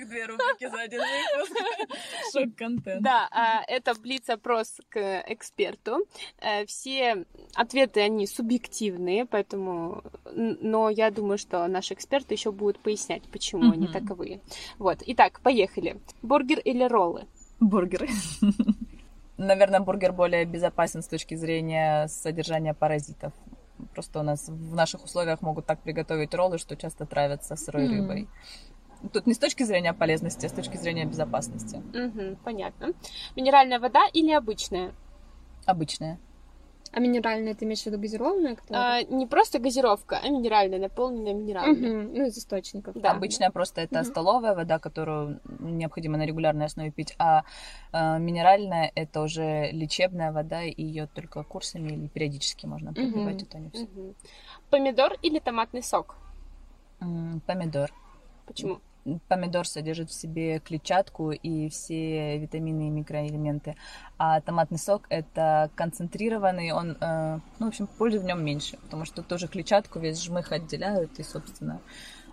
Две 0.07 0.27
рубрики 0.27 0.69
за 0.69 0.83
один 0.83 1.01
выпуск. 1.01 1.57
Шок-контент. 2.33 3.03
Да, 3.03 3.27
а, 3.31 3.63
это 3.67 3.95
блиц-опрос 3.95 4.81
к 4.91 5.25
эксперту. 5.27 6.07
Э, 6.41 6.67
все 6.67 7.25
ответы, 7.55 8.03
они 8.03 8.27
субъективные, 8.27 9.25
поэтому... 9.25 10.03
Но 10.35 10.91
я 10.91 11.11
думаю, 11.11 11.39
что 11.39 11.67
наш 11.69 11.91
эксперт 11.91 12.31
еще 12.33 12.53
будет 12.53 12.79
пояснять, 12.81 13.23
почему 13.33 13.73
они 13.73 13.87
таковые. 13.89 14.41
Вот, 14.79 14.99
итак, 15.07 15.41
поехали. 15.41 15.99
Бургер 16.21 16.59
или 16.59 16.85
роллы? 16.85 17.27
Бургер. 17.61 18.09
Наверное, 19.39 19.81
бургер 19.81 20.13
более 20.13 20.45
безопасен 20.45 21.03
с 21.03 21.09
точки 21.09 21.35
зрения 21.35 22.09
содержания 22.09 22.75
паразитов. 22.75 23.33
Просто 23.93 24.21
у 24.21 24.23
нас 24.23 24.49
в 24.49 24.75
наших 24.75 25.05
условиях 25.05 25.43
могут 25.43 25.67
так 25.67 25.81
приготовить 25.81 26.35
роллы, 26.35 26.59
что 26.59 26.77
часто 26.77 27.07
травятся 27.07 27.57
сырой 27.57 27.87
mm. 27.87 27.91
рыбой. 27.91 28.29
Тут 29.13 29.27
не 29.27 29.35
с 29.35 29.39
точки 29.39 29.63
зрения 29.63 29.93
полезности, 29.93 30.47
а 30.47 30.49
с 30.49 30.53
точки 30.53 30.77
зрения 30.77 31.05
безопасности. 31.05 31.77
Угу, 31.77 32.39
понятно. 32.45 32.89
Минеральная 33.37 33.79
вода 33.79 34.01
или 34.13 34.33
обычная? 34.33 34.93
Обычная. 35.67 36.19
А 36.93 37.01
минеральная, 37.01 37.55
ты 37.55 37.65
имеешь 37.65 37.83
в 37.83 37.87
виду 37.87 37.99
газированная? 37.99 38.57
А, 38.71 39.03
не 39.03 39.27
просто 39.27 39.59
газировка, 39.59 40.21
а 40.23 40.29
минеральная, 40.29 40.79
наполненная 40.79 41.35
минеральной. 41.35 42.05
Угу, 42.07 42.17
ну, 42.17 42.27
из 42.27 42.39
источников. 42.39 42.95
Да. 42.97 43.11
Обычная 43.13 43.51
просто 43.51 43.83
это 43.83 44.01
угу. 44.01 44.07
столовая 44.07 44.55
вода, 44.55 44.79
которую 44.79 45.41
необходимо 45.59 46.17
на 46.17 46.27
регулярной 46.27 46.67
основе 46.67 46.91
пить, 46.91 47.15
а 47.19 47.45
э, 47.93 48.19
минеральная 48.19 48.91
это 48.95 49.21
уже 49.21 49.71
лечебная 49.71 50.33
вода, 50.33 50.63
и 50.63 50.83
ее 50.83 51.07
только 51.07 51.43
курсами 51.43 51.93
или 51.93 52.09
периодически 52.09 52.67
можно 52.67 52.93
пропивать, 52.93 53.43
угу. 53.43 53.47
это 53.49 53.59
не 53.59 53.71
все. 53.71 53.85
Угу. 53.85 54.15
Помидор 54.71 55.15
или 55.23 55.39
томатный 55.39 55.83
сок? 55.83 56.17
М-м, 57.01 57.41
помидор. 57.47 57.93
Почему? 58.47 58.81
Помидор 59.29 59.67
содержит 59.67 60.11
в 60.11 60.15
себе 60.15 60.59
клетчатку 60.61 61.31
и 61.31 61.69
все 61.69 62.39
витамины 62.39 62.89
и 62.89 62.91
микроэлементы, 62.91 63.77
а 64.19 64.41
томатный 64.41 64.79
сок 64.79 65.07
это 65.09 65.71
концентрированный, 65.75 66.73
он, 66.73 66.97
э, 67.01 67.41
ну, 67.59 67.67
в 67.67 67.69
общем, 67.69 67.87
пользы 67.87 68.21
в 68.21 68.25
нем 68.25 68.45
меньше, 68.45 68.77
потому 68.79 69.05
что 69.05 69.23
тоже 69.23 69.49
клетчатку 69.49 69.99
весь 69.99 70.23
жмых 70.23 70.53
отделяют 70.53 71.19
и, 71.19 71.23
собственно, 71.23 71.81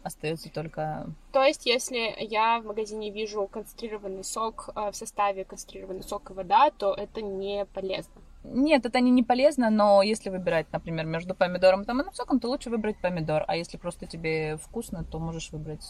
остается 0.03 0.49
только... 0.51 1.07
То 1.31 1.43
есть, 1.43 1.65
если 1.65 2.15
я 2.19 2.59
в 2.59 2.65
магазине 2.65 3.09
вижу 3.09 3.47
концентрированный 3.47 4.23
сок 4.23 4.69
э, 4.75 4.91
в 4.91 4.95
составе 4.95 5.45
концентрированный 5.45 6.03
сок 6.03 6.29
и 6.29 6.33
вода, 6.33 6.69
то 6.71 6.93
это 6.93 7.21
не 7.21 7.65
полезно. 7.65 8.21
Нет, 8.43 8.85
это 8.85 8.99
не, 8.99 9.09
не 9.09 9.23
полезно, 9.23 9.69
но 9.69 10.03
если 10.03 10.29
выбирать, 10.29 10.67
например, 10.71 11.05
между 11.05 11.33
помидором 11.33 11.81
и 11.81 11.85
томатным 11.85 12.13
соком, 12.13 12.39
то 12.39 12.47
лучше 12.47 12.69
выбрать 12.69 12.97
помидор. 13.01 13.43
А 13.47 13.55
если 13.55 13.77
просто 13.77 14.05
тебе 14.05 14.57
вкусно, 14.57 15.03
то 15.03 15.19
можешь 15.19 15.51
выбрать... 15.51 15.83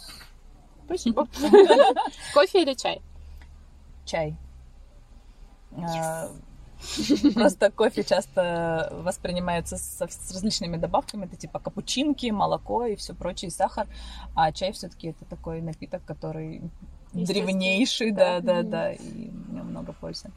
Спасибо. 0.86 1.28
Кофе 2.34 2.62
или 2.62 2.74
чай? 2.74 3.02
Чай. 4.06 4.36
А, 5.78 6.30
просто 7.34 7.72
кофе 7.72 8.04
часто 8.04 8.90
воспринимается 9.04 9.78
с, 9.78 9.98
с 9.98 10.32
различными 10.32 10.78
добавками, 10.78 11.26
это 11.26 11.36
типа 11.36 11.60
капучинки, 11.60 12.28
молоко 12.28 12.86
и 12.86 12.96
все 12.96 13.14
прочее, 13.14 13.50
и 13.50 13.52
сахар. 13.52 13.88
А 14.36 14.52
чай 14.52 14.72
все-таки 14.72 15.10
это 15.10 15.26
такой 15.26 15.62
напиток, 15.62 16.06
который 16.06 16.62
древнейший, 17.14 18.12
да, 18.12 18.40
да, 18.40 18.62
да, 18.62 18.64
да, 18.64 18.94
и 18.94 19.30
нем 19.50 19.68
много 19.68 19.94
пользы. 19.94 20.32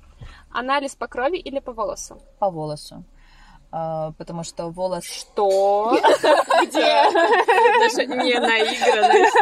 Анализ 0.51 0.95
по 0.95 1.07
крови 1.07 1.39
или 1.39 1.59
по 1.59 1.73
волосу? 1.73 2.21
По 2.39 2.51
волосу. 2.51 3.05
А, 3.71 4.13
потому 4.13 4.45
что 4.45 4.71
волос... 4.71 5.05
Что? 5.05 5.91
Где? 6.63 7.03
Наша 7.81 8.07
ненаигранность. 8.07 9.37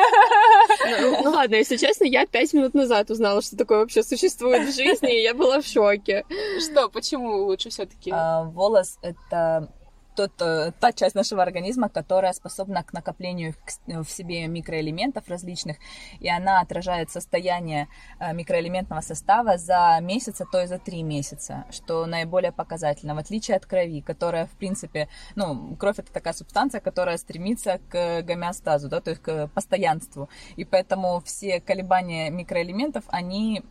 Ну, 1.01 1.21
ну 1.25 1.31
ладно, 1.31 1.55
если 1.57 1.77
честно, 1.77 2.05
я 2.05 2.27
пять 2.27 2.53
минут 2.53 2.75
назад 2.75 3.11
узнала, 3.11 3.43
что 3.43 3.57
такое 3.57 3.79
вообще 3.81 4.03
существует 4.03 4.69
в 4.69 4.75
жизни, 4.75 5.21
и 5.21 5.23
я 5.23 5.35
была 5.35 5.61
в 5.61 5.67
шоке. 5.67 6.25
Что? 6.61 6.89
Почему 6.89 7.45
лучше 7.45 7.71
все 7.71 7.87
таки 7.87 8.11
а, 8.13 8.45
Волос— 8.45 8.99
это 9.03 9.69
тот, 10.17 10.33
э, 10.41 10.73
та 10.81 10.93
часть 10.93 11.15
нашего 11.15 11.43
организма, 11.43 11.89
которая 11.89 12.33
способна 12.33 12.83
к 12.83 12.93
накоплению 12.93 13.55
в 13.87 14.09
себе 14.09 14.47
микроэлементов 14.49 15.29
различных, 15.29 15.77
и 16.21 16.29
она 16.29 16.61
отражает 16.61 17.11
состояние 17.11 17.89
э, 18.19 18.33
микроэлементного 18.33 19.03
состава 19.03 19.59
за 19.59 19.99
месяц, 20.01 20.41
а 20.41 20.45
то 20.51 20.63
и 20.63 20.67
за 20.67 20.79
три 20.79 21.03
месяца, 21.03 21.65
что 21.71 22.07
наиболее 22.07 22.53
показательно, 22.53 23.15
в 23.15 23.19
отличие 23.19 23.57
от 23.57 23.67
крови, 23.67 24.01
которая, 24.01 24.47
в 24.47 24.57
принципе, 24.59 25.09
ну, 25.37 25.77
кровь 25.77 25.99
это 25.99 26.13
такая 26.13 26.35
субстанция, 26.35 26.81
которая 26.81 27.19
стремится 27.19 27.79
к 27.91 28.23
гомеостазу, 28.23 28.89
да, 28.89 29.01
то 29.01 29.11
есть 29.11 29.23
к 29.23 29.49
постоянству, 29.49 30.29
и 30.57 30.65
поэтому 30.65 31.21
все 31.25 31.61
колебания 31.61 32.31
микроэлементов, 32.31 33.05
они 33.09 33.63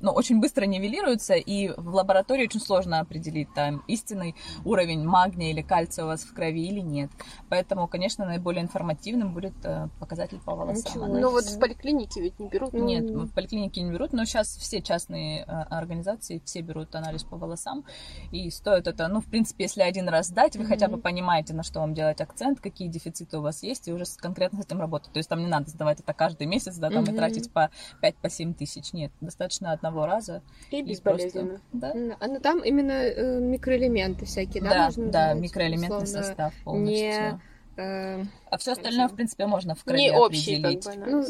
ну, 0.00 0.12
очень 0.12 0.40
быстро 0.40 0.64
нивелируются, 0.66 1.34
и 1.34 1.68
в 1.76 1.94
лаборатории 1.94 2.44
очень 2.44 2.60
сложно 2.60 3.00
определить, 3.00 3.48
там, 3.54 3.82
истинный 3.86 4.34
уровень 4.64 5.04
магния 5.04 5.50
или 5.50 5.62
кальция 5.62 6.04
у 6.04 6.08
вас 6.08 6.22
в 6.22 6.34
крови 6.34 6.66
или 6.66 6.80
нет. 6.80 7.10
Поэтому, 7.48 7.88
конечно, 7.88 8.26
наиболее 8.26 8.62
информативным 8.62 9.32
будет 9.32 9.54
э, 9.64 9.88
показатель 10.00 10.40
по 10.44 10.54
волосам. 10.54 11.12
Ну, 11.12 11.30
вот 11.30 11.44
в 11.44 11.58
поликлинике 11.58 12.20
ведь 12.20 12.38
не 12.38 12.48
берут? 12.48 12.72
Нет, 12.72 13.04
в 13.04 13.32
поликлинике 13.32 13.82
не 13.82 13.90
берут, 13.90 14.12
но 14.12 14.24
сейчас 14.24 14.56
все 14.56 14.82
частные 14.82 15.42
э, 15.42 15.44
организации, 15.44 16.42
все 16.44 16.60
берут 16.60 16.94
анализ 16.94 17.24
по 17.24 17.36
волосам, 17.36 17.84
и 18.32 18.50
стоит 18.50 18.86
это, 18.86 19.08
ну, 19.08 19.20
в 19.20 19.26
принципе, 19.26 19.64
если 19.64 19.82
один 19.82 20.08
раз 20.08 20.26
сдать, 20.26 20.56
вы 20.56 20.64
mm-hmm. 20.64 20.68
хотя 20.68 20.88
бы 20.88 20.98
понимаете, 20.98 21.54
на 21.54 21.62
что 21.62 21.80
вам 21.80 21.94
делать 21.94 22.20
акцент, 22.20 22.60
какие 22.60 22.88
дефициты 22.88 23.38
у 23.38 23.42
вас 23.42 23.62
есть, 23.62 23.88
и 23.88 23.92
уже 23.92 24.04
конкретно 24.16 24.62
с 24.62 24.66
этим 24.66 24.80
работать. 24.80 25.12
То 25.12 25.18
есть 25.18 25.28
там 25.28 25.40
не 25.40 25.46
надо 25.46 25.70
сдавать 25.70 26.00
это 26.00 26.12
каждый 26.12 26.46
месяц, 26.46 26.76
да, 26.76 26.90
там 26.90 27.04
mm-hmm. 27.04 27.12
и 27.12 27.16
тратить 27.16 27.52
по 27.52 27.70
5-7 28.02 28.52
по 28.52 28.58
тысяч. 28.58 28.92
Нет, 28.92 29.12
достаточно 29.20 29.72
одного 29.72 29.85
одного 29.86 30.06
раза. 30.06 30.42
И 30.70 30.82
безболезненно. 30.82 31.60
Просто, 31.70 31.70
да? 31.72 32.16
А 32.20 32.26
ну 32.28 32.40
там 32.40 32.60
именно 32.60 32.92
э, 32.92 33.40
микроэлементы 33.40 34.26
всякие, 34.26 34.62
да? 34.62 34.70
Да, 34.70 34.84
можно 34.84 35.06
да, 35.10 35.34
микроэлементный 35.34 36.04
условно, 36.04 36.22
состав 36.22 36.54
полностью. 36.64 36.96
Не, 36.96 37.40
э, 37.76 38.24
а 38.50 38.58
все 38.58 38.72
остальное, 38.72 39.08
в 39.08 39.14
принципе, 39.14 39.46
можно 39.46 39.74
в 39.74 39.84
крови 39.84 40.02
не 40.02 40.12
общий, 40.12 40.56
определить. 40.56 40.84
Как 40.84 40.96
бы, 40.96 41.10
ну, 41.10 41.24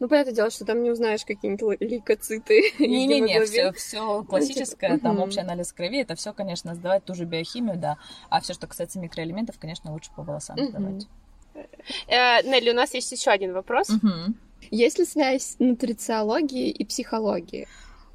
ну, 0.00 0.08
понятное 0.08 0.34
дело, 0.34 0.50
что 0.50 0.64
там 0.64 0.82
не 0.82 0.90
узнаешь 0.90 1.26
какие-нибудь 1.26 1.80
лейкоциты. 1.80 2.72
Не-не-не, 2.78 3.44
все, 3.44 3.70
все 3.72 4.24
классическое, 4.24 4.98
там 4.98 5.20
общий 5.20 5.40
анализ 5.40 5.72
крови, 5.72 6.00
это 6.00 6.14
все, 6.14 6.32
конечно, 6.32 6.74
сдавать 6.74 7.04
ту 7.04 7.14
же 7.14 7.26
биохимию, 7.26 7.76
да. 7.76 7.98
А 8.30 8.40
все, 8.40 8.54
что 8.54 8.66
касается 8.66 8.98
микроэлементов, 8.98 9.58
конечно, 9.58 9.92
лучше 9.92 10.10
по 10.16 10.22
волосам 10.22 10.56
сдавать. 10.58 11.06
Э, 12.06 12.42
Нелли, 12.44 12.70
у 12.70 12.74
нас 12.74 12.94
есть 12.94 13.12
еще 13.12 13.30
один 13.30 13.52
вопрос. 13.52 13.90
Есть 14.70 14.98
ли 14.98 15.04
связь 15.04 15.56
нутрициологии 15.58 16.70
и 16.70 16.84
психологии? 16.84 17.66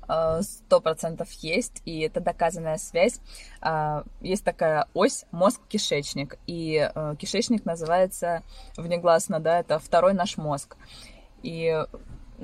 Э, 0.08 0.41
сто 0.41 0.82
процентов 0.82 1.32
есть, 1.32 1.82
и 1.86 2.01
это 2.01 2.20
доказанная 2.20 2.78
связь. 2.78 3.20
А, 3.62 4.03
есть 4.22 4.43
такая 4.43 4.88
ось 4.93 5.26
мозг-кишечник, 5.32 6.38
и 6.47 6.89
э, 6.93 7.16
кишечник 7.18 7.66
называется 7.66 8.43
внегласно, 8.78 9.39
да, 9.39 9.60
это 9.60 9.80
второй 9.80 10.14
наш 10.14 10.38
мозг. 10.38 10.78
И 11.43 11.86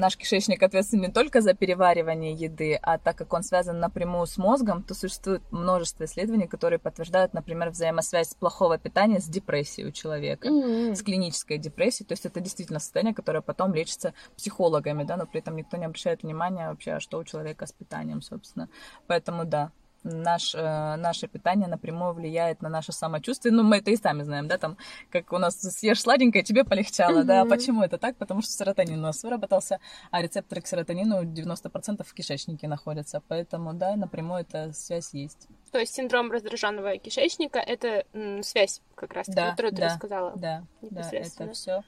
наш 0.01 0.17
кишечник 0.17 0.61
ответственен 0.63 1.03
не 1.03 1.11
только 1.11 1.41
за 1.41 1.53
переваривание 1.53 2.33
еды, 2.33 2.77
а 2.81 2.97
так 2.97 3.15
как 3.15 3.31
он 3.33 3.43
связан 3.43 3.79
напрямую 3.79 4.25
с 4.25 4.37
мозгом, 4.37 4.83
то 4.83 4.93
существует 4.93 5.41
множество 5.51 6.03
исследований, 6.03 6.47
которые 6.47 6.79
подтверждают, 6.79 7.33
например, 7.33 7.69
взаимосвязь 7.69 8.33
плохого 8.33 8.77
питания 8.77 9.19
с 9.19 9.25
депрессией 9.25 9.87
у 9.87 9.91
человека, 9.91 10.49
mm-hmm. 10.49 10.95
с 10.95 11.03
клинической 11.03 11.57
депрессией. 11.57 12.07
То 12.07 12.13
есть 12.13 12.25
это 12.25 12.41
действительно 12.41 12.79
состояние, 12.79 13.13
которое 13.13 13.41
потом 13.41 13.73
лечится 13.73 14.13
психологами, 14.35 15.03
да, 15.03 15.17
но 15.17 15.25
при 15.25 15.39
этом 15.39 15.55
никто 15.55 15.77
не 15.77 15.85
обращает 15.85 16.23
внимания 16.23 16.69
вообще, 16.69 16.99
что 16.99 17.19
у 17.19 17.23
человека 17.23 17.65
с 17.65 17.71
питанием, 17.71 18.21
собственно. 18.21 18.69
Поэтому 19.07 19.45
да, 19.45 19.71
наш, 20.03 20.55
э, 20.55 20.95
наше 20.97 21.27
питание 21.27 21.67
напрямую 21.67 22.13
влияет 22.13 22.61
на 22.61 22.69
наше 22.69 22.91
самочувствие. 22.91 23.53
Ну, 23.53 23.63
мы 23.63 23.77
это 23.77 23.91
и 23.91 23.97
сами 23.97 24.23
знаем, 24.23 24.47
да, 24.47 24.57
там, 24.57 24.77
как 25.09 25.31
у 25.33 25.37
нас 25.37 25.59
съешь 25.59 26.01
сладенькое, 26.01 26.43
тебе 26.43 26.63
полегчало, 26.63 27.19
mm-hmm. 27.19 27.23
да. 27.25 27.45
Почему 27.45 27.83
это 27.83 27.97
так? 27.97 28.15
Потому 28.17 28.41
что 28.41 28.51
серотонин 28.51 28.99
у 28.99 29.03
нас 29.03 29.23
выработался, 29.23 29.79
а 30.11 30.21
рецепторы 30.21 30.61
к 30.61 30.67
серотонину 30.67 31.23
90% 31.23 32.03
в 32.03 32.13
кишечнике 32.13 32.67
находятся. 32.67 33.21
Поэтому, 33.27 33.73
да, 33.73 33.95
напрямую 33.95 34.41
эта 34.41 34.73
связь 34.73 35.13
есть. 35.13 35.47
То 35.71 35.79
есть 35.79 35.93
синдром 35.93 36.31
раздраженного 36.31 36.97
кишечника— 36.97 37.59
это 37.59 38.05
связь 38.43 38.81
как 38.95 39.13
раз, 39.13 39.27
да, 39.27 39.51
которую 39.51 39.73
да, 39.73 39.77
ты 39.77 39.85
рассказала. 39.85 40.33
Да, 40.35 40.63
да, 40.81 41.09
это 41.11 41.51
все 41.51 41.83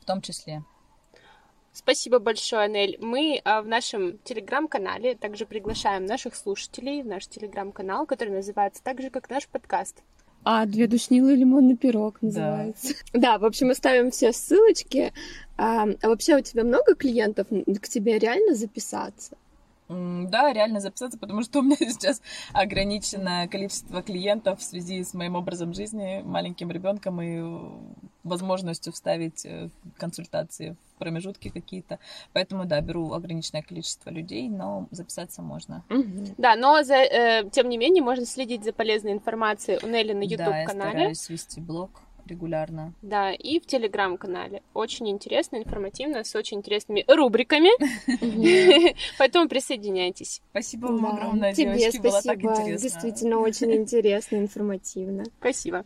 в 0.00 0.04
том 0.04 0.22
числе. 0.22 0.62
Спасибо 1.72 2.18
большое, 2.18 2.68
Нель. 2.68 2.96
Мы 3.00 3.40
а, 3.44 3.62
в 3.62 3.68
нашем 3.68 4.18
телеграм-канале 4.24 5.14
также 5.14 5.46
приглашаем 5.46 6.06
наших 6.06 6.34
слушателей 6.34 7.02
в 7.02 7.06
наш 7.06 7.26
телеграм-канал, 7.26 8.06
который 8.06 8.34
называется 8.34 8.82
так 8.82 9.00
же, 9.00 9.10
как 9.10 9.30
наш 9.30 9.46
подкаст. 9.46 10.02
А, 10.44 10.66
две 10.66 10.86
душнилы 10.86 11.34
лимонный 11.34 11.76
пирог 11.76 12.22
называется. 12.22 12.94
Да, 13.12 13.20
да 13.20 13.38
в 13.38 13.44
общем, 13.44 13.68
мы 13.68 13.74
ставим 13.74 14.10
все 14.10 14.32
ссылочки. 14.32 15.12
А, 15.56 15.86
а 16.02 16.08
вообще 16.08 16.36
у 16.36 16.40
тебя 16.40 16.64
много 16.64 16.94
клиентов? 16.94 17.48
К 17.48 17.88
тебе 17.88 18.18
реально 18.18 18.54
записаться? 18.54 19.36
Да, 19.88 20.52
реально 20.52 20.80
записаться, 20.80 21.18
потому 21.18 21.42
что 21.42 21.60
у 21.60 21.62
меня 21.62 21.76
сейчас 21.80 22.20
ограниченное 22.52 23.48
количество 23.48 24.02
клиентов 24.02 24.60
в 24.60 24.62
связи 24.62 25.02
с 25.02 25.14
моим 25.14 25.34
образом 25.36 25.72
жизни, 25.72 26.22
маленьким 26.24 26.70
ребенком 26.70 27.20
и 27.22 27.42
возможностью 28.24 28.92
вставить 28.92 29.46
э, 29.46 29.70
консультации 29.96 30.76
в 30.94 30.98
промежутки 30.98 31.48
какие-то. 31.48 31.98
Поэтому, 32.34 32.66
да, 32.66 32.80
беру 32.80 33.12
ограниченное 33.12 33.62
количество 33.62 34.10
людей, 34.10 34.48
но 34.48 34.86
записаться 34.90 35.40
можно. 35.40 35.82
Угу. 35.88 36.34
Да, 36.36 36.56
но 36.56 36.82
за, 36.82 36.96
э, 36.96 37.48
тем 37.50 37.68
не 37.68 37.78
менее 37.78 38.02
можно 38.02 38.26
следить 38.26 38.64
за 38.64 38.72
полезной 38.72 39.12
информацией 39.12 39.78
у 39.82 39.88
Нелли 39.88 40.12
на 40.12 40.22
YouTube-канале. 40.22 40.66
Да, 40.66 40.84
я 40.84 40.90
стараюсь 40.92 41.28
вести 41.30 41.60
блог 41.60 41.90
регулярно. 42.28 42.92
Да, 43.02 43.32
и 43.32 43.58
в 43.58 43.66
телеграм-канале. 43.66 44.62
Очень 44.74 45.08
интересно, 45.10 45.56
информативно, 45.56 46.24
с 46.24 46.34
очень 46.34 46.58
интересными 46.58 47.04
рубриками. 47.08 47.70
Поэтому 49.18 49.48
присоединяйтесь. 49.48 50.40
Спасибо 50.50 50.86
вам 50.86 51.06
огромное, 51.06 51.52
девочки. 51.54 51.98
Было 51.98 52.22
так 52.22 52.38
интересно. 52.38 52.78
Действительно, 52.78 53.38
очень 53.40 53.72
интересно, 53.74 54.36
информативно. 54.36 55.24
Спасибо. 55.40 55.84